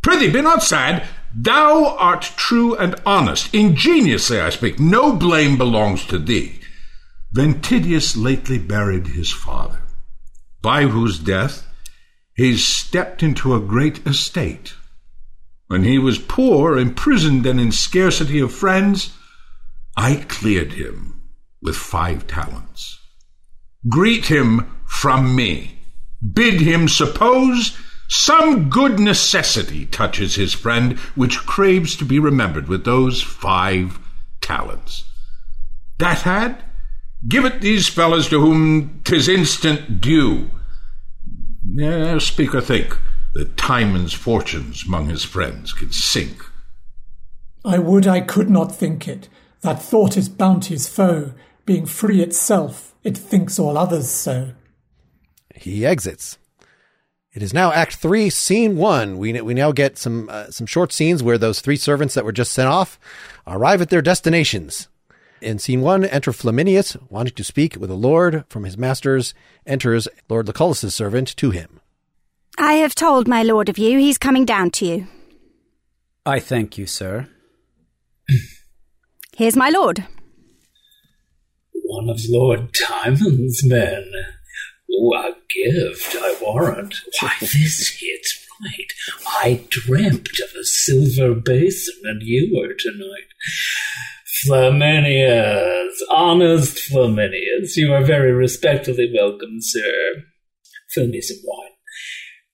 Prithee, 0.00 0.30
be 0.30 0.42
not 0.42 0.62
sad. 0.62 1.08
Thou 1.34 1.96
art 1.96 2.22
true 2.36 2.76
and 2.76 2.94
honest. 3.04 3.52
Ingeniously 3.52 4.40
I 4.40 4.50
speak. 4.50 4.78
No 4.78 5.12
blame 5.12 5.58
belongs 5.58 6.06
to 6.06 6.20
thee. 6.20 6.57
Ventidius 7.32 8.16
lately 8.16 8.58
buried 8.58 9.08
his 9.08 9.32
father, 9.32 9.82
by 10.62 10.84
whose 10.84 11.18
death 11.18 11.66
he 12.34 12.56
stepped 12.56 13.22
into 13.22 13.54
a 13.54 13.60
great 13.60 14.06
estate. 14.06 14.74
When 15.66 15.84
he 15.84 15.98
was 15.98 16.18
poor, 16.18 16.78
imprisoned, 16.78 17.44
and 17.44 17.60
in 17.60 17.72
scarcity 17.72 18.40
of 18.40 18.52
friends, 18.52 19.12
I 19.96 20.24
cleared 20.28 20.72
him 20.72 21.20
with 21.60 21.76
five 21.76 22.26
talents. 22.26 22.98
Greet 23.88 24.26
him 24.26 24.70
from 24.86 25.36
me. 25.36 25.80
Bid 26.32 26.60
him 26.60 26.88
suppose 26.88 27.76
some 28.08 28.70
good 28.70 28.98
necessity 28.98 29.84
touches 29.84 30.34
his 30.34 30.54
friend, 30.54 30.98
which 31.14 31.44
craves 31.44 31.94
to 31.96 32.04
be 32.04 32.18
remembered 32.18 32.66
with 32.66 32.84
those 32.84 33.20
five 33.20 33.98
talents. 34.40 35.04
That 35.98 36.22
had, 36.22 36.64
give 37.28 37.44
it 37.44 37.60
these 37.60 37.88
fellows 37.88 38.28
to 38.28 38.40
whom 38.40 39.00
'tis 39.04 39.28
instant 39.28 40.00
due. 40.00 40.50
Now, 41.64 42.18
speak 42.18 42.54
or 42.54 42.60
think 42.60 42.96
that 43.34 43.56
Timon's 43.56 44.14
fortunes 44.14 44.84
among 44.86 45.08
his 45.08 45.24
friends 45.24 45.72
can 45.72 45.92
sink. 45.92 46.42
I 47.64 47.78
would 47.78 48.06
I 48.06 48.20
could 48.20 48.48
not 48.48 48.74
think 48.74 49.06
it. 49.06 49.28
That 49.60 49.82
thought 49.82 50.16
is 50.16 50.28
bounty's 50.28 50.88
foe. 50.88 51.32
Being 51.66 51.84
free 51.84 52.22
itself, 52.22 52.94
it 53.04 53.18
thinks 53.18 53.58
all 53.58 53.76
others 53.76 54.08
so. 54.08 54.52
He 55.54 55.84
exits. 55.84 56.38
It 57.34 57.42
is 57.42 57.52
now 57.52 57.72
Act 57.72 57.96
Three, 57.96 58.30
Scene 58.30 58.76
One. 58.76 59.18
We 59.18 59.38
we 59.42 59.52
now 59.52 59.72
get 59.72 59.98
some 59.98 60.28
uh, 60.30 60.50
some 60.50 60.66
short 60.66 60.92
scenes 60.92 61.22
where 61.22 61.36
those 61.36 61.60
three 61.60 61.76
servants 61.76 62.14
that 62.14 62.24
were 62.24 62.32
just 62.32 62.52
sent 62.52 62.68
off 62.68 62.98
arrive 63.46 63.82
at 63.82 63.90
their 63.90 64.00
destinations. 64.00 64.88
In 65.40 65.58
Scene 65.58 65.82
One, 65.82 66.04
enter 66.04 66.32
Flaminius, 66.32 66.96
wanting 67.10 67.34
to 67.34 67.44
speak 67.44 67.76
with 67.76 67.90
a 67.90 67.94
lord 67.94 68.44
from 68.48 68.64
his 68.64 68.76
masters. 68.76 69.34
Enters 69.66 70.08
Lord 70.28 70.46
Lucullus's 70.46 70.94
servant 70.94 71.36
to 71.36 71.50
him. 71.50 71.80
I 72.58 72.74
have 72.74 72.94
told 72.94 73.28
my 73.28 73.42
lord 73.42 73.68
of 73.68 73.78
you. 73.78 73.98
He's 73.98 74.18
coming 74.18 74.44
down 74.44 74.70
to 74.72 74.86
you. 74.86 75.06
I 76.26 76.40
thank 76.40 76.76
you, 76.76 76.86
sir. 76.86 77.28
Here's 79.36 79.56
my 79.56 79.70
lord. 79.70 80.04
One 81.84 82.08
of 82.08 82.20
Lord 82.28 82.74
Timon's 82.74 83.64
men. 83.64 84.10
Oh, 84.90 85.14
a 85.14 85.34
gift, 85.48 86.16
I 86.20 86.36
warrant. 86.42 86.96
Why, 87.20 87.32
this 87.40 88.00
hits 88.00 88.46
right. 88.60 88.92
I 89.42 89.64
dreamt 89.68 90.40
of 90.40 90.56
a 90.58 90.64
silver 90.64 91.34
basin 91.34 92.00
and 92.04 92.22
you 92.22 92.56
were 92.56 92.74
tonight. 92.74 93.28
Flaminius, 94.44 96.00
honest 96.10 96.78
Flaminius, 96.90 97.76
you 97.76 97.92
are 97.92 98.04
very 98.04 98.32
respectfully 98.32 99.12
welcome, 99.14 99.58
sir. 99.60 100.24
Fill 100.90 101.08
me 101.08 101.20
some 101.20 101.38
wine. 101.44 101.70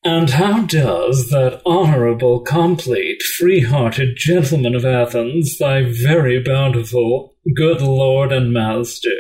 And 0.05 0.30
how 0.30 0.62
does 0.66 1.30
that 1.30 1.62
honourable, 1.64 2.41
complete, 2.41 3.22
free-hearted 3.22 4.16
gentleman 4.16 4.74
of 4.74 4.85
Athens, 4.85 5.57
thy 5.59 5.82
very 5.82 6.43
bountiful, 6.43 7.37
good 7.57 7.80
lord 7.80 8.30
and 8.30 8.53
master? 8.53 9.11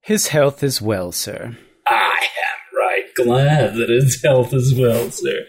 His 0.00 0.28
health 0.28 0.62
is 0.64 0.82
well, 0.82 1.12
sir. 1.12 1.56
I 1.86 2.26
right 2.92 3.14
glad 3.14 3.74
that 3.76 3.88
his 3.88 4.22
health 4.22 4.52
is 4.52 4.74
well, 4.74 5.10
sir. 5.10 5.46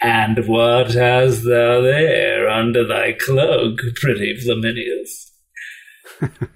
And 0.00 0.46
what 0.46 0.92
hast 0.92 1.44
thou 1.44 1.80
there 1.80 2.48
under 2.48 2.86
thy 2.86 3.12
cloak, 3.12 3.80
pretty 3.96 4.36
Flaminius? 4.36 5.30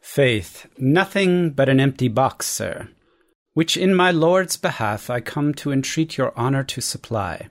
Faith, 0.00 0.66
nothing 0.78 1.50
but 1.50 1.68
an 1.68 1.80
empty 1.80 2.08
box, 2.08 2.46
sir, 2.46 2.88
which 3.54 3.76
in 3.76 3.94
my 3.94 4.10
lord's 4.10 4.56
behalf 4.56 5.10
I 5.10 5.20
come 5.20 5.52
to 5.54 5.72
entreat 5.72 6.16
your 6.16 6.36
honour 6.38 6.64
to 6.64 6.80
supply, 6.80 7.48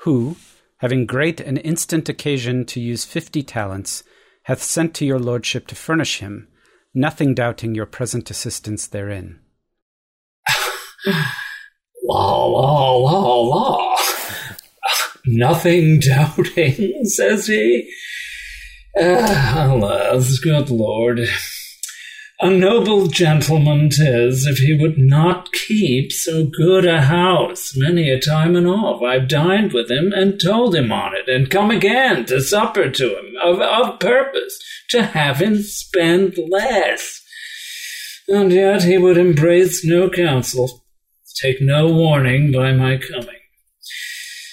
who, 0.00 0.36
having 0.78 1.06
great 1.06 1.40
and 1.40 1.58
instant 1.58 2.08
occasion 2.08 2.64
to 2.66 2.80
use 2.80 3.04
fifty 3.04 3.42
talents, 3.42 4.04
hath 4.44 4.62
sent 4.62 4.94
to 4.94 5.06
your 5.06 5.18
lordship 5.18 5.66
to 5.68 5.74
furnish 5.74 6.18
him, 6.18 6.48
nothing 6.94 7.34
doubting 7.34 7.74
your 7.74 7.86
present 7.86 8.30
assistance 8.30 8.86
therein. 8.86 9.40
La 12.06 12.44
la 12.44 12.96
la 12.96 13.36
la. 13.40 13.96
Nothing 15.24 16.00
doubting, 16.06 17.06
says 17.06 17.46
he. 17.46 17.90
Ah, 18.98 19.68
alas, 19.70 20.38
good 20.38 20.68
lord. 20.68 21.26
A 22.40 22.50
noble 22.50 23.06
gentleman 23.06 23.88
'tis 23.88 24.46
if 24.46 24.58
he 24.58 24.74
would 24.74 24.98
not 24.98 25.50
keep 25.52 26.12
so 26.12 26.44
good 26.44 26.84
a 26.84 27.00
house. 27.00 27.72
Many 27.74 28.10
a 28.10 28.20
time 28.20 28.54
and 28.54 28.66
oft 28.66 29.02
I've 29.02 29.26
dined 29.26 29.72
with 29.72 29.90
him 29.90 30.12
and 30.12 30.38
told 30.38 30.74
him 30.74 30.92
on 30.92 31.14
it, 31.16 31.26
and 31.26 31.48
come 31.48 31.70
again 31.70 32.26
to 32.26 32.42
supper 32.42 32.90
to 32.90 33.18
him, 33.18 33.34
of, 33.42 33.60
of 33.60 33.98
purpose, 33.98 34.58
to 34.90 35.04
have 35.04 35.38
him 35.38 35.62
spend 35.62 36.36
less. 36.50 37.22
And 38.28 38.52
yet 38.52 38.82
he 38.82 38.98
would 38.98 39.16
embrace 39.16 39.82
no 39.82 40.10
counsel, 40.10 40.83
take 41.34 41.60
no 41.60 41.86
warning 41.92 42.52
by 42.52 42.72
my 42.72 42.96
coming. 42.98 43.40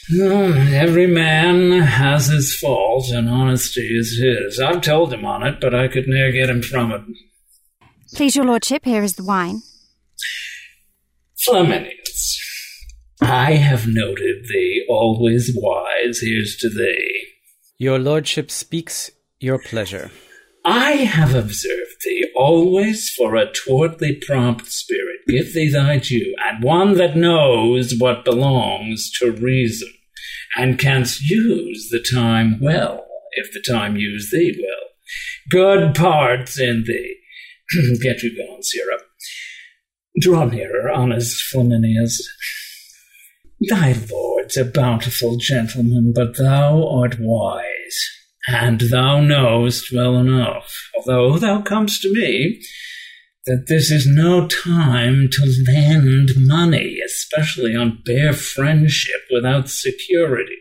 Hmm, 0.10 0.74
Every 0.74 1.08
man 1.08 1.72
has 1.82 2.28
his 2.28 2.56
fault, 2.58 3.10
and 3.10 3.30
honesty 3.30 3.98
is 3.98 4.20
his. 4.22 4.60
I've 4.60 4.82
told 4.82 5.14
him 5.14 5.24
on 5.26 5.44
it, 5.46 5.62
but 5.62 5.74
I 5.74 5.88
could 5.88 6.08
ne'er 6.08 6.32
get 6.32 6.50
him 6.50 6.62
from 6.62 6.92
it. 6.92 7.02
Please, 8.14 8.36
your 8.36 8.46
lordship, 8.46 8.84
here 8.84 9.04
is 9.04 9.16
the 9.16 9.24
wine. 9.24 9.62
Flaminius, 11.48 12.38
I 13.22 13.54
have 13.54 13.88
noted 13.88 14.46
thee 14.50 14.86
always 14.90 15.52
wise. 15.56 16.20
Here's 16.22 16.58
to 16.58 16.70
thee. 16.70 17.28
Your 17.78 17.98
lordship 18.00 18.52
speaks 18.52 19.12
your 19.40 19.60
pleasure. 19.60 20.12
I 20.64 20.92
have 20.92 21.34
observed 21.34 22.04
thee 22.06 22.32
always 22.36 23.10
for 23.10 23.36
a 23.36 23.52
towardly 23.52 24.16
prompt 24.16 24.68
spirit. 24.68 25.20
Give 25.28 25.54
thee 25.54 25.70
thy 25.70 25.98
due, 25.98 26.36
and 26.46 26.64
one 26.64 26.96
that 26.96 27.16
knows 27.16 27.96
what 27.98 28.26
belongs 28.26 29.12
to 29.20 29.32
reason, 29.32 29.90
and 30.56 30.78
canst 30.78 31.22
use 31.22 31.90
the 31.90 32.04
time 32.14 32.60
well, 32.60 33.06
if 33.32 33.52
the 33.54 33.62
time 33.62 33.98
use 33.98 34.30
thee 34.32 34.56
well. 34.62 34.90
Good 35.50 35.96
parts 35.96 36.60
in 36.60 36.84
thee. 36.86 37.18
Get 38.02 38.22
you 38.22 38.38
gone, 38.38 38.62
Sirrah. 38.62 39.00
Draw 40.20 40.46
nearer, 40.46 40.90
honest 40.90 41.42
Flaminius. 41.52 42.22
Thy 43.70 43.96
lord's 44.12 44.58
a 44.58 44.66
bountiful 44.66 45.38
gentleman, 45.38 46.14
but 46.16 46.38
thou 46.38 46.88
art 46.88 47.18
wise, 47.20 48.10
and 48.48 48.82
thou 48.82 49.22
knowest 49.22 49.94
well 49.94 50.18
enough, 50.18 50.72
although 50.96 51.38
thou 51.38 51.62
comest 51.62 52.02
to 52.02 52.14
me, 52.14 52.62
that 53.46 53.66
this 53.68 53.92
is 53.92 54.06
no 54.08 54.48
time 54.48 55.28
to 55.32 55.64
lend 55.68 56.32
money, 56.38 57.00
especially 57.04 57.76
on 57.76 58.02
bare 58.06 58.34
friendship 58.34 59.22
without 59.32 59.70
security. 59.70 60.58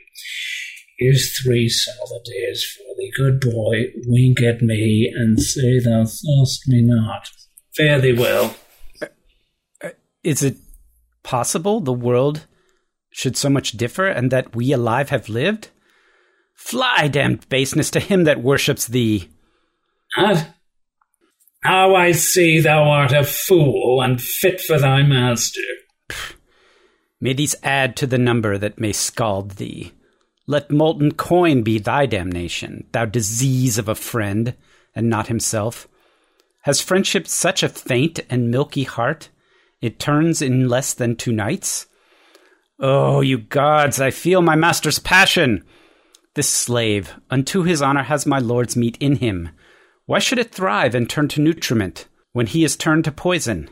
Here's 0.98 1.38
three 1.38 1.68
solidares 1.68 2.62
for 2.62 2.94
thee, 2.98 3.12
good 3.16 3.40
boy. 3.40 3.86
Wink 4.06 4.42
at 4.42 4.60
me 4.60 5.10
and 5.14 5.40
say 5.40 5.78
thou 5.78 6.04
saw'st 6.04 6.68
me 6.68 6.82
not. 6.82 7.30
Fare 7.74 8.00
thee 8.00 8.12
well. 8.12 8.54
Uh, 9.82 9.90
is 10.22 10.42
it 10.42 10.56
possible 11.22 11.80
the 11.80 11.92
world 11.92 12.46
should 13.12 13.36
so 13.36 13.48
much 13.48 13.72
differ, 13.72 14.06
and 14.06 14.30
that 14.30 14.54
we 14.54 14.72
alive 14.72 15.08
have 15.08 15.28
lived? 15.28 15.70
Fly, 16.60 17.08
damned 17.08 17.48
baseness, 17.48 17.90
to 17.90 18.00
him 18.00 18.24
that 18.24 18.42
worships 18.42 18.86
thee. 18.86 19.28
What? 20.16 20.46
How 21.64 21.96
I 21.96 22.12
see 22.12 22.60
thou 22.60 22.84
art 22.84 23.12
a 23.12 23.24
fool 23.24 24.00
and 24.02 24.20
fit 24.20 24.60
for 24.60 24.78
thy 24.78 25.02
master. 25.02 25.62
May 27.20 27.32
these 27.32 27.56
add 27.64 27.96
to 27.96 28.06
the 28.06 28.18
number 28.18 28.56
that 28.56 28.78
may 28.78 28.92
scald 28.92 29.52
thee. 29.52 29.92
Let 30.46 30.70
molten 30.70 31.12
coin 31.12 31.62
be 31.62 31.78
thy 31.78 32.06
damnation, 32.06 32.86
thou 32.92 33.06
disease 33.06 33.76
of 33.78 33.88
a 33.88 33.94
friend, 33.94 34.54
and 34.94 35.08
not 35.08 35.26
himself. 35.26 35.88
Has 36.62 36.80
friendship 36.80 37.26
such 37.26 37.62
a 37.62 37.68
faint 37.68 38.20
and 38.28 38.50
milky 38.50 38.84
heart? 38.84 39.30
It 39.80 39.98
turns 39.98 40.40
in 40.40 40.68
less 40.68 40.92
than 40.94 41.16
two 41.16 41.32
nights? 41.32 41.86
Oh, 42.78 43.22
you 43.22 43.38
gods, 43.38 43.98
I 44.00 44.10
feel 44.10 44.40
my 44.40 44.56
master's 44.56 44.98
passion! 44.98 45.64
This 46.34 46.48
slave, 46.48 47.14
unto 47.28 47.62
his 47.62 47.82
honor 47.82 48.04
has 48.04 48.24
my 48.24 48.38
lord's 48.38 48.76
meat 48.76 48.96
in 49.00 49.16
him. 49.16 49.50
Why 50.06 50.20
should 50.20 50.38
it 50.38 50.52
thrive 50.52 50.94
and 50.94 51.08
turn 51.08 51.28
to 51.28 51.40
nutriment 51.40 52.06
when 52.32 52.46
he 52.46 52.62
is 52.64 52.76
turned 52.76 53.04
to 53.04 53.12
poison? 53.12 53.68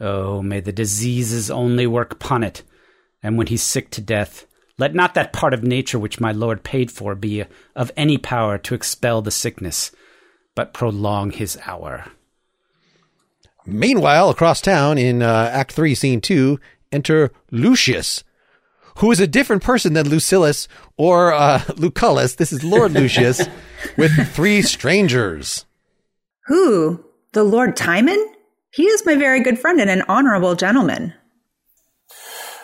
Oh, 0.00 0.42
may 0.42 0.60
the 0.60 0.72
diseases 0.72 1.50
only 1.50 1.86
work 1.86 2.12
upon 2.12 2.42
it, 2.42 2.62
and 3.22 3.38
when 3.38 3.46
he's 3.46 3.62
sick 3.62 3.90
to 3.90 4.00
death, 4.00 4.46
let 4.78 4.94
not 4.94 5.14
that 5.14 5.32
part 5.32 5.54
of 5.54 5.62
nature 5.62 5.98
which 5.98 6.20
my 6.20 6.32
lord 6.32 6.64
paid 6.64 6.90
for 6.90 7.14
be 7.14 7.44
of 7.76 7.92
any 7.96 8.18
power 8.18 8.56
to 8.58 8.74
expel 8.74 9.22
the 9.22 9.30
sickness, 9.30 9.92
but 10.54 10.72
prolong 10.72 11.30
his 11.30 11.58
hour. 11.66 12.06
Meanwhile, 13.66 14.30
across 14.30 14.60
town 14.60 14.98
in 14.98 15.22
uh, 15.22 15.50
Act 15.52 15.72
3, 15.72 15.94
Scene 15.94 16.20
2, 16.20 16.58
enter 16.90 17.30
Lucius, 17.50 18.24
who 19.00 19.10
is 19.10 19.20
a 19.20 19.26
different 19.26 19.62
person 19.62 19.94
than 19.94 20.08
Lucilius 20.08 20.68
or 20.96 21.32
uh, 21.32 21.58
Lucullus. 21.76 22.36
This 22.36 22.52
is 22.52 22.62
Lord 22.62 22.92
Lucius 22.92 23.48
with 23.96 24.12
three 24.32 24.62
strangers. 24.62 25.64
Who? 26.46 27.04
The 27.32 27.42
Lord 27.42 27.76
Timon? 27.76 28.34
He 28.72 28.84
is 28.84 29.04
my 29.06 29.16
very 29.16 29.42
good 29.42 29.58
friend 29.58 29.80
and 29.80 29.90
an 29.90 30.02
honorable 30.08 30.54
gentleman. 30.54 31.14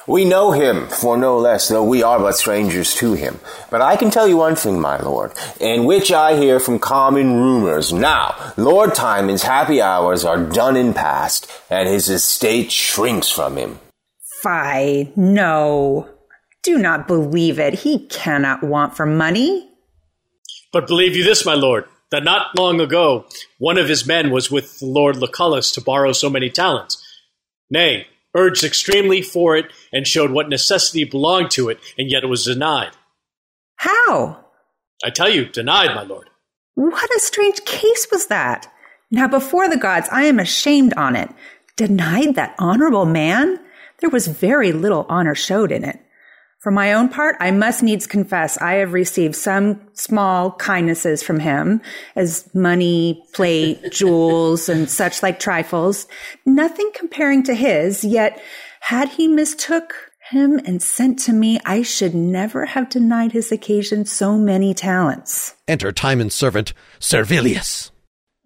We 0.07 0.25
know 0.25 0.53
him 0.53 0.87
for 0.89 1.17
no 1.17 1.39
less, 1.39 1.67
though 1.69 1.83
we 1.83 2.03
are 2.05 2.21
but 2.21 2.37
strangers 2.37 2.95
to 2.97 3.15
him. 3.15 3.41
But 3.71 3.81
I 3.81 3.97
can 3.97 4.11
tell 4.11 4.29
you 4.29 4.37
one 4.37 4.55
thing, 4.55 4.81
my 4.81 5.01
lord, 5.01 5.33
in 5.59 5.85
which 5.85 6.13
I 6.13 6.37
hear 6.37 6.61
from 6.61 6.79
common 6.79 7.35
rumors. 7.35 7.93
Now, 7.93 8.53
Lord 8.57 8.95
Timon's 8.95 9.43
happy 9.43 9.81
hours 9.81 10.25
are 10.25 10.45
done 10.45 10.77
and 10.77 10.95
past, 10.95 11.51
and 11.71 11.89
his 11.89 12.09
estate 12.09 12.71
shrinks 12.71 13.31
from 13.31 13.57
him. 13.57 13.81
Fie, 14.43 15.13
no. 15.17 16.09
Do 16.67 16.79
not 16.79 17.07
believe 17.07 17.61
it. 17.61 17.75
He 17.75 18.09
cannot 18.09 18.61
want 18.61 18.97
for 18.97 19.07
money. 19.07 19.71
But 20.73 20.89
believe 20.89 21.15
you 21.15 21.23
this, 21.23 21.47
my 21.47 21.55
lord, 21.55 21.85
that 22.11 22.25
not 22.25 22.59
long 22.59 22.81
ago 22.81 23.27
one 23.59 23.79
of 23.79 23.89
his 23.89 24.05
men 24.05 24.33
was 24.33 24.51
with 24.51 24.81
the 24.81 24.87
Lord 24.87 25.15
Lucullus 25.15 25.71
to 25.75 25.81
borrow 25.81 26.11
so 26.11 26.29
many 26.29 26.51
talents. 26.51 27.01
Nay, 27.71 28.09
urged 28.35 28.65
extremely 28.65 29.23
for 29.23 29.57
it, 29.57 29.67
and 29.93 30.09
showed 30.09 30.33
what 30.33 30.49
necessity 30.49 31.05
belonged 31.05 31.53
to 31.53 31.69
it, 31.69 31.79
and 31.97 32.11
yet 32.11 32.25
it 32.25 32.27
was 32.27 32.45
denied. 32.45 32.91
How? 33.77 34.45
I 35.05 35.11
tell 35.11 35.31
you, 35.31 35.45
denied, 35.45 35.95
my 35.95 36.03
lord. 36.03 36.29
What 36.75 37.15
a 37.15 37.21
strange 37.21 37.65
case 37.65 38.09
was 38.11 38.27
that. 38.27 38.67
Now, 39.09 39.29
before 39.29 39.69
the 39.69 39.77
gods, 39.77 40.09
I 40.11 40.25
am 40.25 40.41
ashamed 40.41 40.95
on 40.95 41.15
it. 41.15 41.31
Denied 41.77 42.35
that 42.35 42.57
honorable 42.59 43.07
man? 43.07 43.61
There 44.01 44.11
was 44.11 44.27
very 44.27 44.73
little 44.73 45.07
honor 45.09 45.37
showed 45.37 45.71
in 45.71 45.85
it. 45.85 46.01
For 46.59 46.73
my 46.73 46.95
own 46.95 47.09
part, 47.09 47.37
I 47.39 47.51
must 47.51 47.83
needs 47.83 48.07
confess 48.07 48.59
I 48.59 48.75
have 48.75 48.93
received 48.93 49.37
some 49.37 49.81
small 49.93 50.53
kindnesses 50.53 51.23
from 51.23 51.39
him 51.39 51.81
as 52.17 52.53
money, 52.55 53.23
plate, 53.35 53.81
jewels, 53.93 54.69
and 54.69 54.91
such 54.91 55.23
like 55.23 55.39
trifles, 55.39 56.07
nothing 56.45 56.91
comparing 56.95 57.43
to 57.45 57.55
his, 57.55 58.05
yet 58.05 58.43
had 58.81 59.11
he 59.11 59.29
mistook 59.29 59.95
him 60.31 60.59
and 60.65 60.83
sent 60.83 61.21
to 61.21 61.33
me, 61.33 61.61
I 61.65 61.83
should 61.83 62.15
never 62.15 62.67
have 62.67 62.89
denied 62.89 63.33
his 63.33 63.53
occasion 63.53 64.07
so 64.07 64.37
many 64.37 64.75
talents. 64.75 65.55
Enter 65.69 65.93
Timon's 65.93 66.35
servant, 66.35 66.73
Servilius. 66.99 67.93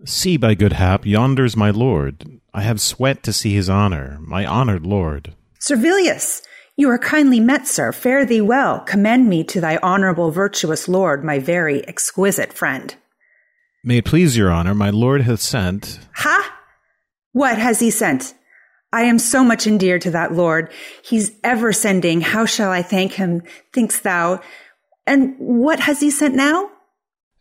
See, 0.05 0.37
by 0.37 0.55
good 0.55 0.75
hap, 0.75 1.07
yonder's 1.07 1.57
my 1.57 1.71
lord. 1.71 2.41
I 2.53 2.63
have 2.63 2.81
sweat 2.81 3.23
to 3.23 3.33
see 3.33 3.55
his 3.55 3.71
honor, 3.71 4.19
my 4.21 4.45
honored 4.45 4.87
lord. 4.87 5.35
Servilius, 5.59 6.43
you 6.81 6.91
are 6.91 6.99
kindly 6.99 7.41
met, 7.41 7.67
sir. 7.69 7.93
Fare 7.93 8.25
thee 8.25 8.41
well. 8.41 8.81
Commend 8.81 9.29
me 9.29 9.45
to 9.45 9.61
thy 9.61 9.77
honorable, 9.83 10.31
virtuous 10.31 10.89
lord, 10.89 11.23
my 11.23 11.39
very 11.39 11.87
exquisite 11.87 12.53
friend. 12.53 12.95
May 13.85 13.99
it 13.99 14.07
please 14.07 14.37
your 14.37 14.51
honor, 14.51 14.75
my 14.75 14.91
lord 14.91 15.23
hath 15.23 15.41
sent. 15.41 16.01
Ha! 16.17 16.59
What 17.33 17.59
has 17.59 17.81
he 17.81 17.91
sent? 17.91 18.35
I 18.93 19.03
am 19.03 19.19
so 19.19 19.45
much 19.45 19.67
endeared 19.67 20.03
to 20.03 20.11
that 20.13 20.33
lord. 20.33 20.73
He's 21.05 21.33
ever 21.45 21.73
sending. 21.73 22.21
How 22.21 22.45
shall 22.45 22.71
I 22.71 22.83
thank 22.83 23.13
him, 23.13 23.43
thinkst 23.73 24.03
thou? 24.03 24.41
And 25.07 25.37
what 25.39 25.81
has 25.81 26.01
he 26.01 26.11
sent 26.11 26.35
now? 26.35 26.71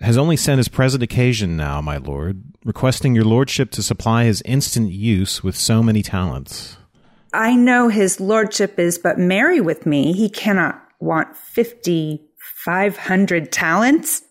Has 0.01 0.17
only 0.17 0.37
sent 0.37 0.59
his 0.59 0.67
present 0.67 1.03
occasion 1.03 1.57
now, 1.57 1.81
my 1.81 1.97
lord, 1.97 2.43
requesting 2.63 3.15
your 3.15 3.25
lordship 3.25 3.71
to 3.71 3.83
supply 3.83 4.25
his 4.25 4.41
instant 4.43 4.91
use 4.91 5.43
with 5.43 5.55
so 5.55 5.81
many 5.81 6.03
talents. 6.03 6.77
I 7.33 7.55
know 7.55 7.89
his 7.89 8.19
lordship 8.19 8.79
is 8.79 8.97
but 8.97 9.17
merry 9.17 9.61
with 9.61 9.85
me. 9.85 10.13
He 10.13 10.29
cannot 10.29 10.81
want 10.99 11.35
fifty, 11.35 12.21
five 12.65 12.97
hundred 12.97 13.51
talents. 13.51 14.23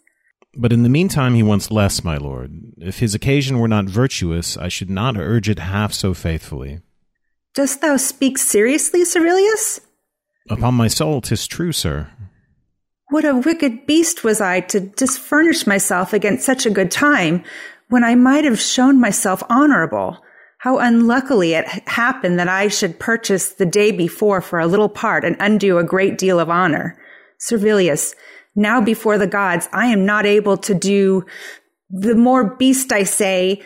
But 0.56 0.72
in 0.72 0.82
the 0.82 0.88
meantime 0.88 1.34
he 1.34 1.42
wants 1.42 1.70
less, 1.70 2.02
my 2.02 2.16
lord. 2.16 2.52
If 2.78 2.98
his 2.98 3.14
occasion 3.14 3.58
were 3.58 3.68
not 3.68 3.84
virtuous, 3.84 4.56
I 4.56 4.68
should 4.68 4.90
not 4.90 5.16
urge 5.16 5.48
it 5.48 5.58
half 5.58 5.92
so 5.92 6.14
faithfully. 6.14 6.80
Dost 7.54 7.80
thou 7.80 7.96
speak 7.96 8.38
seriously, 8.38 9.04
Servilius? 9.04 9.80
Upon 10.50 10.74
my 10.74 10.88
soul, 10.88 11.20
'tis 11.20 11.46
true, 11.46 11.72
sir. 11.72 12.08
What 13.10 13.24
a 13.24 13.36
wicked 13.36 13.86
beast 13.86 14.24
was 14.24 14.40
I 14.40 14.60
to 14.60 14.80
disfurnish 14.80 15.66
myself 15.66 16.12
against 16.12 16.44
such 16.44 16.66
a 16.66 16.70
good 16.70 16.90
time, 16.90 17.42
when 17.88 18.04
I 18.04 18.14
might 18.14 18.44
have 18.44 18.60
shown 18.60 19.00
myself 19.00 19.42
honorable. 19.48 20.18
How 20.58 20.78
unluckily 20.78 21.54
it 21.54 21.66
happened 21.88 22.38
that 22.40 22.48
I 22.48 22.66
should 22.66 22.98
purchase 22.98 23.50
the 23.50 23.66
day 23.66 23.92
before 23.92 24.40
for 24.40 24.58
a 24.58 24.66
little 24.66 24.88
part 24.88 25.24
and 25.24 25.36
undo 25.38 25.78
a 25.78 25.84
great 25.84 26.18
deal 26.18 26.40
of 26.40 26.50
honor. 26.50 26.98
Servilius, 27.38 28.16
now 28.56 28.80
before 28.80 29.18
the 29.18 29.28
gods, 29.28 29.68
I 29.72 29.86
am 29.86 30.04
not 30.04 30.26
able 30.26 30.56
to 30.56 30.74
do 30.74 31.24
the 31.90 32.16
more 32.16 32.56
beast 32.56 32.90
I 32.90 33.04
say. 33.04 33.62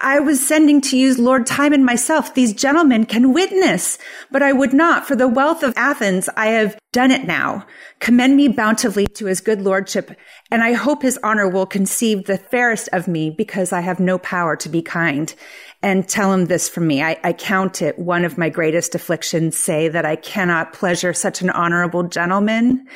I 0.00 0.20
was 0.20 0.46
sending 0.46 0.80
to 0.82 0.96
use 0.96 1.18
Lord 1.18 1.44
Timon 1.44 1.84
myself. 1.84 2.34
These 2.34 2.52
gentlemen 2.52 3.04
can 3.04 3.32
witness, 3.32 3.98
but 4.30 4.40
I 4.40 4.52
would 4.52 4.72
not. 4.72 5.08
For 5.08 5.16
the 5.16 5.26
wealth 5.26 5.64
of 5.64 5.74
Athens, 5.76 6.28
I 6.36 6.46
have 6.48 6.78
done 6.92 7.10
it 7.10 7.26
now. 7.26 7.66
Commend 7.98 8.36
me 8.36 8.46
bountifully 8.46 9.08
to 9.08 9.26
his 9.26 9.40
good 9.40 9.60
lordship, 9.60 10.16
and 10.52 10.62
I 10.62 10.74
hope 10.74 11.02
his 11.02 11.18
honor 11.24 11.48
will 11.48 11.66
conceive 11.66 12.26
the 12.26 12.38
fairest 12.38 12.90
of 12.92 13.08
me 13.08 13.30
because 13.30 13.72
I 13.72 13.80
have 13.80 13.98
no 13.98 14.18
power 14.18 14.54
to 14.56 14.68
be 14.68 14.82
kind. 14.82 15.34
And 15.82 16.08
tell 16.08 16.32
him 16.32 16.44
this 16.44 16.68
from 16.68 16.86
me. 16.86 17.02
I, 17.02 17.18
I 17.24 17.32
count 17.32 17.82
it 17.82 17.98
one 17.98 18.24
of 18.24 18.38
my 18.38 18.50
greatest 18.50 18.94
afflictions, 18.94 19.56
say 19.56 19.88
that 19.88 20.06
I 20.06 20.14
cannot 20.14 20.74
pleasure 20.74 21.12
such 21.12 21.42
an 21.42 21.50
honorable 21.50 22.04
gentleman. 22.04 22.86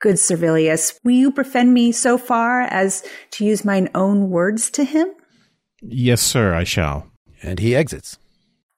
Good 0.00 0.18
Servilius, 0.18 0.98
will 1.04 1.12
you 1.12 1.32
befriend 1.32 1.74
me 1.74 1.92
so 1.92 2.16
far 2.16 2.62
as 2.62 3.04
to 3.32 3.44
use 3.44 3.62
mine 3.62 3.90
own 3.94 4.30
words 4.30 4.70
to 4.70 4.84
him? 4.84 5.08
Yes, 5.82 6.20
sir, 6.20 6.54
I 6.54 6.64
shall. 6.64 7.06
And 7.42 7.58
he 7.58 7.76
exits. 7.76 8.18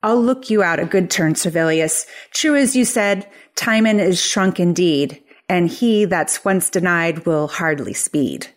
I'll 0.03 0.23
look 0.23 0.49
you 0.51 0.63
out 0.63 0.81
a 0.81 0.87
good 0.87 1.11
turn, 1.11 1.35
Servilius. 1.35 2.07
True 2.33 2.57
as 2.57 2.75
you 2.75 2.85
said, 2.85 3.29
Timon 3.55 4.01
is 4.01 4.21
shrunk 4.21 4.59
indeed, 4.59 5.23
and 5.49 5.69
he 5.69 6.07
that's 6.07 6.45
once 6.45 6.71
denied 6.71 7.27
will 7.27 7.49
hardly 7.49 7.93
speed. 7.93 8.49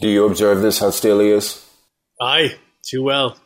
Do 0.00 0.08
you 0.08 0.24
observe 0.24 0.62
this, 0.62 0.78
Hostilius? 0.78 1.68
Aye, 2.20 2.56
too 2.84 3.02
well. 3.02 3.36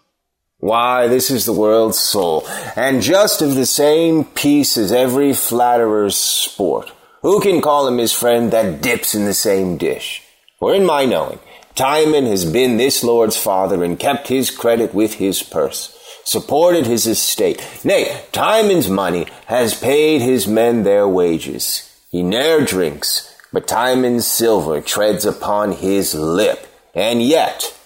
Why, 0.59 1.07
this 1.07 1.31
is 1.31 1.45
the 1.45 1.53
world's 1.53 1.99
soul, 1.99 2.47
and 2.77 3.03
just 3.03 3.43
of 3.43 3.55
the 3.55 3.67
same 3.67 4.25
piece 4.25 4.77
as 4.79 4.91
every 4.91 5.35
flatterer's 5.35 6.17
sport. 6.17 6.93
Who 7.23 7.41
can 7.41 7.61
call 7.61 7.87
him 7.87 7.99
his 7.99 8.13
friend 8.13 8.51
that 8.53 8.81
dips 8.81 9.15
in 9.15 9.27
the 9.27 9.35
same 9.35 9.77
dish? 9.77 10.23
For 10.59 10.75
in 10.75 10.87
my 10.87 11.05
knowing, 11.05 11.39
Timon 11.77 12.25
has 12.25 12.51
been 12.51 12.79
this 12.79 13.05
lord's 13.05 13.37
father 13.37 13.85
and 13.85 13.99
kept 13.99 14.29
his 14.29 14.51
credit 14.51 14.95
with 14.95 15.15
his 15.15 15.43
purse, 15.43 15.95
supported 16.25 16.87
his 16.87 17.07
estate. 17.07 17.63
Nay, 17.85 18.23
Timon's 18.33 18.89
money 18.89 19.27
has 19.45 19.79
paid 19.79 20.23
his 20.23 20.49
men 20.49 20.85
their 20.85 21.07
wages. 21.07 21.95
He 22.11 22.23
ne'er 22.23 22.65
drinks, 22.65 23.37
but 23.53 23.69
Timon's 23.69 24.27
silver 24.27 24.81
treads 24.81 25.27
upon 25.27 25.73
his 25.73 26.15
lip, 26.15 26.67
and 26.95 27.21
yet, 27.21 27.79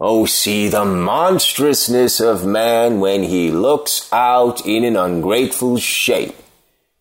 oh, 0.00 0.24
see 0.24 0.68
the 0.68 0.86
monstrousness 0.86 2.20
of 2.20 2.46
man 2.46 2.98
when 2.98 3.24
he 3.24 3.50
looks 3.50 4.10
out 4.10 4.64
in 4.66 4.84
an 4.84 4.96
ungrateful 4.96 5.76
shape. 5.76 6.34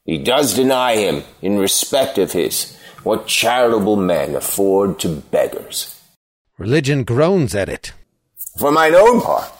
He 0.03 0.17
does 0.17 0.53
deny 0.53 0.97
him, 0.97 1.23
in 1.41 1.57
respect 1.57 2.17
of 2.17 2.33
his, 2.33 2.77
what 3.03 3.27
charitable 3.27 3.95
men 3.95 4.35
afford 4.35 4.99
to 4.99 5.07
beggars. 5.07 5.92
Religion 6.59 7.03
groans 7.03 7.55
at 7.55 7.67
it. 7.67 7.93
For 8.59 8.71
mine 8.71 8.93
own 8.93 9.21
part, 9.21 9.51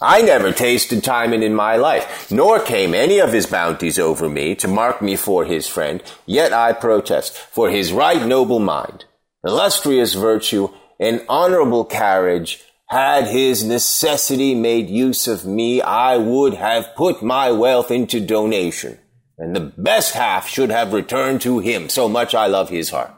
I 0.00 0.20
never 0.22 0.50
tasted 0.50 1.04
Timon 1.04 1.44
in 1.44 1.54
my 1.54 1.76
life, 1.76 2.28
nor 2.32 2.58
came 2.58 2.92
any 2.92 3.20
of 3.20 3.32
his 3.32 3.46
bounties 3.46 4.00
over 4.00 4.28
me 4.28 4.56
to 4.56 4.66
mark 4.66 5.00
me 5.00 5.14
for 5.14 5.44
his 5.44 5.68
friend, 5.68 6.02
yet 6.26 6.52
I 6.52 6.72
protest, 6.72 7.36
for 7.36 7.70
his 7.70 7.92
right 7.92 8.26
noble 8.26 8.58
mind, 8.58 9.04
illustrious 9.44 10.14
virtue, 10.14 10.70
and 10.98 11.24
honorable 11.28 11.84
carriage, 11.84 12.64
had 12.88 13.28
his 13.28 13.62
necessity 13.62 14.52
made 14.52 14.90
use 14.90 15.28
of 15.28 15.46
me, 15.46 15.80
I 15.80 16.16
would 16.16 16.54
have 16.54 16.96
put 16.96 17.22
my 17.22 17.52
wealth 17.52 17.92
into 17.92 18.18
donation, 18.18 18.98
and 19.38 19.54
the 19.54 19.60
best 19.60 20.14
half 20.14 20.48
should 20.48 20.70
have 20.70 20.92
returned 20.92 21.42
to 21.42 21.60
him, 21.60 21.88
so 21.88 22.08
much 22.08 22.34
I 22.34 22.48
love 22.48 22.70
his 22.70 22.90
heart. 22.90 23.14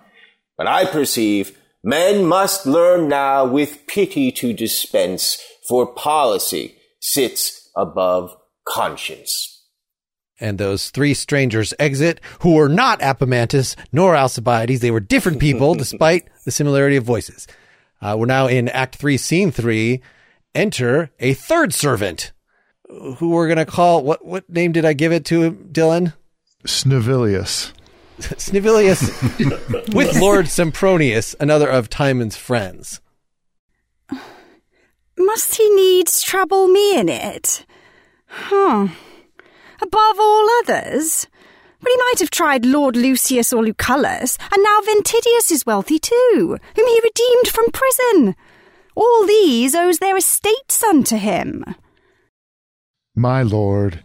But 0.59 0.67
I 0.67 0.85
perceive 0.85 1.57
Men 1.85 2.25
must 2.25 2.65
learn 2.65 3.09
now 3.09 3.45
with 3.45 3.87
pity 3.89 4.31
to 4.33 4.53
dispense, 4.53 5.43
for 5.69 5.87
policy 5.87 6.77
sits 7.01 7.71
above 7.77 8.37
conscience. 8.67 9.49
And 10.39 10.59
those 10.59 10.91
three 10.91 11.15
strangers 11.15 11.75
exit, 11.79 12.21
who 12.41 12.55
were 12.55 12.69
not 12.69 13.01
Apemantus 13.01 13.77
nor 13.93 14.17
Alcibiades. 14.17 14.81
They 14.81 14.91
were 14.91 15.01
different 15.01 15.41
people, 15.41 15.75
despite 15.77 16.29
the 16.45 16.51
similarity 16.51 16.97
of 16.97 17.05
voices. 17.05 17.47
Uh, 18.01 18.17
we're 18.19 18.27
now 18.27 18.47
in 18.47 18.69
Act 18.69 18.97
3, 18.97 19.17
Scene 19.17 19.51
3. 19.51 20.01
Enter 20.55 21.11
a 21.19 21.35
third 21.35 21.73
servant, 21.73 22.33
who 23.17 23.31
we're 23.31 23.47
going 23.47 23.59
to 23.59 23.65
call, 23.65 24.03
what, 24.03 24.25
what 24.25 24.49
name 24.51 24.73
did 24.73 24.85
I 24.85 24.93
give 24.93 25.13
it 25.13 25.25
to 25.27 25.43
him, 25.43 25.71
Dylan? 25.73 26.13
Snivilius. 26.67 27.73
Snivilius 28.23 29.11
with 29.95 30.21
Lord 30.21 30.47
Sempronius, 30.47 31.35
another 31.41 31.69
of 31.69 31.89
Timon's 31.89 32.37
friends. 32.37 33.01
Must 35.17 35.55
he 35.55 35.69
needs 35.75 36.23
trouble 36.23 36.69
me 36.69 36.99
in 36.99 37.09
it? 37.09 37.67
Huh. 38.27 38.89
Above 39.81 40.17
all 40.19 40.49
others? 40.61 41.27
But 41.81 41.91
he 41.91 41.97
might 41.97 42.21
have 42.21 42.31
tried 42.31 42.65
Lord 42.65 42.97
Lucius 42.97 43.53
or 43.53 43.65
Lucullus, 43.65 44.39
and 44.53 44.63
now 44.63 44.81
Ventidius 44.81 45.51
is 45.51 45.67
wealthy 45.67 45.99
too, 45.99 46.59
whom 46.77 46.87
he 46.87 47.01
redeemed 47.03 47.49
from 47.49 47.71
prison. 47.73 48.37
All 48.95 49.27
these 49.27 49.75
owes 49.75 49.99
their 49.99 50.17
estates 50.17 50.83
unto 50.83 51.17
him. 51.17 51.65
My 53.15 53.43
lord, 53.43 54.05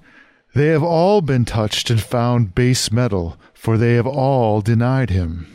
they 0.58 0.68
have 0.68 0.84
all 0.84 1.22
been 1.22 1.46
touched 1.46 1.90
and 1.90 2.02
found 2.02 2.56
base 2.56 2.92
metal, 2.92 3.38
for 3.54 3.78
they 3.78 3.94
have 3.94 4.08
all 4.08 4.62
denied 4.62 5.10
him. 5.10 5.48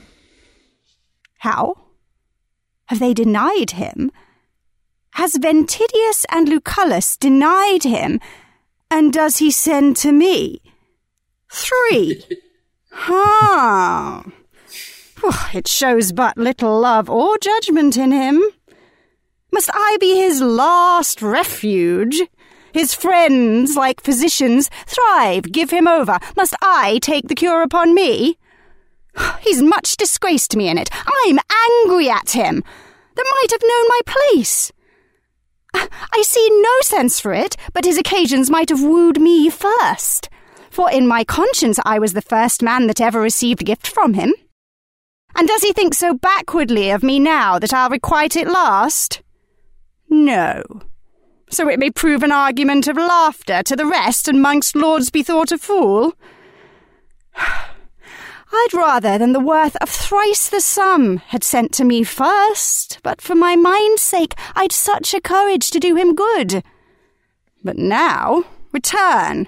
How? 1.38 1.76
Have 2.86 3.00
they 3.00 3.12
denied 3.12 3.72
him? 3.72 4.12
Has 5.14 5.34
Ventidius 5.34 6.24
and 6.30 6.48
Lucullus 6.48 7.18
denied 7.18 7.82
him? 7.82 8.20
And 8.90 9.12
does 9.12 9.38
he 9.38 9.50
send 9.50 9.96
to 9.98 10.12
me? 10.12 10.61
Three. 11.50 12.24
huh. 12.90 14.22
It 15.55 15.68
shows 15.68 16.12
but 16.12 16.36
little 16.36 16.80
love 16.80 17.09
or 17.09 17.38
judgment 17.38 17.96
in 17.96 18.12
him. 18.12 18.42
Must 19.53 19.70
I 19.72 19.96
be 20.00 20.16
his 20.16 20.40
last 20.40 21.22
refuge? 21.22 22.22
His 22.72 22.94
friends, 22.94 23.76
like 23.76 24.00
physicians, 24.00 24.70
thrive, 24.86 25.52
give 25.52 25.70
him 25.70 25.86
over. 25.86 26.18
Must 26.36 26.54
I 26.62 26.98
take 27.02 27.28
the 27.28 27.34
cure 27.34 27.62
upon 27.62 27.94
me? 27.94 28.38
He's 29.40 29.62
much 29.62 29.96
disgraced 29.96 30.56
me 30.56 30.68
in 30.68 30.78
it. 30.78 30.88
I'm 31.24 31.38
angry 31.68 32.08
at 32.08 32.30
him. 32.30 32.64
That 33.14 33.34
might 33.34 33.50
have 33.50 33.62
known 33.62 33.88
my 33.88 34.00
place. 34.06 34.72
I 35.74 36.22
see 36.22 36.48
no 36.50 36.80
sense 36.80 37.20
for 37.20 37.32
it, 37.32 37.56
but 37.72 37.84
his 37.84 37.98
occasions 37.98 38.50
might 38.50 38.70
have 38.70 38.82
wooed 38.82 39.20
me 39.20 39.50
first. 39.50 40.28
For 40.70 40.90
in 40.90 41.06
my 41.06 41.24
conscience 41.24 41.78
I 41.84 41.98
was 41.98 42.14
the 42.14 42.22
first 42.22 42.62
man 42.62 42.86
that 42.86 43.00
ever 43.00 43.20
received 43.20 43.60
a 43.60 43.64
gift 43.64 43.86
from 43.86 44.14
him. 44.14 44.32
And 45.34 45.48
does 45.48 45.62
he 45.62 45.72
think 45.72 45.94
so 45.94 46.14
backwardly 46.14 46.90
of 46.90 47.02
me 47.02 47.18
now 47.18 47.58
that 47.58 47.72
I'll 47.72 47.90
requite 47.90 48.36
it 48.36 48.46
last? 48.48 49.22
No. 50.08 50.62
So 51.53 51.68
it 51.68 51.78
may 51.78 51.90
prove 51.90 52.22
an 52.22 52.32
argument 52.32 52.88
of 52.88 52.96
laughter 52.96 53.62
to 53.62 53.76
the 53.76 53.84
rest, 53.84 54.26
and 54.26 54.38
amongst 54.38 54.74
lords 54.74 55.11
be 55.11 55.22
thought 55.22 55.53
a 55.53 55.59
fool. 55.59 56.14
I'd 57.36 58.74
rather 58.74 59.18
than 59.18 59.32
the 59.32 59.40
worth 59.40 59.76
of 59.76 59.90
thrice 59.90 60.48
the 60.48 60.62
sum 60.62 61.18
had 61.18 61.44
sent 61.44 61.72
to 61.74 61.84
me 61.84 62.05
first, 62.05 63.00
but 63.03 63.20
for 63.20 63.34
my 63.34 63.55
mind's 63.55 64.00
sake 64.00 64.34
I'd 64.55 64.72
such 64.72 65.12
a 65.12 65.20
courage 65.20 65.70
to 65.72 65.78
do 65.78 65.94
him 65.94 66.14
good. 66.14 66.64
But 67.62 67.76
now, 67.76 68.44
return, 68.72 69.46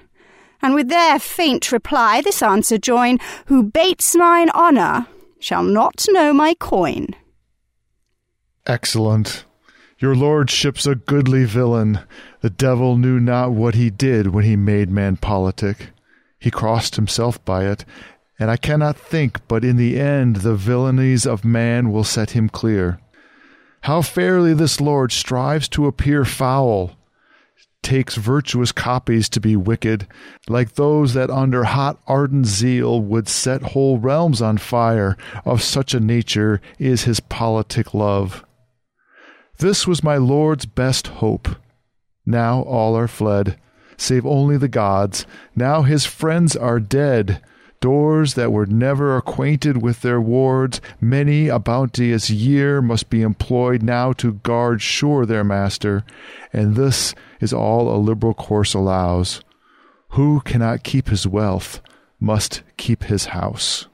and 0.60 0.74
with 0.74 0.90
their 0.90 1.18
faint 1.18 1.72
reply 1.72 2.20
this 2.20 2.42
answer 2.42 2.76
join, 2.76 3.18
Who 3.46 3.62
bates 3.62 4.14
mine 4.14 4.50
honour 4.50 5.06
shall 5.38 5.62
not 5.62 6.04
know 6.10 6.34
my 6.34 6.52
coin. 6.54 7.08
Excellent. 8.66 9.44
Your 9.98 10.14
lordship's 10.16 10.86
a 10.86 10.96
goodly 10.96 11.44
villain. 11.44 12.00
The 12.40 12.50
devil 12.50 12.96
knew 12.96 13.20
not 13.20 13.52
what 13.52 13.74
he 13.74 13.90
did 13.90 14.28
when 14.28 14.44
he 14.44 14.56
made 14.56 14.90
man 14.90 15.16
politic. 15.16 15.90
He 16.38 16.50
crossed 16.50 16.96
himself 16.96 17.42
by 17.44 17.66
it, 17.66 17.84
and 18.38 18.50
I 18.50 18.56
cannot 18.56 18.96
think 18.96 19.46
but 19.46 19.64
in 19.64 19.76
the 19.76 19.98
end 19.98 20.36
the 20.36 20.56
villainies 20.56 21.26
of 21.26 21.44
man 21.44 21.92
will 21.92 22.04
set 22.04 22.32
him 22.32 22.48
clear. 22.48 22.98
How 23.82 24.02
fairly 24.02 24.52
this 24.52 24.80
lord 24.80 25.12
strives 25.12 25.68
to 25.68 25.86
appear 25.86 26.24
foul, 26.24 26.96
takes 27.82 28.16
virtuous 28.16 28.72
copies 28.72 29.28
to 29.28 29.40
be 29.40 29.54
wicked, 29.54 30.08
like 30.48 30.74
those 30.74 31.14
that 31.14 31.30
under 31.30 31.64
hot 31.64 32.00
ardent 32.06 32.46
zeal 32.46 33.00
would 33.00 33.28
set 33.28 33.62
whole 33.62 33.98
realms 33.98 34.42
on 34.42 34.58
fire, 34.58 35.16
of 35.44 35.62
such 35.62 35.94
a 35.94 36.00
nature 36.00 36.60
is 36.78 37.04
his 37.04 37.20
politic 37.20 37.94
love. 37.94 38.43
This 39.58 39.86
was 39.86 40.04
my 40.04 40.16
lord's 40.16 40.66
best 40.66 41.06
hope. 41.06 41.48
Now 42.26 42.62
all 42.62 42.96
are 42.96 43.08
fled, 43.08 43.58
save 43.96 44.26
only 44.26 44.56
the 44.56 44.68
gods. 44.68 45.26
Now 45.54 45.82
his 45.82 46.06
friends 46.06 46.56
are 46.56 46.80
dead 46.80 47.42
doors 47.84 48.32
that 48.32 48.50
were 48.50 48.64
never 48.64 49.14
acquainted 49.14 49.82
with 49.82 50.00
their 50.00 50.18
wards, 50.18 50.80
many 51.02 51.48
a 51.48 51.58
bounteous 51.58 52.30
year 52.30 52.80
must 52.80 53.10
be 53.10 53.20
employed 53.20 53.82
now 53.82 54.10
to 54.10 54.32
guard 54.32 54.80
sure 54.80 55.26
their 55.26 55.44
master, 55.44 56.02
and 56.50 56.76
this 56.76 57.14
is 57.42 57.52
all 57.52 57.94
a 57.94 58.00
liberal 58.00 58.32
course 58.32 58.72
allows. 58.72 59.42
Who 60.12 60.40
cannot 60.40 60.82
keep 60.82 61.08
his 61.08 61.26
wealth 61.26 61.82
must 62.18 62.62
keep 62.78 63.04
his 63.04 63.26
house. 63.26 63.86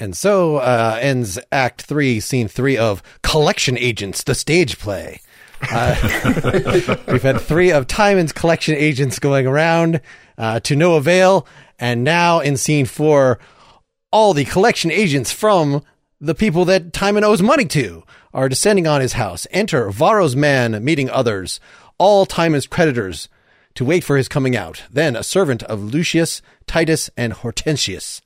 And 0.00 0.16
so 0.16 0.56
uh, 0.56 0.98
ends 1.00 1.38
Act 1.52 1.82
Three, 1.82 2.20
Scene 2.20 2.48
Three 2.48 2.76
of 2.76 3.02
Collection 3.22 3.76
Agents, 3.76 4.24
the 4.24 4.34
stage 4.34 4.78
play. 4.78 5.20
Uh, 5.70 6.96
we've 7.08 7.22
had 7.22 7.40
three 7.40 7.70
of 7.70 7.86
Timon's 7.86 8.32
collection 8.32 8.74
agents 8.74 9.18
going 9.18 9.46
around 9.46 10.00
uh, 10.38 10.58
to 10.60 10.74
no 10.74 10.94
avail, 10.94 11.46
and 11.78 12.02
now 12.02 12.40
in 12.40 12.56
scene 12.56 12.86
four, 12.86 13.38
all 14.10 14.32
the 14.32 14.46
collection 14.46 14.90
agents 14.90 15.30
from 15.30 15.82
the 16.20 16.34
people 16.34 16.64
that 16.64 16.92
Timon 16.92 17.24
owes 17.24 17.42
money 17.42 17.66
to 17.66 18.04
are 18.32 18.48
descending 18.48 18.86
on 18.86 19.00
his 19.00 19.14
house. 19.14 19.46
Enter 19.50 19.90
Varro's 19.90 20.34
man 20.36 20.82
meeting 20.84 21.10
others, 21.10 21.60
all 21.98 22.26
Timon's 22.26 22.66
creditors, 22.66 23.28
to 23.74 23.84
wait 23.84 24.04
for 24.04 24.16
his 24.16 24.28
coming 24.28 24.56
out. 24.56 24.82
Then 24.90 25.16
a 25.16 25.22
servant 25.22 25.62
of 25.64 25.82
Lucius, 25.82 26.42
Titus, 26.66 27.10
and 27.16 27.32
Hortensius. 27.32 28.20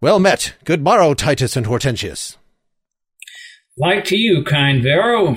Well 0.00 0.20
met. 0.20 0.54
Good 0.64 0.80
morrow, 0.80 1.12
Titus 1.12 1.56
and 1.56 1.66
Hortensius. 1.66 2.36
Like 3.76 4.04
to 4.04 4.16
you, 4.16 4.44
kind 4.44 4.80
Varro. 4.80 5.36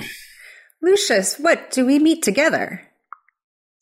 Lucius, 0.80 1.36
what, 1.36 1.72
do 1.72 1.84
we 1.84 1.98
meet 1.98 2.22
together? 2.22 2.88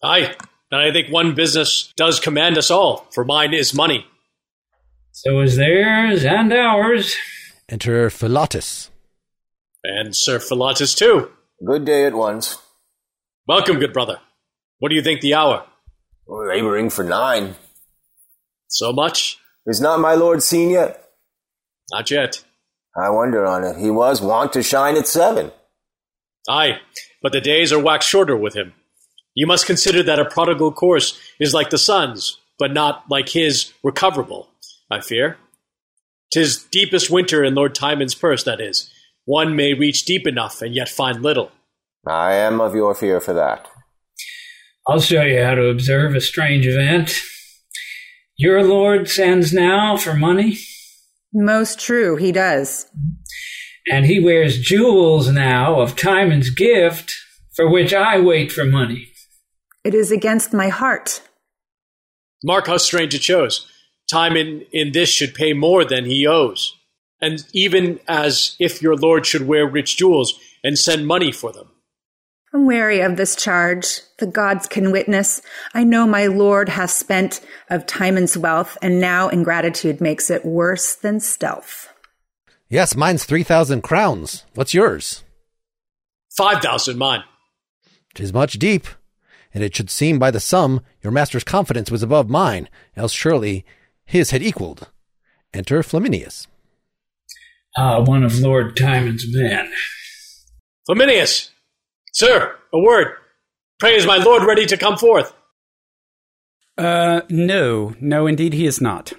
Aye, 0.02 0.34
and 0.70 0.80
I 0.80 0.90
think 0.90 1.12
one 1.12 1.34
business 1.34 1.92
does 1.96 2.18
command 2.18 2.56
us 2.56 2.70
all, 2.70 3.06
for 3.12 3.26
mine 3.26 3.52
is 3.52 3.74
money. 3.74 4.06
So 5.12 5.40
is 5.40 5.56
theirs 5.56 6.24
and 6.24 6.50
ours. 6.50 7.14
Enter 7.68 8.08
Philotus. 8.08 8.88
And 9.84 10.16
Sir 10.16 10.38
Philotus, 10.38 10.94
too. 10.94 11.30
Good 11.62 11.84
day 11.84 12.06
at 12.06 12.14
once. 12.14 12.56
Welcome, 13.46 13.80
good 13.80 13.92
brother. 13.92 14.18
What 14.78 14.88
do 14.88 14.94
you 14.94 15.02
think 15.02 15.20
the 15.20 15.34
hour? 15.34 15.66
Laboring 16.26 16.88
for 16.88 17.04
nine. 17.04 17.56
So 18.68 18.94
much? 18.94 19.39
Is 19.66 19.80
not 19.80 20.00
my 20.00 20.14
lord 20.14 20.42
seen 20.42 20.70
yet? 20.70 21.10
Not 21.92 22.10
yet. 22.10 22.42
I 22.96 23.10
wonder 23.10 23.46
on 23.46 23.64
it. 23.64 23.76
He 23.76 23.90
was 23.90 24.20
wont 24.20 24.52
to 24.54 24.62
shine 24.62 24.96
at 24.96 25.06
seven. 25.06 25.52
Aye, 26.48 26.78
but 27.22 27.32
the 27.32 27.40
days 27.40 27.72
are 27.72 27.78
waxed 27.78 28.08
shorter 28.08 28.36
with 28.36 28.54
him. 28.54 28.72
You 29.34 29.46
must 29.46 29.66
consider 29.66 30.02
that 30.02 30.18
a 30.18 30.24
prodigal 30.24 30.72
course 30.72 31.18
is 31.38 31.54
like 31.54 31.70
the 31.70 31.78
sun's, 31.78 32.38
but 32.58 32.72
not 32.72 33.04
like 33.08 33.28
his 33.28 33.72
recoverable, 33.82 34.48
I 34.90 35.00
fear. 35.00 35.36
Tis 36.32 36.64
deepest 36.64 37.10
winter 37.10 37.44
in 37.44 37.54
Lord 37.54 37.74
Timon's 37.74 38.14
purse, 38.14 38.44
that 38.44 38.60
is. 38.60 38.90
One 39.24 39.54
may 39.54 39.74
reach 39.74 40.04
deep 40.04 40.26
enough 40.26 40.62
and 40.62 40.74
yet 40.74 40.88
find 40.88 41.22
little. 41.22 41.52
I 42.06 42.34
am 42.34 42.60
of 42.60 42.74
your 42.74 42.94
fear 42.94 43.20
for 43.20 43.34
that. 43.34 43.68
I'll 44.86 45.00
show 45.00 45.22
you 45.22 45.42
how 45.42 45.54
to 45.54 45.66
observe 45.66 46.14
a 46.14 46.20
strange 46.20 46.66
event. 46.66 47.12
Your 48.42 48.64
lord 48.64 49.06
sends 49.06 49.52
now 49.52 49.98
for 49.98 50.14
money? 50.14 50.56
Most 51.30 51.78
true, 51.78 52.16
he 52.16 52.32
does. 52.32 52.86
And 53.92 54.06
he 54.06 54.18
wears 54.18 54.58
jewels 54.58 55.30
now 55.30 55.78
of 55.78 55.94
Timon's 55.94 56.48
gift, 56.48 57.14
for 57.54 57.70
which 57.70 57.92
I 57.92 58.18
wait 58.18 58.50
for 58.50 58.64
money. 58.64 59.08
It 59.84 59.92
is 59.92 60.10
against 60.10 60.54
my 60.54 60.70
heart. 60.70 61.20
Mark 62.42 62.66
how 62.66 62.78
strange 62.78 63.14
it 63.14 63.22
shows. 63.22 63.70
Timon 64.10 64.64
in 64.72 64.92
this 64.92 65.10
should 65.10 65.34
pay 65.34 65.52
more 65.52 65.84
than 65.84 66.06
he 66.06 66.26
owes. 66.26 66.74
And 67.20 67.44
even 67.52 68.00
as 68.08 68.56
if 68.58 68.80
your 68.80 68.96
lord 68.96 69.26
should 69.26 69.46
wear 69.46 69.66
rich 69.66 69.98
jewels 69.98 70.40
and 70.64 70.78
send 70.78 71.06
money 71.06 71.30
for 71.30 71.52
them. 71.52 71.68
I'm 72.52 72.66
wary 72.66 73.00
of 73.00 73.16
this 73.16 73.36
charge. 73.36 74.00
The 74.18 74.26
gods 74.26 74.66
can 74.66 74.90
witness. 74.90 75.40
I 75.72 75.84
know 75.84 76.06
my 76.06 76.26
lord 76.26 76.68
hath 76.68 76.90
spent 76.90 77.40
of 77.68 77.86
Timon's 77.86 78.36
wealth, 78.36 78.76
and 78.82 79.00
now 79.00 79.28
ingratitude 79.28 80.00
makes 80.00 80.30
it 80.30 80.44
worse 80.44 80.96
than 80.96 81.20
stealth. 81.20 81.92
Yes, 82.68 82.96
mine's 82.96 83.24
3,000 83.24 83.82
crowns. 83.82 84.44
What's 84.54 84.74
yours? 84.74 85.22
5,000 86.36 86.98
mine. 86.98 87.22
Tis 88.14 88.32
much 88.32 88.54
deep, 88.54 88.86
and 89.54 89.62
it 89.62 89.74
should 89.74 89.90
seem 89.90 90.18
by 90.18 90.30
the 90.32 90.40
sum 90.40 90.80
your 91.02 91.12
master's 91.12 91.44
confidence 91.44 91.90
was 91.90 92.02
above 92.02 92.28
mine, 92.28 92.68
else 92.96 93.12
surely 93.12 93.64
his 94.04 94.30
had 94.30 94.42
equalled. 94.42 94.88
Enter 95.54 95.82
Flaminius. 95.82 96.48
Ah, 97.76 98.00
one 98.00 98.24
of 98.24 98.40
Lord 98.40 98.76
Timon's 98.76 99.24
men. 99.32 99.72
Flaminius! 100.88 101.50
Sir, 102.12 102.56
a 102.72 102.78
word. 102.78 103.14
Pray 103.78 103.96
is 103.96 104.06
my 104.06 104.16
lord 104.16 104.44
ready 104.44 104.66
to 104.66 104.76
come 104.76 104.96
forth? 104.96 105.32
Uh, 106.76 107.22
no, 107.28 107.94
no, 108.00 108.26
indeed 108.26 108.52
he 108.52 108.66
is 108.66 108.80
not. 108.80 109.12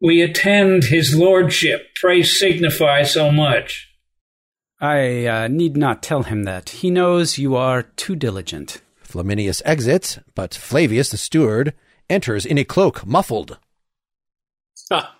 We 0.00 0.22
attend 0.22 0.84
his 0.84 1.16
lordship. 1.16 1.88
Pray 1.96 2.22
signify 2.22 3.02
so 3.02 3.30
much. 3.30 3.88
I 4.80 5.26
uh, 5.26 5.48
need 5.48 5.76
not 5.76 6.02
tell 6.02 6.22
him 6.22 6.44
that. 6.44 6.70
He 6.70 6.90
knows 6.90 7.38
you 7.38 7.54
are 7.54 7.82
too 7.82 8.16
diligent. 8.16 8.80
Flaminius 9.02 9.60
exits, 9.64 10.18
but 10.34 10.54
Flavius, 10.54 11.10
the 11.10 11.18
steward, 11.18 11.74
enters 12.08 12.46
in 12.46 12.56
a 12.56 12.64
cloak, 12.64 13.06
muffled. 13.06 13.58
Ha! 14.90 15.16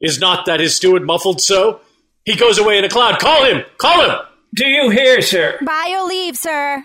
Is 0.00 0.20
not 0.20 0.46
that 0.46 0.60
his 0.60 0.76
steward 0.76 1.04
muffled 1.04 1.40
so? 1.40 1.80
He 2.24 2.36
goes 2.36 2.58
away 2.58 2.78
in 2.78 2.84
a 2.84 2.88
cloud. 2.88 3.18
Call 3.18 3.44
him! 3.44 3.64
Call 3.78 4.08
him! 4.08 4.18
Do 4.54 4.66
you 4.66 4.90
hear, 4.90 5.22
sir? 5.22 5.58
By 5.64 5.88
your 5.90 6.06
leave, 6.06 6.36
sir. 6.36 6.84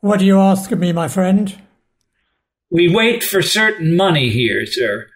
What 0.00 0.18
do 0.18 0.26
you 0.26 0.38
ask 0.38 0.70
of 0.70 0.78
me, 0.78 0.92
my 0.92 1.08
friend? 1.08 1.58
We 2.70 2.94
wait 2.94 3.24
for 3.24 3.40
certain 3.40 3.96
money 3.96 4.28
here, 4.28 4.66
sir. 4.66 5.06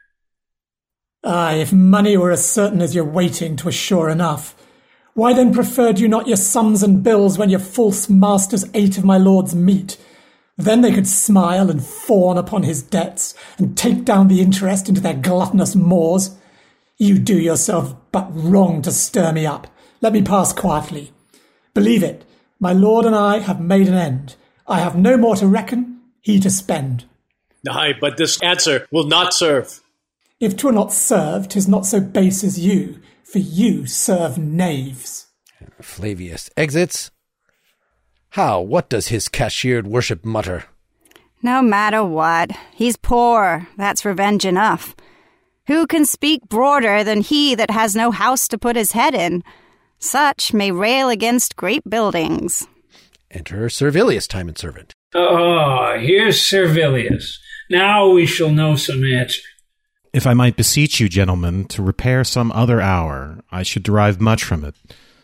Aye, 1.23 1.57
if 1.57 1.73
money 1.73 2.17
were 2.17 2.31
as 2.31 2.49
certain 2.49 2.81
as 2.81 2.95
your 2.95 3.05
waiting, 3.05 3.57
'twas 3.57 3.75
sure 3.75 4.09
enough. 4.09 4.55
Why 5.15 5.33
then 5.33 5.55
preferred 5.55 5.99
you 5.99 6.09
not 6.09 6.27
your 6.27 6.37
sums 6.37 6.83
and 6.83 7.03
bills 7.03 7.39
when 7.39 7.51
your 7.51 7.61
false 7.61 8.09
masters 8.09 8.65
ate 8.75 8.99
of 8.99 9.05
my 9.05 9.19
lord's 9.19 9.55
meat? 9.55 9.97
Then 10.57 10.81
they 10.81 10.93
could 10.93 11.07
smile 11.07 11.71
and 11.71 11.85
fawn 11.85 12.39
upon 12.39 12.63
his 12.63 12.83
debts 12.83 13.35
and 13.59 13.77
take 13.77 14.05
down 14.05 14.29
the 14.29 14.41
interest 14.41 14.89
into 14.89 15.01
their 15.01 15.15
gluttonous 15.15 15.75
maws. 15.75 16.37
You 16.97 17.19
do 17.19 17.39
yourself 17.39 17.95
but 18.13 18.29
wrong 18.31 18.83
to 18.83 18.91
stir 18.91 19.33
me 19.33 19.47
up. 19.47 19.67
Let 20.01 20.13
me 20.13 20.23
pass 20.23 20.53
quietly. 20.53 21.14
Believe 21.75 22.03
it, 22.03 22.25
my 22.61 22.73
lord 22.73 23.05
and 23.05 23.15
I 23.15 23.41
have 23.41 23.61
made 23.61 23.89
an 23.89 23.95
end. 23.95 24.37
I 24.67 24.79
have 24.81 24.97
no 24.97 25.17
more 25.17 25.37
to 25.37 25.47
reckon, 25.47 26.01
he 26.21 26.41
to 26.41 26.49
spend. 26.49 27.05
Aye, 27.69 27.95
but 28.01 28.17
this 28.17 28.41
answer 28.43 28.87
will 28.91 29.07
not 29.07 29.35
serve. 29.35 29.81
If 30.41 30.57
'twere 30.57 30.73
not 30.73 30.93
serve, 30.93 31.49
'tis 31.49 31.69
not 31.69 31.87
so 31.87 32.01
base 32.01 32.45
as 32.45 32.59
you, 32.59 33.01
for 33.23 33.39
you 33.39 33.87
serve 33.87 34.39
knaves. 34.39 35.27
Flavius 35.81 36.51
exits. 36.57 37.11
How? 38.31 38.61
What 38.61 38.89
does 38.89 39.09
his 39.09 39.29
cashiered 39.29 39.87
worship 39.87 40.25
mutter? 40.25 40.65
No 41.43 41.61
matter 41.63 42.03
what, 42.05 42.51
he's 42.75 42.97
poor. 42.97 43.69
That's 43.77 44.05
revenge 44.05 44.45
enough. 44.45 44.97
Who 45.67 45.87
can 45.87 46.05
speak 46.05 46.49
broader 46.49 47.05
than 47.05 47.21
he 47.21 47.55
that 47.55 47.71
has 47.71 47.95
no 47.95 48.11
house 48.11 48.49
to 48.49 48.59
put 48.59 48.77
his 48.77 48.93
head 48.93 49.15
in? 49.15 49.43
Such 50.05 50.53
may 50.53 50.71
rail 50.71 51.09
against 51.09 51.57
great 51.57 51.89
buildings. 51.89 52.69
Enter 53.31 53.71
Servilius, 53.71 54.27
Timon 54.27 54.55
servant. 54.55 54.93
Ah, 55.15 55.97
here's 55.97 56.43
Servilius. 56.43 57.39
Now 57.71 58.11
we 58.11 58.27
shall 58.27 58.51
know 58.51 58.77
some 58.77 59.03
answer. 59.03 59.41
If 60.13 60.27
I 60.27 60.35
might 60.35 60.59
beseech 60.59 61.01
you, 61.01 61.09
gentlemen, 61.09 61.65
to 61.69 61.83
repair 61.83 62.23
some 62.23 62.53
other 62.53 62.83
hour, 62.83 63.43
I 63.51 63.63
should 63.63 63.83
derive 63.83 64.21
much 64.21 64.45
from 64.45 64.63
it. 64.63 64.75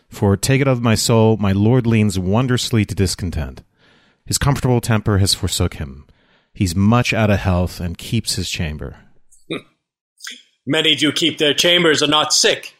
For, 0.09 0.35
take 0.35 0.61
it 0.61 0.67
of 0.67 0.81
my 0.81 0.95
soul, 0.95 1.37
my 1.37 1.51
lord 1.51 1.85
leans 1.85 2.17
wondrously 2.17 2.83
to 2.85 2.95
discontent. 2.95 3.61
His 4.25 4.39
comfortable 4.39 4.81
temper 4.81 5.19
has 5.19 5.35
forsook 5.35 5.75
him. 5.75 6.07
He's 6.55 6.75
much 6.75 7.13
out 7.13 7.29
of 7.29 7.37
health 7.37 7.79
and 7.79 7.99
keeps 7.99 8.33
his 8.33 8.49
chamber. 8.49 8.97
Many 10.65 10.95
do 10.95 11.11
keep 11.11 11.37
their 11.37 11.53
chambers 11.53 12.01
and 12.01 12.09
not 12.09 12.33
sick. 12.33 12.75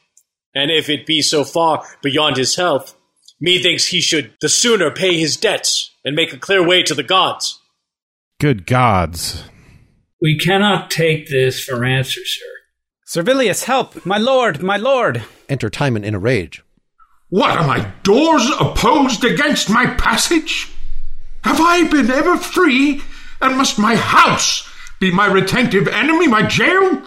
And 0.53 0.69
if 0.69 0.89
it 0.89 1.05
be 1.05 1.21
so 1.21 1.43
far 1.43 1.83
beyond 2.01 2.37
his 2.37 2.55
health, 2.55 2.95
methinks 3.39 3.87
he 3.87 4.01
should 4.01 4.33
the 4.41 4.49
sooner 4.49 4.91
pay 4.91 5.17
his 5.17 5.37
debts 5.37 5.91
and 6.03 6.15
make 6.15 6.33
a 6.33 6.37
clear 6.37 6.65
way 6.65 6.83
to 6.83 6.93
the 6.93 7.03
gods. 7.03 7.59
Good 8.39 8.65
gods. 8.65 9.43
We 10.21 10.37
cannot 10.37 10.91
take 10.91 11.29
this 11.29 11.63
for 11.63 11.83
answer, 11.83 12.21
sir. 12.23 12.45
Servilius, 13.05 13.65
help! 13.65 14.05
My 14.05 14.17
lord, 14.17 14.61
my 14.61 14.77
lord! 14.77 15.23
Enter 15.49 15.69
Timon 15.69 16.03
in 16.03 16.15
a 16.15 16.19
rage. 16.19 16.63
What 17.29 17.57
are 17.57 17.67
my 17.67 17.91
doors 18.03 18.49
opposed 18.59 19.23
against 19.23 19.69
my 19.69 19.87
passage? 19.95 20.69
Have 21.43 21.59
I 21.59 21.87
been 21.87 22.11
ever 22.11 22.37
free, 22.37 23.01
and 23.41 23.57
must 23.57 23.79
my 23.79 23.95
house 23.95 24.67
be 24.99 25.11
my 25.11 25.25
retentive 25.25 25.87
enemy, 25.87 26.27
my 26.27 26.43
jail? 26.43 27.01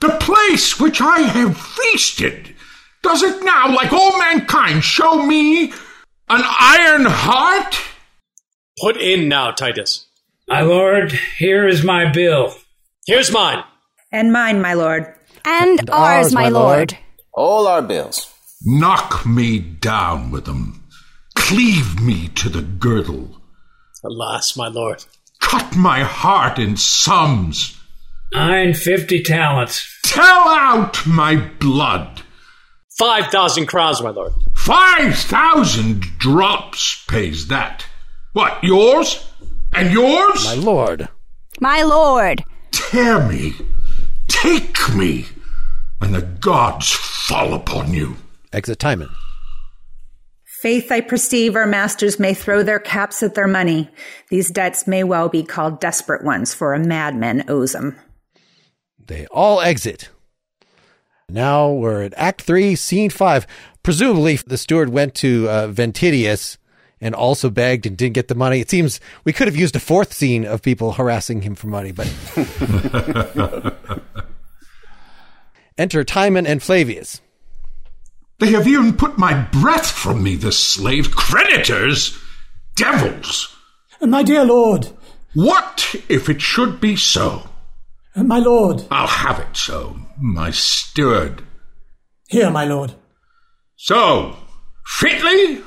The 0.00 0.16
place 0.20 0.80
which 0.80 1.00
I 1.00 1.20
have 1.20 1.58
feasted, 1.58 2.54
does 3.08 3.22
it 3.22 3.42
now, 3.44 3.74
like 3.74 3.92
all 3.92 4.18
mankind, 4.18 4.84
show 4.84 5.22
me 5.24 5.70
an 5.70 5.72
iron 6.28 7.04
heart? 7.06 7.76
Put 8.80 8.96
in 8.96 9.28
now, 9.28 9.50
Titus. 9.50 10.06
My 10.46 10.60
lord, 10.62 11.12
here 11.38 11.66
is 11.66 11.84
my 11.84 12.10
bill. 12.10 12.54
Here's 13.06 13.32
mine. 13.32 13.64
And 14.12 14.32
mine, 14.32 14.60
my 14.62 14.74
lord. 14.74 15.14
And, 15.44 15.80
And 15.80 15.90
ours, 15.90 16.26
ours, 16.26 16.32
my, 16.34 16.42
my 16.44 16.48
lord. 16.50 16.92
lord. 16.92 16.98
All 17.34 17.66
our 17.66 17.82
bills. 17.82 18.32
Knock 18.64 19.26
me 19.26 19.58
down 19.58 20.30
with 20.30 20.44
them. 20.46 20.84
Cleave 21.36 22.00
me 22.00 22.28
to 22.28 22.48
the 22.48 22.62
girdle. 22.62 23.40
Alas, 24.04 24.56
my 24.56 24.68
lord. 24.68 25.04
Cut 25.40 25.76
my 25.76 26.00
heart 26.02 26.58
in 26.58 26.76
sums. 26.76 27.76
Nine 28.32 28.74
fifty 28.74 29.22
talents. 29.22 29.86
Tell 30.04 30.48
out 30.48 31.06
my 31.06 31.36
blood. 31.36 32.22
Five 32.98 33.30
thousand 33.30 33.66
crowns, 33.66 34.02
my 34.02 34.10
lord. 34.10 34.32
Five 34.56 35.14
thousand 35.14 36.00
drops 36.18 37.04
pays 37.06 37.46
that. 37.46 37.86
What, 38.32 38.62
yours? 38.64 39.24
And 39.72 39.92
yours? 39.92 40.44
My 40.44 40.54
lord. 40.54 41.08
My 41.60 41.82
lord. 41.82 42.42
Tear 42.72 43.26
me. 43.28 43.52
Take 44.26 44.94
me. 44.96 45.26
And 46.00 46.12
the 46.12 46.22
gods 46.22 46.92
fall 46.92 47.54
upon 47.54 47.94
you. 47.94 48.16
Exit 48.52 48.80
Timon. 48.80 49.10
Faith, 50.60 50.90
I 50.90 51.00
perceive 51.00 51.54
our 51.54 51.68
masters 51.68 52.18
may 52.18 52.34
throw 52.34 52.64
their 52.64 52.80
caps 52.80 53.22
at 53.22 53.36
their 53.36 53.46
money. 53.46 53.88
These 54.28 54.50
debts 54.50 54.88
may 54.88 55.04
well 55.04 55.28
be 55.28 55.44
called 55.44 55.78
desperate 55.78 56.24
ones, 56.24 56.52
for 56.52 56.74
a 56.74 56.80
madman 56.80 57.44
owes 57.48 57.74
them. 57.74 57.96
They 59.06 59.26
all 59.28 59.60
exit. 59.60 60.08
Now 61.30 61.70
we're 61.70 62.02
at 62.04 62.14
Act 62.16 62.40
3, 62.42 62.74
Scene 62.74 63.10
5. 63.10 63.46
Presumably, 63.82 64.36
the 64.36 64.56
steward 64.56 64.88
went 64.88 65.14
to 65.16 65.46
uh, 65.48 65.68
Ventidius 65.68 66.56
and 67.02 67.14
also 67.14 67.50
begged 67.50 67.84
and 67.84 67.96
didn't 67.98 68.14
get 68.14 68.28
the 68.28 68.34
money. 68.34 68.60
It 68.60 68.70
seems 68.70 68.98
we 69.24 69.34
could 69.34 69.46
have 69.46 69.54
used 69.56 69.76
a 69.76 69.80
fourth 69.80 70.12
scene 70.14 70.46
of 70.46 70.62
people 70.62 70.92
harassing 70.92 71.42
him 71.42 71.54
for 71.54 71.66
money, 71.66 71.92
but. 71.92 72.06
Enter 75.78 76.02
Timon 76.02 76.46
and 76.46 76.62
Flavius. 76.62 77.20
They 78.38 78.50
have 78.52 78.66
even 78.66 78.94
put 78.96 79.18
my 79.18 79.34
breath 79.34 79.90
from 79.90 80.22
me, 80.22 80.34
the 80.34 80.50
slave 80.52 81.10
Creditors! 81.14 82.18
Devils! 82.74 83.54
My 84.00 84.22
dear 84.22 84.44
lord, 84.44 84.88
What 85.34 85.94
if 86.08 86.28
it 86.28 86.40
should 86.40 86.80
be 86.80 86.96
so? 86.96 87.48
my 88.16 88.38
lord, 88.38 88.84
I'll 88.90 89.06
have 89.06 89.38
it 89.40 89.56
so, 89.56 89.96
my 90.20 90.50
steward. 90.50 91.42
here, 92.28 92.50
my 92.50 92.64
lord. 92.64 92.94
So, 93.76 94.36
fitly? 94.86 95.62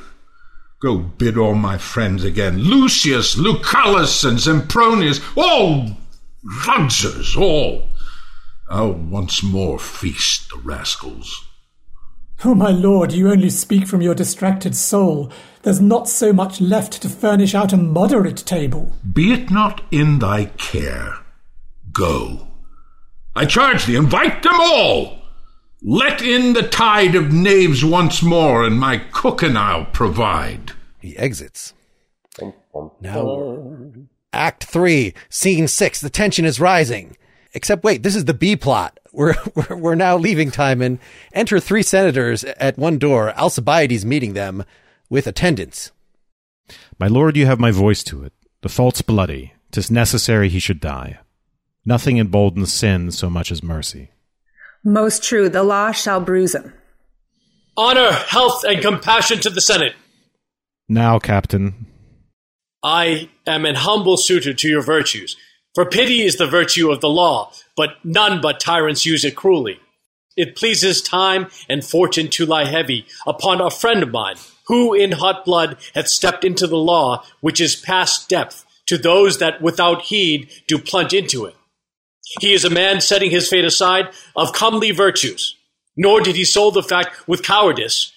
Go 0.82 0.98
bid 0.98 1.38
all 1.38 1.56
my 1.56 1.78
friends 1.78 2.24
again, 2.24 2.58
Lucius, 2.58 3.36
Lucullus, 3.38 4.24
and 4.24 4.40
Sempronius, 4.40 5.22
all 5.38 5.96
luxers, 6.66 7.38
all. 7.38 7.84
I'll 8.70 8.94
once 8.94 9.44
more 9.44 9.78
feast 9.78 10.50
the 10.50 10.58
rascals. 10.58 11.46
Oh, 12.44 12.56
my 12.56 12.72
lord, 12.72 13.12
you 13.12 13.30
only 13.30 13.52
speak 13.52 13.88
from 13.88 14.02
your 14.02 14.16
distracted 14.16 14.76
soul. 14.76 15.32
There's 15.62 15.80
not 15.80 16.10
so 16.10 16.34
much 16.34 16.60
left 16.60 17.02
to 17.04 17.10
furnish 17.10 17.54
out 17.54 17.74
a 17.74 17.78
moderate 17.78 18.38
table. 18.38 18.94
Be 19.14 19.34
it 19.34 19.52
not 19.52 19.84
in 19.92 20.18
thy 20.18 20.46
care. 20.46 21.20
Go. 21.92 22.48
I 23.36 23.46
charge 23.46 23.86
thee, 23.86 23.96
invite 23.96 24.44
them 24.44 24.60
all. 24.60 25.20
Let 25.82 26.22
in 26.22 26.54
the 26.54 26.68
tide 26.68 27.16
of 27.16 27.32
knaves 27.32 27.84
once 27.84 28.22
more, 28.22 28.66
and 28.66 28.80
my 28.80 28.98
cook 29.12 29.42
and 29.42 29.58
I'll 29.58 29.86
provide. 29.86 30.74
He 31.00 31.18
exits. 31.18 31.74
Now, 33.02 33.92
Act 34.32 34.64
3, 34.66 35.14
Scene 35.30 35.68
6. 35.68 36.02
The 36.02 36.10
tension 36.10 36.46
is 36.46 36.60
rising. 36.60 37.18
Except, 37.54 37.84
wait, 37.84 38.04
this 38.04 38.16
is 38.16 38.26
the 38.26 38.34
B 38.34 38.56
plot. 38.56 38.98
We're, 39.14 39.36
we're, 39.56 39.76
we're 39.76 39.96
now 39.96 40.16
leaving 40.16 40.52
Timon. 40.52 40.98
Enter 41.34 41.60
three 41.60 41.84
senators 41.84 42.46
at 42.46 42.78
one 42.78 42.98
door, 42.98 43.34
Alcibiades 43.38 44.06
meeting 44.06 44.36
them 44.36 44.64
with 45.10 45.28
attendants. 45.28 45.92
My 46.98 47.08
lord, 47.08 47.36
you 47.36 47.46
have 47.46 47.60
my 47.60 47.72
voice 47.72 48.04
to 48.06 48.24
it. 48.24 48.32
The 48.62 48.70
fault's 48.70 49.02
bloody. 49.02 49.54
'Tis 49.72 49.92
necessary 49.92 50.48
he 50.48 50.60
should 50.60 50.80
die. 50.80 51.20
Nothing 51.86 52.18
emboldens 52.18 52.72
sin 52.72 53.12
so 53.12 53.30
much 53.30 53.52
as 53.52 53.64
mercy. 53.64 54.10
Most 54.84 55.24
true, 55.24 55.50
the 55.50 55.64
law 55.64 55.92
shall 55.92 56.22
bruise 56.22 56.54
him. 56.54 56.74
Honor, 57.76 58.12
health, 58.12 58.64
and 58.64 58.82
compassion 58.82 59.40
to 59.40 59.50
the 59.50 59.62
Senate. 59.62 59.96
Now, 60.88 61.18
Captain, 61.20 61.88
I 62.84 63.30
am 63.48 63.66
an 63.66 63.76
humble 63.76 64.18
suitor 64.18 64.54
to 64.54 64.68
your 64.68 64.82
virtues. 64.82 65.38
For 65.74 65.86
pity 65.86 66.22
is 66.22 66.36
the 66.36 66.48
virtue 66.48 66.92
of 66.92 67.00
the 67.00 67.10
law, 67.10 67.52
but 67.76 67.92
none 68.04 68.42
but 68.42 68.60
tyrants 68.60 69.06
use 69.06 69.24
it 69.24 69.36
cruelly. 69.36 69.80
It 70.36 70.56
pleases 70.56 71.02
time 71.02 71.48
and 71.70 71.84
fortune 71.84 72.30
to 72.30 72.46
lie 72.46 72.66
heavy 72.66 73.06
upon 73.26 73.62
a 73.62 73.70
friend 73.70 74.04
of 74.04 74.12
mine, 74.12 74.36
who 74.68 74.94
in 74.94 75.14
hot 75.14 75.46
blood 75.46 75.78
hath 75.94 76.08
stepped 76.08 76.44
into 76.44 76.68
the 76.68 76.78
law, 76.78 77.24
which 77.40 77.62
is 77.62 77.76
past 77.76 78.30
depth, 78.30 78.66
to 78.88 78.98
those 78.98 79.38
that 79.38 79.62
without 79.62 80.04
heed 80.04 80.50
do 80.68 80.78
plunge 80.78 81.14
into 81.14 81.46
it. 81.46 81.56
He 82.40 82.54
is 82.54 82.64
a 82.64 82.70
man 82.70 83.02
setting 83.02 83.32
his 83.32 83.50
fate 83.50 83.66
aside 83.66 84.10
of 84.36 84.54
comely 84.54 84.92
virtues, 84.92 85.56
nor 85.98 86.22
did 86.22 86.36
he 86.36 86.46
sold 86.46 86.76
the 86.76 86.84
fact 86.84 87.28
with 87.28 87.44
cowardice, 87.44 88.12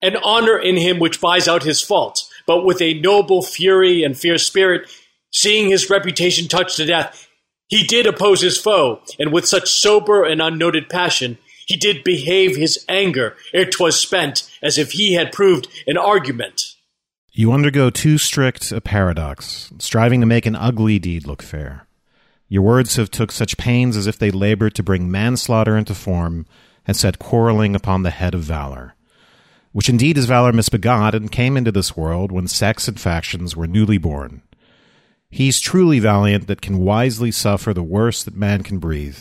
an 0.00 0.16
honor 0.16 0.58
in 0.58 0.76
him 0.76 0.98
which 0.98 1.20
buys 1.20 1.48
out 1.48 1.62
his 1.62 1.80
faults, 1.80 2.30
but 2.46 2.64
with 2.64 2.80
a 2.80 3.00
noble 3.00 3.42
fury 3.42 4.02
and 4.02 4.18
fierce 4.18 4.46
spirit, 4.46 4.88
seeing 5.30 5.70
his 5.70 5.90
reputation 5.90 6.48
touched 6.48 6.76
to 6.76 6.84
death, 6.84 7.28
he 7.68 7.84
did 7.84 8.06
oppose 8.06 8.42
his 8.42 8.58
foe, 8.58 9.00
and 9.18 9.32
with 9.32 9.46
such 9.46 9.70
sober 9.70 10.24
and 10.24 10.42
unnoted 10.42 10.88
passion, 10.88 11.38
he 11.66 11.76
did 11.76 12.04
behave 12.04 12.56
his 12.56 12.84
anger 12.88 13.36
ere 13.54 13.64
'twas 13.64 13.98
spent, 13.98 14.50
as 14.62 14.76
if 14.76 14.92
he 14.92 15.14
had 15.14 15.32
proved 15.32 15.68
an 15.86 15.96
argument. 15.96 16.74
You 17.32 17.52
undergo 17.52 17.88
too 17.88 18.18
strict 18.18 18.72
a 18.72 18.80
paradox, 18.82 19.72
striving 19.78 20.20
to 20.20 20.26
make 20.26 20.44
an 20.44 20.54
ugly 20.54 20.98
deed 20.98 21.26
look 21.26 21.42
fair. 21.42 21.86
Your 22.52 22.60
words 22.60 22.96
have 22.96 23.10
took 23.10 23.32
such 23.32 23.56
pains 23.56 23.96
as 23.96 24.06
if 24.06 24.18
they 24.18 24.30
labored 24.30 24.74
to 24.74 24.82
bring 24.82 25.10
manslaughter 25.10 25.74
into 25.74 25.94
form 25.94 26.44
and 26.86 26.94
set 26.94 27.18
quarreling 27.18 27.74
upon 27.74 28.02
the 28.02 28.10
head 28.10 28.34
of 28.34 28.42
valor, 28.42 28.94
which 29.72 29.88
indeed 29.88 30.18
is 30.18 30.26
valor 30.26 30.52
misbegot 30.52 31.14
and 31.14 31.32
came 31.32 31.56
into 31.56 31.72
this 31.72 31.96
world 31.96 32.30
when 32.30 32.46
sex 32.46 32.88
and 32.88 33.00
factions 33.00 33.56
were 33.56 33.66
newly 33.66 33.96
born. 33.96 34.42
He's 35.30 35.62
truly 35.62 35.98
valiant 35.98 36.46
that 36.46 36.60
can 36.60 36.76
wisely 36.76 37.30
suffer 37.30 37.72
the 37.72 37.82
worst 37.82 38.26
that 38.26 38.36
man 38.36 38.62
can 38.62 38.78
breathe, 38.78 39.20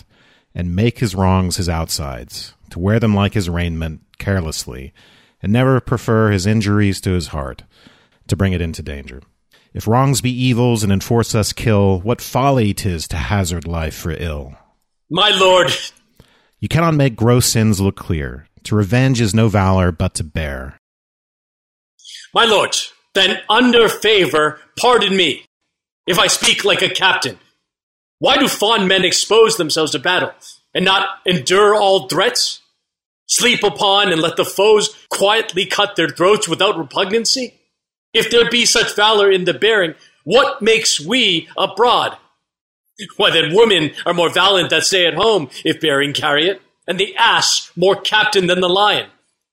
and 0.54 0.76
make 0.76 1.00
his 1.00 1.16
wrongs 1.16 1.56
his 1.56 1.70
outsides, 1.70 2.54
to 2.72 2.80
wear 2.80 3.00
them 3.00 3.16
like 3.16 3.34
his 3.34 3.50
raiment 3.50 4.02
carelessly, 4.18 4.94
and 5.42 5.54
never 5.54 5.80
prefer 5.80 6.32
his 6.32 6.46
injuries 6.46 7.00
to 7.00 7.12
his 7.12 7.28
heart, 7.28 7.64
to 8.28 8.36
bring 8.36 8.52
it 8.52 8.60
into 8.60 8.84
danger. 8.84 9.22
If 9.74 9.88
wrongs 9.88 10.20
be 10.22 10.32
evils 10.32 10.84
and 10.84 10.92
enforce 10.92 11.34
us 11.34 11.54
kill, 11.54 12.02
what 12.02 12.20
folly 12.22 12.74
'tis 12.74 13.08
to 13.08 13.16
hazard 13.16 13.66
life 13.68 13.96
for 13.96 14.12
ill. 14.12 14.56
My 15.10 15.30
lord, 15.30 15.72
You 16.60 16.68
cannot 16.68 16.94
make 16.94 17.16
gross 17.16 17.48
sins 17.48 17.82
look 17.82 17.96
clear. 17.96 18.48
To 18.66 18.76
revenge 18.76 19.20
is 19.20 19.34
no 19.34 19.48
valor 19.50 19.92
but 19.92 20.14
to 20.16 20.24
bear. 20.24 20.78
my 22.36 22.46
lord, 22.46 22.78
then 23.16 23.40
under 23.50 23.90
favor, 23.90 24.60
pardon 24.78 25.18
me, 25.18 25.44
if 26.06 26.20
I 26.20 26.28
speak 26.28 26.64
like 26.64 26.82
a 26.84 26.90
captain. 26.90 27.40
Why 28.20 28.38
do 28.38 28.48
fond 28.48 28.88
men 28.88 29.04
expose 29.04 29.58
themselves 29.58 29.92
to 29.94 30.00
battle 30.00 30.32
and 30.76 30.86
not 30.86 31.08
endure 31.26 31.76
all 31.76 32.08
threats? 32.08 32.62
Sleep 33.28 33.64
upon 33.64 34.12
and 34.12 34.22
let 34.22 34.38
the 34.38 34.46
foes 34.46 34.94
quietly 35.10 35.66
cut 35.66 35.96
their 35.96 36.10
throats 36.10 36.48
without 36.48 36.78
repugnancy? 36.78 37.61
If 38.14 38.30
there 38.30 38.50
be 38.50 38.66
such 38.66 38.96
valor 38.96 39.32
in 39.32 39.46
the 39.46 39.54
bearing, 39.54 39.96
what 40.24 40.62
makes 40.62 41.00
we 41.00 41.48
abroad? 41.58 42.18
Why 43.18 43.32
then 43.32 43.56
women 43.56 43.92
are 44.06 44.14
more 44.14 44.30
valiant 44.30 44.70
that 44.70 44.84
stay 44.84 45.08
at 45.08 45.16
home 45.16 45.50
if 45.66 45.82
bearing 45.82 46.14
carry 46.14 46.48
it, 46.48 46.62
and 46.88 47.00
the 47.00 47.16
ass 47.16 47.72
more 47.76 47.96
captain 47.96 48.48
than 48.48 48.60
the 48.60 48.70
lion, 48.70 49.10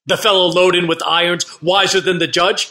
the 0.06 0.16
fellow 0.16 0.46
loaded 0.46 0.88
with 0.88 1.02
irons 1.06 1.46
wiser 1.62 2.00
than 2.00 2.18
the 2.18 2.26
judge. 2.26 2.70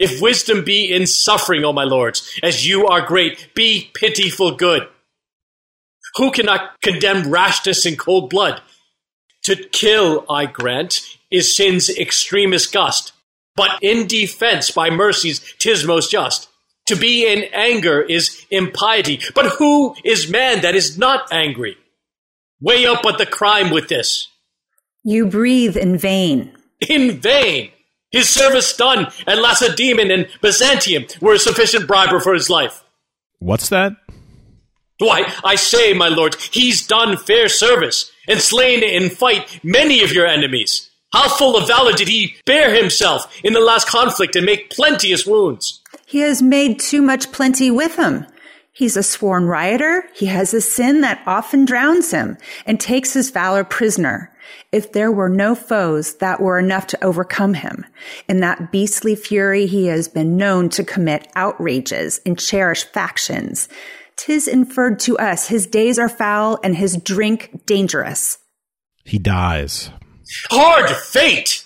If 0.00 0.20
wisdom 0.20 0.64
be 0.64 0.92
in 0.92 1.06
suffering, 1.06 1.64
O 1.64 1.72
my 1.72 1.84
lords, 1.84 2.38
as 2.42 2.66
you 2.66 2.86
are 2.86 3.06
great, 3.06 3.54
be 3.54 3.90
pitiful 3.94 4.54
good. 4.54 4.88
Who 6.16 6.30
cannot 6.30 6.80
condemn 6.82 7.30
rashness 7.30 7.86
in 7.86 7.96
cold 7.96 8.30
blood? 8.30 8.60
To 9.44 9.54
kill, 9.54 10.24
I 10.28 10.46
grant, 10.46 11.02
is 11.30 11.54
sin's 11.54 11.88
extremest 11.88 12.72
gust, 12.72 13.12
but 13.56 13.82
in 13.82 14.06
defense 14.06 14.70
by 14.70 14.90
mercies 14.90 15.54
tis 15.58 15.84
most 15.84 16.10
just. 16.10 16.48
To 16.86 16.96
be 16.96 17.26
in 17.26 17.44
anger 17.52 18.00
is 18.00 18.46
impiety, 18.50 19.20
but 19.34 19.46
who 19.58 19.96
is 20.04 20.30
man 20.30 20.60
that 20.60 20.76
is 20.76 20.96
not 20.96 21.32
angry? 21.32 21.76
Weigh 22.60 22.86
up 22.86 23.02
but 23.02 23.18
the 23.18 23.26
crime 23.26 23.70
with 23.70 23.88
this. 23.88 24.28
You 25.02 25.26
breathe 25.26 25.76
in 25.76 25.98
vain. 25.98 26.52
In 26.88 27.20
vain! 27.20 27.70
His 28.10 28.28
service 28.28 28.76
done 28.76 29.06
at 29.26 29.38
Lacedaemon 29.38 30.12
and 30.12 30.28
Byzantium 30.40 31.06
were 31.20 31.34
a 31.34 31.38
sufficient 31.38 31.86
briber 31.86 32.20
for 32.20 32.34
his 32.34 32.48
life. 32.48 32.84
What's 33.40 33.68
that? 33.68 33.92
Why, 34.98 35.32
I 35.44 35.56
say, 35.56 35.92
my 35.92 36.08
lord, 36.08 36.36
he's 36.36 36.86
done 36.86 37.16
fair 37.16 37.48
service 37.48 38.10
and 38.26 38.40
slain 38.40 38.82
in 38.82 39.10
fight 39.10 39.60
many 39.62 40.02
of 40.02 40.12
your 40.12 40.26
enemies. 40.26 40.90
How 41.16 41.30
full 41.30 41.56
of 41.56 41.66
valor 41.66 41.92
did 41.92 42.08
he 42.08 42.36
bear 42.44 42.74
himself 42.74 43.40
in 43.42 43.54
the 43.54 43.60
last 43.60 43.88
conflict 43.88 44.36
and 44.36 44.44
make 44.44 44.68
plenteous 44.68 45.24
wounds? 45.24 45.80
He 46.04 46.18
has 46.18 46.42
made 46.42 46.78
too 46.78 47.00
much 47.00 47.32
plenty 47.32 47.70
with 47.70 47.96
him. 47.96 48.26
He's 48.70 48.98
a 48.98 49.02
sworn 49.02 49.46
rioter. 49.46 50.10
He 50.14 50.26
has 50.26 50.52
a 50.52 50.60
sin 50.60 51.00
that 51.00 51.22
often 51.26 51.64
drowns 51.64 52.10
him 52.10 52.36
and 52.66 52.78
takes 52.78 53.14
his 53.14 53.30
valor 53.30 53.64
prisoner. 53.64 54.30
If 54.72 54.92
there 54.92 55.10
were 55.10 55.30
no 55.30 55.54
foes 55.54 56.16
that 56.16 56.38
were 56.38 56.58
enough 56.58 56.86
to 56.88 57.02
overcome 57.02 57.54
him, 57.54 57.86
in 58.28 58.40
that 58.40 58.70
beastly 58.70 59.16
fury 59.16 59.64
he 59.64 59.86
has 59.86 60.08
been 60.08 60.36
known 60.36 60.68
to 60.68 60.84
commit 60.84 61.32
outrages 61.34 62.20
and 62.26 62.38
cherish 62.38 62.84
factions. 62.84 63.70
Tis 64.16 64.46
inferred 64.46 65.00
to 65.00 65.16
us 65.16 65.48
his 65.48 65.66
days 65.66 65.98
are 65.98 66.10
foul 66.10 66.58
and 66.62 66.76
his 66.76 66.98
drink 66.98 67.64
dangerous. 67.64 68.36
He 69.02 69.18
dies. 69.18 69.88
Hard 70.50 70.90
fate! 70.90 71.64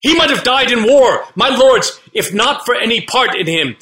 He 0.00 0.16
might 0.16 0.30
have 0.30 0.44
died 0.44 0.70
in 0.70 0.84
war, 0.84 1.26
my 1.34 1.48
lords, 1.48 2.00
if 2.12 2.34
not 2.34 2.64
for 2.64 2.74
any 2.74 3.00
part 3.00 3.36
in 3.36 3.46
him. 3.46 3.76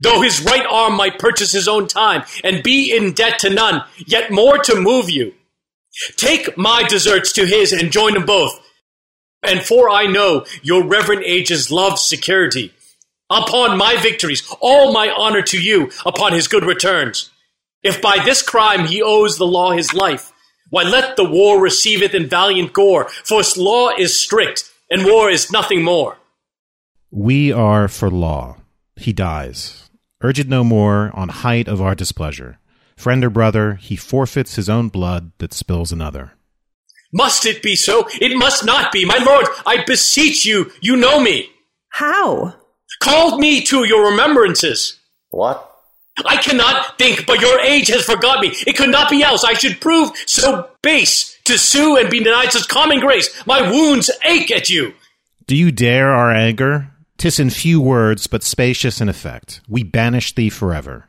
Though 0.00 0.20
his 0.20 0.42
right 0.42 0.66
arm 0.68 0.96
might 0.96 1.18
purchase 1.18 1.52
his 1.52 1.68
own 1.68 1.86
time 1.86 2.24
and 2.42 2.62
be 2.62 2.94
in 2.94 3.12
debt 3.12 3.38
to 3.40 3.50
none, 3.50 3.84
yet 4.06 4.32
more 4.32 4.58
to 4.58 4.80
move 4.80 5.08
you. 5.08 5.34
Take 6.16 6.58
my 6.58 6.82
deserts 6.82 7.32
to 7.32 7.46
his 7.46 7.72
and 7.72 7.92
join 7.92 8.14
them 8.14 8.26
both. 8.26 8.60
And 9.42 9.62
for 9.62 9.88
I 9.88 10.06
know 10.06 10.44
your 10.62 10.84
reverend 10.84 11.22
ages 11.24 11.70
love 11.70 11.98
security. 11.98 12.72
Upon 13.30 13.78
my 13.78 13.96
victories, 13.96 14.46
all 14.60 14.92
my 14.92 15.08
honor 15.10 15.42
to 15.42 15.60
you 15.60 15.90
upon 16.04 16.32
his 16.32 16.48
good 16.48 16.64
returns. 16.64 17.30
If 17.82 18.02
by 18.02 18.22
this 18.24 18.42
crime 18.42 18.86
he 18.86 19.02
owes 19.02 19.38
the 19.38 19.46
law 19.46 19.72
his 19.72 19.94
life, 19.94 20.32
why 20.74 20.82
let 20.82 21.14
the 21.14 21.22
war 21.22 21.60
receive 21.60 22.02
it 22.02 22.16
in 22.16 22.28
valiant 22.28 22.72
gore, 22.72 23.08
for 23.22 23.38
its 23.38 23.56
law 23.56 23.90
is 23.96 24.20
strict, 24.20 24.72
and 24.90 25.04
war 25.04 25.30
is 25.30 25.52
nothing 25.52 25.84
more. 25.84 26.16
We 27.12 27.52
are 27.52 27.86
for 27.86 28.10
law. 28.10 28.56
He 28.96 29.12
dies. 29.12 29.88
Urge 30.20 30.40
it 30.40 30.48
no 30.48 30.64
more 30.64 31.12
on 31.14 31.28
height 31.28 31.68
of 31.68 31.80
our 31.80 31.94
displeasure. 31.94 32.58
Friend 32.96 33.22
or 33.22 33.30
brother, 33.30 33.74
he 33.74 33.94
forfeits 33.94 34.56
his 34.56 34.68
own 34.68 34.88
blood 34.88 35.30
that 35.38 35.52
spills 35.52 35.92
another. 35.92 36.32
Must 37.12 37.46
it 37.46 37.62
be 37.62 37.76
so? 37.76 38.08
It 38.20 38.36
must 38.36 38.64
not 38.64 38.90
be. 38.90 39.04
My 39.04 39.18
lord, 39.18 39.46
I 39.64 39.84
beseech 39.84 40.44
you, 40.44 40.72
you 40.80 40.96
know 40.96 41.20
me. 41.20 41.50
How? 41.90 42.56
Called 43.00 43.38
me 43.38 43.62
to 43.66 43.84
your 43.84 44.10
remembrances. 44.10 44.98
What? 45.30 45.73
I 46.24 46.36
cannot 46.36 46.96
think, 46.96 47.26
but 47.26 47.40
your 47.40 47.60
age 47.60 47.88
has 47.88 48.04
forgot 48.04 48.40
me. 48.40 48.52
It 48.66 48.76
could 48.76 48.90
not 48.90 49.10
be 49.10 49.22
else. 49.22 49.42
I 49.42 49.54
should 49.54 49.80
prove 49.80 50.12
so 50.26 50.70
base 50.82 51.38
to 51.44 51.58
sue 51.58 51.96
and 51.96 52.08
be 52.08 52.22
denied 52.22 52.52
such 52.52 52.68
common 52.68 53.00
grace. 53.00 53.28
My 53.46 53.68
wounds 53.68 54.10
ache 54.24 54.50
at 54.50 54.70
you. 54.70 54.94
Do 55.46 55.56
you 55.56 55.72
dare 55.72 56.12
our 56.12 56.32
anger? 56.32 56.90
Tis 57.18 57.38
in 57.38 57.50
few 57.50 57.80
words, 57.80 58.26
but 58.26 58.42
spacious 58.42 59.00
in 59.00 59.08
effect. 59.08 59.60
We 59.68 59.82
banish 59.82 60.34
thee 60.34 60.50
forever. 60.50 61.08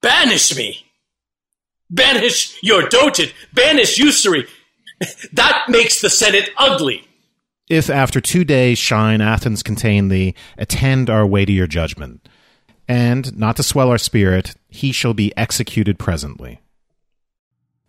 Banish 0.00 0.56
me. 0.56 0.86
Banish 1.90 2.56
your 2.62 2.88
doted. 2.88 3.32
Banish 3.52 3.98
usury. 3.98 4.46
That 5.32 5.64
makes 5.68 6.00
the 6.00 6.10
Senate 6.10 6.50
ugly. 6.56 7.06
If 7.68 7.88
after 7.88 8.20
two 8.20 8.44
days 8.44 8.78
shine 8.78 9.20
Athens 9.20 9.62
contain 9.62 10.08
thee, 10.08 10.34
attend 10.58 11.08
our 11.08 11.26
weightier 11.26 11.66
judgment. 11.66 12.28
And, 12.90 13.38
not 13.38 13.54
to 13.54 13.62
swell 13.62 13.88
our 13.88 13.98
spirit, 13.98 14.56
he 14.68 14.90
shall 14.90 15.14
be 15.14 15.32
executed 15.36 15.96
presently. 15.96 16.58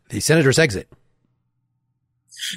The 0.09 0.19
senators 0.19 0.59
exit. 0.59 0.87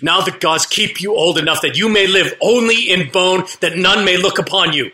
Now 0.03 0.21
the 0.21 0.31
gods 0.31 0.67
keep 0.67 1.01
you 1.01 1.15
old 1.15 1.39
enough 1.39 1.63
that 1.63 1.79
you 1.79 1.89
may 1.89 2.07
live 2.07 2.35
only 2.43 2.91
in 2.91 3.11
bone, 3.11 3.45
that 3.61 3.79
none 3.79 4.05
may 4.05 4.19
look 4.19 4.39
upon 4.39 4.75
you. 4.75 4.91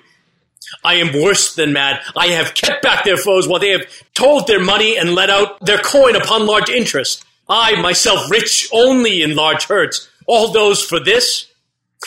I 0.84 0.94
am 0.94 1.20
worse 1.20 1.56
than 1.56 1.72
mad. 1.72 2.00
I 2.14 2.28
have 2.28 2.54
kept 2.54 2.84
back 2.84 3.04
their 3.04 3.16
foes 3.16 3.48
while 3.48 3.58
they 3.58 3.70
have 3.70 3.86
told 4.14 4.46
their 4.46 4.62
money 4.62 4.96
and 4.96 5.16
let 5.16 5.28
out 5.28 5.58
their 5.58 5.78
coin 5.78 6.14
upon 6.14 6.46
large 6.46 6.70
interest. 6.70 7.24
I 7.48 7.80
myself 7.82 8.30
rich 8.30 8.68
only 8.72 9.22
in 9.22 9.34
large 9.34 9.64
herds. 9.64 10.08
All 10.28 10.52
those 10.52 10.84
for 10.84 11.00
this? 11.00 11.48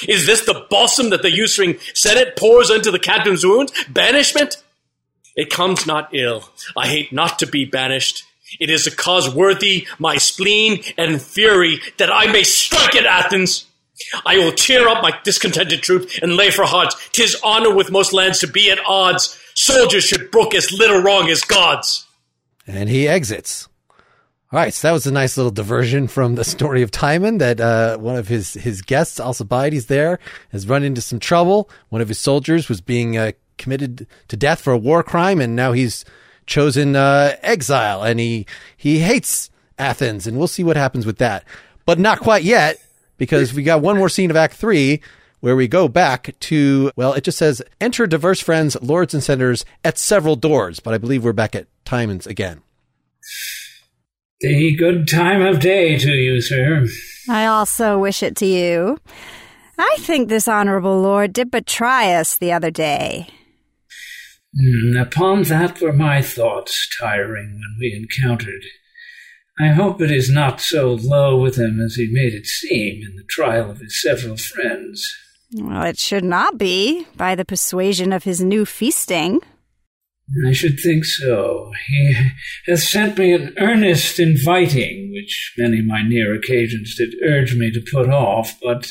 Is 0.08 0.26
this 0.26 0.46
the 0.46 0.66
balsam 0.70 1.10
that 1.10 1.22
the 1.22 1.32
usuring 1.32 1.80
Senate 1.94 2.38
pours 2.38 2.70
into 2.70 2.92
the 2.92 3.00
captain's 3.00 3.46
wounds? 3.46 3.74
Banishment? 3.90 4.63
It 5.36 5.50
comes 5.50 5.86
not 5.86 6.14
ill. 6.14 6.50
I 6.78 6.88
hate 6.88 7.12
not 7.12 7.40
to 7.40 7.48
be 7.48 7.66
banished. 7.66 8.24
It 8.60 8.70
is 8.70 8.86
a 8.86 8.96
cause 8.96 9.34
worthy 9.34 9.88
my 9.98 10.18
spleen 10.18 10.84
and 10.98 11.22
fury 11.22 11.80
that 11.98 12.12
I 12.14 12.32
may 12.32 12.44
strike 12.44 12.96
at 12.96 13.06
Athens. 13.06 13.66
I 14.26 14.38
will 14.38 14.52
cheer 14.52 14.88
up 14.88 15.02
my 15.02 15.18
discontented 15.24 15.82
troops 15.82 16.20
and 16.22 16.36
lay 16.36 16.52
for 16.52 16.66
hearts. 16.66 17.10
Tis 17.12 17.40
honor 17.44 17.74
with 17.74 17.92
most 17.92 18.14
lands 18.14 18.40
to 18.40 18.48
be 18.48 18.70
at 18.70 18.80
odds. 18.86 19.40
Soldiers 19.56 20.04
should 20.04 20.32
brook 20.32 20.54
as 20.54 20.72
little 20.72 21.02
wrong 21.02 21.30
as 21.30 21.42
gods. 21.42 22.08
And 22.68 22.90
he 22.90 23.08
exits. 23.08 23.68
All 24.52 24.60
right, 24.60 24.74
so 24.74 24.88
that 24.88 24.92
was 24.92 25.08
a 25.08 25.12
nice 25.12 25.36
little 25.36 25.52
diversion 25.52 26.08
from 26.08 26.36
the 26.36 26.44
story 26.44 26.84
of 26.84 26.92
Timon 26.92 27.40
that 27.40 27.60
uh, 27.60 27.98
one 27.98 28.16
of 28.16 28.28
his, 28.28 28.54
his 28.54 28.84
guests, 28.84 29.20
Alcibiades, 29.20 29.88
there 29.88 30.20
has 30.52 30.68
run 30.68 30.84
into 30.84 31.02
some 31.02 31.20
trouble. 31.20 31.72
One 31.90 32.02
of 32.02 32.08
his 32.08 32.20
soldiers 32.20 32.70
was 32.70 32.80
being 32.80 33.18
uh, 33.18 33.32
committed 33.58 34.08
to 34.28 34.38
death 34.38 34.62
for 34.62 34.74
a 34.74 34.78
war 34.78 35.04
crime, 35.04 35.40
and 35.40 35.56
now 35.56 35.72
he's 35.72 36.06
chosen 36.46 36.96
uh, 36.96 37.36
exile, 37.42 38.04
and 38.04 38.20
he 38.20 38.46
he 38.76 39.00
hates 39.00 39.50
Athens, 39.78 40.28
and 40.28 40.38
we'll 40.38 40.48
see 40.48 40.64
what 40.64 40.78
happens 40.78 41.06
with 41.06 41.18
that. 41.18 41.44
But 41.86 42.00
not 42.00 42.20
quite 42.20 42.44
yet, 42.44 42.82
because 43.18 43.54
we 43.54 43.64
got 43.64 43.82
one 43.82 43.98
more 43.98 44.10
scene 44.10 44.30
of 44.30 44.36
Act 44.36 44.56
Three 44.56 45.02
where 45.44 45.58
we 45.58 45.68
go 45.68 45.90
back 45.90 46.34
to, 46.40 46.90
well, 46.96 47.12
it 47.12 47.26
just 47.26 47.38
says 47.38 47.62
enter 47.82 48.08
diverse 48.08 48.40
friends, 48.40 48.78
lords 48.82 49.14
and 49.14 49.22
senators 49.22 49.66
at 49.84 49.98
several 49.98 50.38
doors, 50.38 50.80
but 50.80 50.94
I 50.94 50.98
believe 50.98 51.26
we're 51.26 51.34
back 51.34 51.54
at 51.54 51.68
Timon's 51.84 52.26
again. 52.26 52.62
The 54.40 54.74
good 54.78 55.06
time 55.06 55.42
of 55.42 55.60
day 55.60 55.98
to 55.98 56.12
you, 56.12 56.40
sir. 56.40 56.88
I 57.30 57.46
also 57.46 58.00
wish 58.00 58.24
it 58.24 58.38
to 58.38 58.46
you. 58.46 58.98
I 59.78 59.98
think 60.00 60.30
this 60.30 60.48
honorable 60.48 61.02
lord 61.02 61.34
did 61.34 61.52
betray 61.52 62.16
us 62.16 62.38
the 62.38 62.54
other 62.54 62.72
day. 62.72 63.28
Mm, 64.62 65.02
upon 65.02 65.44
that 65.44 65.82
were 65.82 65.94
my 65.94 66.22
thoughts, 66.22 66.88
tiring 67.00 67.54
when 67.54 67.78
we 67.80 67.94
encountered. 67.94 68.64
I 69.60 69.70
hope 69.70 70.02
it 70.02 70.12
is 70.12 70.30
not 70.30 70.62
so 70.62 70.94
low 70.94 71.40
with 71.40 71.58
him 71.58 71.80
as 71.80 71.96
he 71.96 72.08
made 72.12 72.34
it 72.34 72.46
seem 72.46 73.02
in 73.04 73.16
the 73.16 73.24
trial 73.30 73.72
of 73.72 73.80
his 73.80 74.02
several 74.02 74.38
friends. 74.38 75.04
Well, 75.54 75.84
it 75.84 76.00
should 76.00 76.24
not 76.24 76.58
be, 76.58 77.06
by 77.16 77.36
the 77.36 77.46
persuasion 77.46 78.14
of 78.14 78.24
his 78.24 78.42
new 78.42 78.66
feasting. 78.66 79.42
I 80.48 80.54
should 80.54 80.80
think 80.80 81.06
so. 81.06 81.72
He 81.88 82.16
hath 82.66 82.82
sent 82.82 83.18
me 83.18 83.34
an 83.34 83.54
earnest 83.60 84.20
inviting, 84.20 85.12
which 85.14 85.54
many 85.58 85.82
my 85.82 86.02
near 86.02 86.34
occasions 86.34 86.96
did 86.96 87.16
urge 87.24 87.56
me 87.56 87.72
to 87.72 87.86
put 87.92 88.10
off, 88.10 88.58
but 88.62 88.90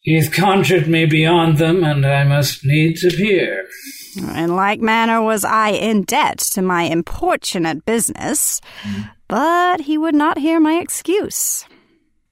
he 0.00 0.16
hath 0.16 0.32
conjured 0.32 0.86
me 0.86 1.06
beyond 1.06 1.58
them, 1.58 1.84
and 1.84 2.04
I 2.04 2.24
must 2.24 2.64
needs 2.64 3.04
appear. 3.04 3.66
In 4.16 4.54
like 4.56 4.80
manner 4.80 5.22
was 5.22 5.44
I 5.44 5.70
in 5.70 6.02
debt 6.02 6.38
to 6.38 6.62
my 6.62 6.82
importunate 6.84 7.84
business, 7.84 8.60
but 9.28 9.82
he 9.82 9.98
would 9.98 10.14
not 10.14 10.38
hear 10.38 10.60
my 10.60 10.74
excuse. 10.74 11.66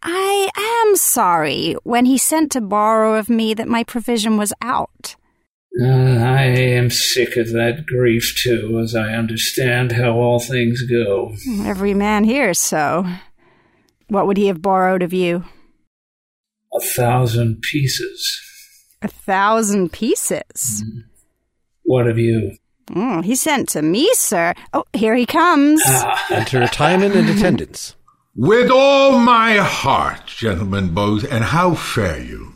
I 0.03 0.51
am 0.87 0.97
sorry 0.97 1.75
when 1.85 2.07
he 2.07 2.19
sent 2.19 2.53
to 2.53 2.61
borrow 2.61 3.15
of 3.15 3.29
me 3.31 3.55
that 3.55 3.69
my 3.69 3.85
provision 3.85 4.37
was 4.37 4.53
out. 4.61 5.17
Uh, 5.81 5.87
I 5.87 6.45
am 6.45 6.91
sick 6.91 7.37
of 7.37 7.53
that 7.53 7.87
grief 7.87 8.35
too, 8.37 8.79
as 8.83 8.95
I 8.95 9.13
understand 9.15 9.93
how 9.93 10.13
all 10.13 10.39
things 10.39 10.83
go. 10.83 11.35
Every 11.65 11.95
man 11.95 12.25
here 12.25 12.53
so. 12.53 13.07
What 14.09 14.27
would 14.27 14.37
he 14.37 14.49
have 14.49 14.61
borrowed 14.61 15.03
of 15.03 15.15
you? 15.15 15.45
A 16.75 16.81
thousand 16.81 17.63
pieces. 17.63 18.41
A 19.01 19.09
thousand 19.09 19.93
pieces. 19.93 20.85
What 21.85 22.07
of 22.07 22.19
you? 22.19 22.57
Oh, 22.95 23.23
he 23.23 23.35
sent 23.37 23.69
to 23.71 23.83
me, 23.83 24.13
sir. 24.15 24.55
Oh, 24.73 24.85
here 24.93 25.15
he 25.15 25.27
comes. 25.27 25.83
Ah. 25.87 26.27
Enter 26.31 26.67
Timon 26.67 27.13
and 27.13 27.29
attendants. 27.29 27.95
With 28.35 28.71
all 28.71 29.19
my 29.19 29.57
heart, 29.57 30.27
gentlemen 30.27 30.95
both, 30.95 31.31
and 31.31 31.45
how 31.45 31.75
fare 31.75 32.21
you? 32.23 32.55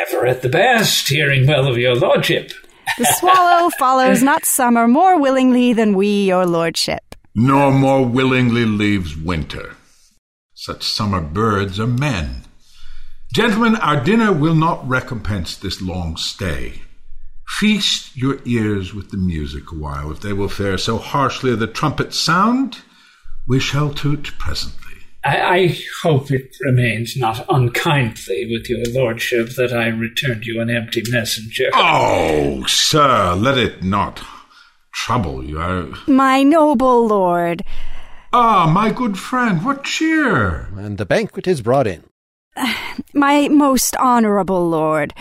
Ever 0.00 0.26
at 0.26 0.42
the 0.42 0.48
best, 0.48 1.08
hearing 1.08 1.46
well 1.46 1.66
of 1.66 1.78
your 1.78 1.94
lordship. 1.94 2.52
The 2.98 3.06
swallow 3.18 3.70
follows 3.78 4.22
not 4.22 4.44
summer 4.44 4.86
more 4.86 5.20
willingly 5.20 5.72
than 5.72 5.94
we, 5.94 6.24
your 6.26 6.46
lordship. 6.46 7.14
Nor 7.34 7.72
more 7.72 8.04
willingly 8.04 8.64
leaves 8.64 9.16
winter. 9.16 9.74
Such 10.54 10.84
summer 10.84 11.20
birds 11.20 11.80
are 11.80 11.86
men. 11.86 12.42
Gentlemen, 13.34 13.76
our 13.76 14.02
dinner 14.02 14.32
will 14.32 14.54
not 14.54 14.88
recompense 14.88 15.56
this 15.56 15.82
long 15.82 16.16
stay. 16.16 16.82
Feast 17.46 18.16
your 18.16 18.38
ears 18.44 18.94
with 18.94 19.10
the 19.10 19.16
music 19.16 19.70
a 19.70 19.74
while. 19.74 20.10
If 20.10 20.20
they 20.20 20.32
will 20.32 20.48
fare 20.48 20.78
so 20.78 20.98
harshly 20.98 21.54
the 21.54 21.66
trumpet 21.66 22.14
sound, 22.14 22.78
we 23.46 23.60
shall 23.60 23.92
toot 23.92 24.32
presently. 24.38 24.80
I, 25.24 25.40
I 25.40 25.78
hope 26.02 26.30
it 26.30 26.54
remains 26.60 27.16
not 27.16 27.44
unkindly 27.48 28.48
with 28.50 28.68
your 28.68 28.84
lordship 28.88 29.50
that 29.56 29.72
I 29.72 29.88
returned 29.88 30.44
you 30.44 30.60
an 30.60 30.70
empty 30.70 31.02
messenger. 31.08 31.70
Oh, 31.72 32.64
sir, 32.66 33.34
let 33.34 33.56
it 33.56 33.82
not 33.82 34.22
trouble 34.92 35.44
you. 35.44 35.60
I... 35.60 35.92
My 36.06 36.42
noble 36.42 37.06
lord. 37.06 37.62
Ah, 38.32 38.66
my 38.66 38.90
good 38.90 39.18
friend, 39.18 39.64
what 39.64 39.84
cheer? 39.84 40.68
And 40.76 40.98
the 40.98 41.06
banquet 41.06 41.46
is 41.46 41.62
brought 41.62 41.86
in. 41.86 42.04
My 43.14 43.48
most 43.48 43.96
honorable 43.96 44.68
lord, 44.68 45.14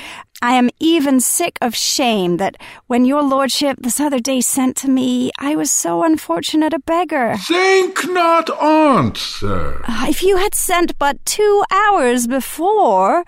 I 0.44 0.56
am 0.56 0.70
even 0.82 1.22
sick 1.22 1.57
of 1.61 1.74
shame 1.74 2.36
that 2.36 2.57
when 2.88 3.06
your 3.06 3.24
lordship 3.24 3.78
this 3.80 4.02
other 4.02 4.20
day 4.20 4.41
sent 4.41 4.76
to 4.78 4.90
me, 4.90 5.32
I 5.40 5.56
was 5.56 5.72
so 5.72 6.03
unfortunate 6.03 6.74
a 6.74 6.80
beggar. 6.80 7.38
Think 7.48 8.06
not 8.10 8.49
on't, 8.49 9.15
sir. 9.15 9.82
Ah, 9.88 10.10
if 10.10 10.22
you 10.22 10.36
had 10.36 10.53
sent 10.53 10.99
but 10.99 11.26
two 11.26 11.64
hours 11.72 12.28
before. 12.28 13.24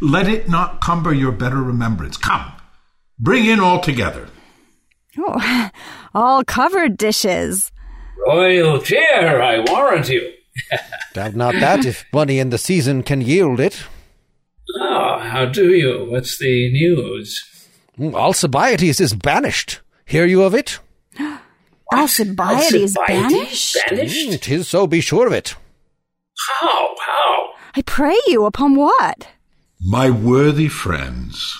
Let 0.00 0.26
it 0.26 0.48
not 0.48 0.80
cumber 0.80 1.14
your 1.14 1.30
better 1.30 1.62
remembrance. 1.62 2.16
Come, 2.16 2.50
bring 3.16 3.44
in 3.46 3.60
all 3.60 3.78
together. 3.78 4.28
Oh, 5.16 5.70
all 6.14 6.42
covered 6.42 6.96
dishes. 6.96 7.70
Royal 8.26 8.80
cheer, 8.80 9.40
I 9.40 9.60
warrant 9.60 10.08
you. 10.08 10.32
Doubt 11.14 11.36
not 11.36 11.54
that, 11.54 11.86
if 11.86 12.04
money 12.12 12.40
in 12.40 12.50
the 12.50 12.58
season 12.58 13.04
can 13.04 13.20
yield 13.20 13.60
it. 13.60 13.86
How 15.36 15.44
do 15.44 15.74
you? 15.74 16.06
What's 16.08 16.38
the 16.38 16.72
news? 16.72 17.44
Alcibiades 18.00 19.02
is 19.02 19.12
banished. 19.12 19.80
Hear 20.06 20.24
you 20.24 20.42
of 20.42 20.54
it? 20.54 20.78
Alcibiades 21.92 22.96
banished? 23.06 23.76
Banished? 23.86 24.30
Mm, 24.30 24.40
Tis 24.40 24.66
so, 24.66 24.86
be 24.86 25.02
sure 25.02 25.26
of 25.26 25.34
it. 25.34 25.54
How? 26.58 26.94
How? 27.06 27.48
I 27.74 27.82
pray 27.82 28.16
you, 28.26 28.46
upon 28.46 28.76
what? 28.76 29.28
My 29.78 30.08
worthy 30.08 30.68
friends, 30.68 31.54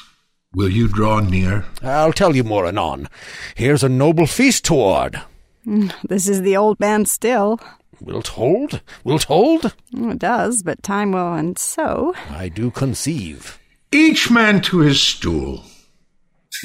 will 0.55 0.71
you 0.71 0.89
draw 0.89 1.21
near? 1.21 1.67
I'll 1.83 2.15
tell 2.15 2.35
you 2.35 2.45
more 2.45 2.65
anon. 2.65 3.11
Here's 3.57 3.85
a 3.85 3.91
noble 3.91 4.27
feast 4.27 4.65
toward. 4.65 5.21
Mm, 5.67 5.93
This 6.09 6.29
is 6.31 6.41
the 6.41 6.57
old 6.57 6.81
man 6.81 7.05
still. 7.05 7.61
Wilt 8.01 8.29
hold? 8.29 8.81
Wilt 9.05 9.25
hold? 9.25 9.75
It 9.93 10.19
does, 10.19 10.63
but 10.63 10.83
time 10.83 11.13
will, 11.13 11.35
and 11.35 11.59
so. 11.59 12.15
I 12.31 12.49
do 12.49 12.71
conceive. 12.71 13.59
Each 13.93 14.31
man 14.31 14.61
to 14.63 14.79
his 14.79 15.01
stool, 15.01 15.65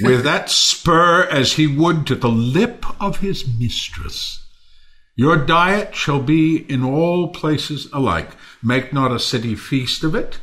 with 0.02 0.24
that 0.24 0.50
spur 0.50 1.24
as 1.24 1.54
he 1.54 1.68
would 1.68 2.08
to 2.08 2.16
the 2.16 2.30
lip 2.30 2.86
of 3.02 3.20
his 3.20 3.46
mistress. 3.60 4.46
Your 5.16 5.38
diet 5.38 5.96
shall 5.96 6.22
be 6.22 6.58
in 6.58 6.84
all 6.84 7.28
places 7.28 7.88
alike. 7.92 8.32
Make 8.64 8.94
not 8.94 9.12
a 9.12 9.20
city 9.20 9.56
feast 9.56 10.04
of 10.04 10.16
it, 10.16 10.40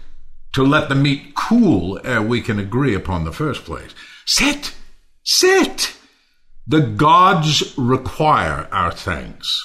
to 0.54 0.62
let 0.62 0.88
the 0.88 0.94
meat 0.94 1.34
cool 1.34 2.00
ere 2.04 2.22
we 2.22 2.40
can 2.40 2.58
agree 2.58 2.94
upon 2.94 3.24
the 3.24 3.32
first 3.32 3.64
place. 3.64 3.94
Sit, 4.26 4.74
sit. 5.24 5.96
The 6.66 6.80
gods 6.80 7.76
require 7.78 8.68
our 8.70 8.92
thanks. 8.92 9.64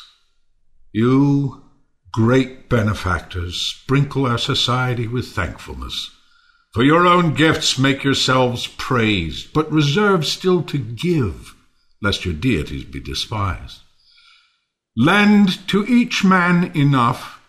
You, 0.94 1.64
great 2.14 2.70
benefactors, 2.70 3.58
sprinkle 3.58 4.26
our 4.26 4.38
society 4.38 5.08
with 5.08 5.28
thankfulness. 5.28 6.12
For 6.74 6.84
your 6.84 7.06
own 7.06 7.36
gifts 7.36 7.78
make 7.78 8.04
yourselves 8.04 8.66
praised, 8.66 9.54
but 9.54 9.72
reserve 9.72 10.26
still 10.26 10.64
to 10.64 10.78
give, 10.80 11.54
lest 12.02 12.26
your 12.26 12.34
deities 12.34 12.84
be 12.84 13.00
despised. 13.00 13.82
Lend 14.98 15.68
to 15.68 15.86
each 15.86 16.24
man 16.24 16.72
enough 16.76 17.40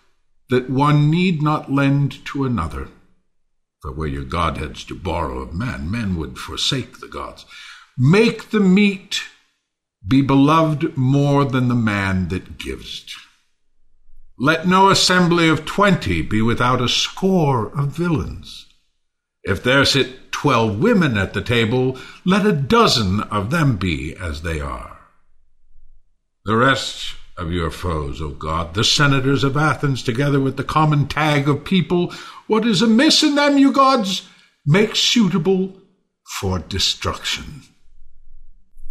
that 0.51 0.69
one 0.69 1.11
need 1.11 1.43
not 1.43 1.73
lend 1.73 2.25
to 2.27 2.45
another. 2.45 2.89
For 3.81 3.93
were 3.93 4.07
your 4.07 4.25
godheads 4.25 4.85
to 4.85 4.95
borrow 4.95 5.39
of 5.39 5.55
men, 5.55 5.91
men 5.91 6.17
would 6.17 6.39
forsake 6.39 7.01
the 7.01 7.09
gods. 7.09 7.47
Make 7.97 8.51
the 8.51 8.61
meat 8.61 9.23
be 10.07 10.21
beloved 10.21 10.97
more 10.99 11.45
than 11.47 11.69
the 11.69 11.75
man 11.75 12.29
that 12.29 12.59
gives. 12.59 13.17
Let 14.39 14.67
no 14.67 14.91
assembly 14.91 15.49
of 15.49 15.65
twenty 15.65 16.21
be 16.21 16.43
without 16.43 16.83
a 16.83 16.89
score 16.89 17.69
of 17.69 17.97
villains. 17.97 18.64
If 19.45 19.63
there 19.63 19.85
sit 19.85 20.33
twelve 20.33 20.79
women 20.79 21.17
at 21.19 21.35
the 21.35 21.43
table, 21.43 21.99
let 22.25 22.47
a 22.47 22.53
dozen 22.53 23.21
of 23.21 23.51
them 23.51 23.77
be 23.77 24.17
as 24.17 24.43
they 24.43 24.61
are. 24.61 24.99
The 26.45 26.57
rest 26.57 27.15
of 27.37 27.53
your 27.53 27.71
foes, 27.71 28.23
O 28.23 28.31
God, 28.31 28.75
the 28.75 28.85
senators 28.85 29.45
of 29.45 29.57
Athens, 29.57 30.03
together 30.03 30.41
with 30.41 30.57
the 30.57 30.65
common 30.65 31.09
tag 31.09 31.49
of 31.49 31.65
people, 31.65 32.13
what 32.47 32.67
is 32.67 32.81
amiss 32.81 33.23
in 33.23 33.35
them, 33.35 33.59
you 33.59 33.73
gods, 33.73 34.29
make 34.65 34.97
suitable 34.97 35.81
for 36.41 36.59
destruction. 36.59 37.63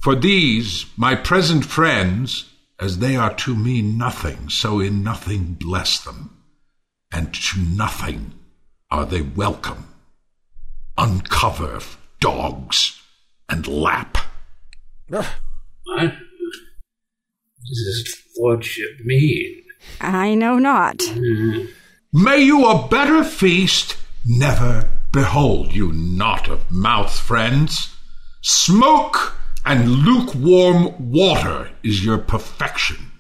For 0.02 0.16
these, 0.16 0.86
my 0.98 1.16
present 1.16 1.66
friends, 1.66 2.50
as 2.80 3.00
they 3.00 3.16
are 3.16 3.34
to 3.36 3.56
me 3.56 3.82
nothing, 3.82 4.50
so 4.50 4.80
in 4.80 5.04
nothing 5.04 5.54
bless 5.60 6.04
them, 6.04 6.44
and 7.12 7.34
to 7.34 7.60
nothing 7.60 8.34
are 8.92 9.06
they 9.06 9.22
welcome. 9.22 9.88
Uncover, 10.98 11.80
dogs, 12.20 13.02
and 13.50 13.68
lap. 13.68 14.18
What? 15.08 15.28
What 15.86 16.14
does 17.68 17.86
his 17.86 18.24
lordship 18.38 18.90
mean? 19.04 19.64
I 20.02 20.34
know 20.36 20.58
not. 20.58 21.02
May 22.14 22.42
you 22.42 22.66
a 22.66 22.88
better 22.88 23.24
feast 23.24 23.98
never 24.26 24.90
Behold, 25.14 25.76
you 25.76 25.92
knot 25.92 26.50
of 26.50 26.72
mouth 26.72 27.16
friends, 27.16 27.96
smoke 28.42 29.38
and 29.64 29.88
lukewarm 29.88 31.12
water 31.12 31.70
is 31.84 32.04
your 32.04 32.18
perfection. 32.18 33.12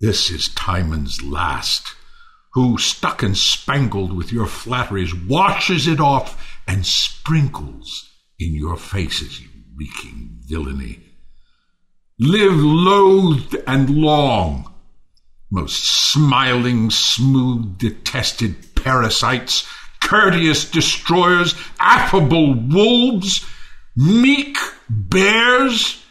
This 0.00 0.30
is 0.30 0.48
Timon's 0.50 1.20
last, 1.24 1.88
who, 2.56 2.78
stuck 2.78 3.22
and 3.22 3.36
spangled 3.36 4.14
with 4.14 4.32
your 4.32 4.46
flatteries, 4.46 5.14
washes 5.14 5.86
it 5.86 6.00
off 6.00 6.58
and 6.66 6.86
sprinkles 6.86 8.10
in 8.38 8.54
your 8.54 8.78
faces, 8.78 9.42
you 9.42 9.48
reeking 9.76 10.38
villainy. 10.48 10.98
Live 12.18 12.56
loathed 12.56 13.56
and 13.66 13.90
long, 13.90 14.72
most 15.50 15.84
smiling, 16.10 16.88
smooth, 16.88 17.76
detested 17.76 18.74
parasites, 18.74 19.68
courteous 20.00 20.64
destroyers, 20.64 21.54
affable 21.78 22.54
wolves, 22.54 23.44
meek 23.94 24.56
bears. 24.88 26.02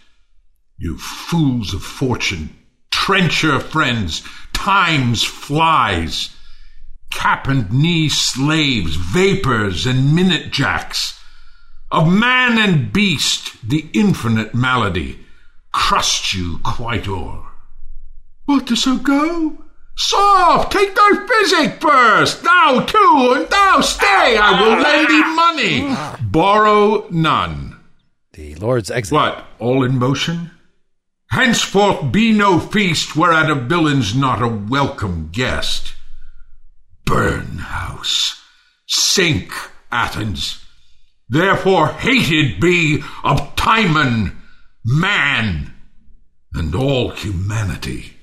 You 0.78 1.00
fools 1.00 1.74
of 1.74 1.82
fortune, 1.82 2.56
trencher 2.92 3.60
friends, 3.60 4.22
time's 4.54 5.24
flies, 5.24 6.35
cap 7.16 7.48
and 7.48 7.72
knee 7.72 8.10
slaves, 8.10 8.96
vapors 8.96 9.88
and 9.88 10.14
minute 10.14 10.52
jacks. 10.52 11.20
Of 11.92 12.12
man 12.12 12.60
and 12.60 12.94
beast, 12.94 13.68
the 13.68 13.90
infinite 13.94 14.54
malady 14.54 15.26
crushed 15.72 16.34
you 16.34 16.60
quite 16.64 17.08
o'er. 17.08 17.44
What 18.46 18.68
does 18.68 18.84
so 18.84 18.98
go? 18.98 19.58
Soft, 19.98 20.74
take 20.74 20.94
thy 20.94 21.26
physic 21.28 21.82
first. 21.82 22.44
Thou 22.44 22.86
too, 22.86 23.34
and 23.38 23.50
thou 23.50 23.82
stay. 23.82 24.38
I 24.38 24.62
will 24.62 24.82
lend 24.82 25.08
thee 25.10 25.36
money. 25.36 26.22
Borrow 26.22 27.08
none. 27.10 27.80
The 28.34 28.56
Lord's 28.56 28.92
exit. 28.92 29.14
What, 29.14 29.46
all 29.58 29.84
in 29.84 29.98
motion? 29.98 30.52
Henceforth 31.32 32.12
be 32.12 32.34
no 32.34 32.60
feast 32.60 33.16
whereat 33.16 33.50
a 33.50 33.56
villain's 33.56 34.14
not 34.14 34.42
a 34.42 34.48
welcome 34.48 35.30
guest. 35.32 35.94
Burn, 37.06 37.58
house. 37.60 38.42
Sink, 38.88 39.52
Athens. 39.92 40.64
Therefore 41.30 41.88
hated 41.88 42.60
be 42.60 43.02
of 43.24 43.56
Timon, 43.56 44.38
man, 44.84 45.74
and 46.54 46.76
all 46.76 47.10
humanity. 47.10 48.14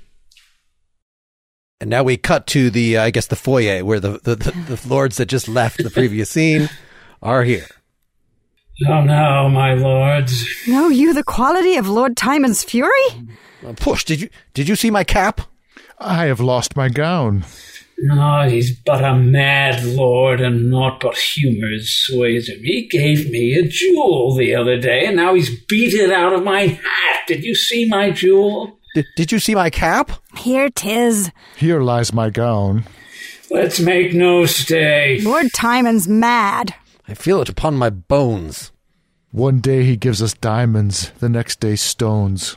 And 1.81 1.91
now 1.91 2.05
we 2.05 2.17
cut 2.17 2.47
to 2.49 2.71
the, 2.71 2.97
uh, 2.97 3.03
I 3.03 3.11
guess, 3.11 3.27
the 3.27 3.35
foyer 3.35 3.85
where 3.85 3.99
the, 3.99 4.21
the, 4.23 4.37
the, 4.37 4.77
the 4.77 4.89
lords 4.89 5.17
that 5.17 5.27
just 5.27 5.49
left 5.49 5.83
the 5.83 5.91
previous 5.91 6.31
scene 6.31 6.71
are 7.21 7.43
here. 7.43 7.67
Oh 8.87 9.03
no, 9.03 9.49
my 9.49 9.75
lords. 9.75 10.45
Know 10.67 10.89
you 10.89 11.13
the 11.13 11.25
quality 11.25 11.77
of 11.77 11.89
Lord 11.89 12.17
Timon's 12.17 12.63
fury? 12.63 12.91
Push, 13.77 14.05
did 14.05 14.21
you 14.21 14.29
did 14.55 14.69
you 14.69 14.77
see 14.77 14.91
my 14.91 15.05
cap? 15.05 15.41
I 15.99 16.27
have 16.27 16.41
lost 16.41 16.77
my 16.77 16.89
gown. 16.89 17.45
No, 18.05 18.49
he's 18.49 18.77
but 18.81 19.05
a 19.05 19.15
mad 19.15 19.85
lord, 19.85 20.41
and 20.41 20.69
naught 20.71 20.99
but 21.01 21.17
humour 21.17 21.79
sways 21.81 22.49
him. 22.49 22.59
He 22.65 22.89
gave 22.89 23.31
me 23.31 23.55
a 23.55 23.63
jewel 23.63 24.35
the 24.35 24.57
other 24.57 24.77
day, 24.77 25.07
and 25.07 25.15
now 25.15 25.35
he's 25.35 25.65
beat 25.67 25.95
it 25.95 26.11
out 26.11 26.33
of 26.33 26.43
my 26.43 26.63
hat. 26.63 27.21
Did 27.29 27.45
you 27.45 27.55
see 27.55 27.89
my 27.89 28.11
jewel? 28.11 28.81
Did, 28.97 29.07
did 29.17 29.31
you 29.31 29.39
see 29.39 29.55
my 29.55 29.71
cap? 29.71 30.11
Here 30.37 30.69
'tis. 30.69 31.31
Here 31.57 31.81
lies 31.81 32.13
my 32.13 32.29
gown. 32.29 32.85
Let's 33.53 33.79
make 33.79 34.13
no 34.15 34.47
stay. 34.47 35.21
Lord 35.21 35.53
Timon's 35.53 36.09
mad. 36.09 36.75
I 37.07 37.15
feel 37.15 37.41
it 37.41 37.49
upon 37.49 37.77
my 37.77 37.91
bones. 37.91 38.73
One 39.31 39.61
day 39.61 39.85
he 39.85 39.97
gives 39.97 40.21
us 40.21 40.35
diamonds, 40.35 41.13
the 41.21 41.29
next 41.29 41.61
day 41.61 41.77
stones. 41.77 42.57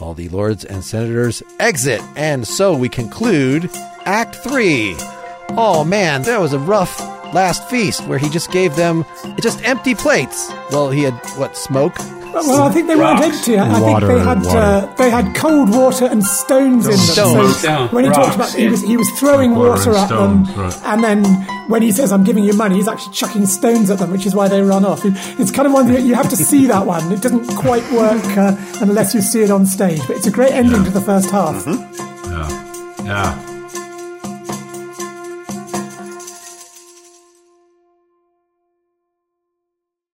All 0.00 0.14
the 0.14 0.28
lords 0.30 0.64
and 0.64 0.82
senators 0.82 1.42
exit, 1.60 2.00
and 2.16 2.48
so 2.48 2.74
we 2.74 2.88
conclude 2.88 3.70
Act 4.06 4.36
3. 4.36 4.96
Oh 5.50 5.84
man, 5.84 6.22
that 6.22 6.40
was 6.40 6.54
a 6.54 6.58
rough 6.58 6.98
last 7.32 7.68
feast 7.68 8.06
where 8.06 8.18
he 8.18 8.28
just 8.28 8.50
gave 8.52 8.76
them 8.76 9.04
just 9.40 9.62
empty 9.64 9.94
plates. 9.94 10.50
Well, 10.70 10.90
he 10.90 11.02
had, 11.02 11.14
what, 11.36 11.56
smoke? 11.56 11.96
Well, 12.34 12.62
I 12.62 12.70
think 12.72 12.86
they 12.86 12.96
weren't 12.96 13.20
empty. 13.20 13.58
I 13.58 13.78
Water 13.78 14.06
think 14.06 14.18
they 14.18 14.24
had 14.24 14.46
uh, 14.46 14.94
they 14.96 15.10
had 15.10 15.36
cold 15.36 15.68
water 15.68 16.06
and 16.06 16.24
stones 16.24 16.86
in 16.86 16.92
them. 16.92 16.98
Stones. 17.00 17.60
So 17.60 17.68
Yeah, 17.68 17.88
when 17.88 18.04
he 18.04 18.10
talked 18.10 18.38
rocks, 18.38 18.54
about 18.54 18.58
he 18.58 18.68
was 18.68 18.80
he 18.80 18.96
was 18.96 19.10
throwing 19.20 19.54
Water 19.54 19.90
water, 19.90 19.90
at 19.94 20.06
stones, 20.06 20.48
them, 20.48 20.58
right. 20.58 20.80
and 20.86 21.04
then 21.04 21.24
when 21.68 21.82
he 21.82 21.92
says 21.92 22.10
"I'm 22.10 22.24
giving 22.24 22.42
you 22.44 22.54
money," 22.54 22.76
he's 22.76 22.88
actually 22.88 23.12
chucking 23.12 23.44
stones 23.44 23.90
at 23.90 23.98
them, 23.98 24.10
which 24.12 24.24
is 24.24 24.34
why 24.34 24.48
they 24.48 24.62
run 24.62 24.82
off. 24.86 25.02
It's 25.04 25.50
kind 25.50 25.66
of 25.66 25.74
one 25.74 25.92
that 25.92 26.04
you 26.04 26.14
have 26.14 26.30
to 26.30 26.36
see 26.36 26.64
that 26.68 26.86
one. 26.86 27.12
It 27.12 27.20
doesn't 27.20 27.54
quite 27.54 27.84
work 27.92 28.24
uh, 28.38 28.56
unless 28.80 29.14
you 29.14 29.20
see 29.20 29.42
it 29.42 29.50
on 29.50 29.66
stage, 29.66 30.00
but 30.06 30.16
it's 30.16 30.26
a 30.26 30.30
great 30.32 30.52
ending 30.52 30.84
to 30.84 30.90
the 30.90 31.02
first 31.02 31.28
half. 31.30 31.66
Yeah. 31.66 33.04
Yeah. 33.04 33.51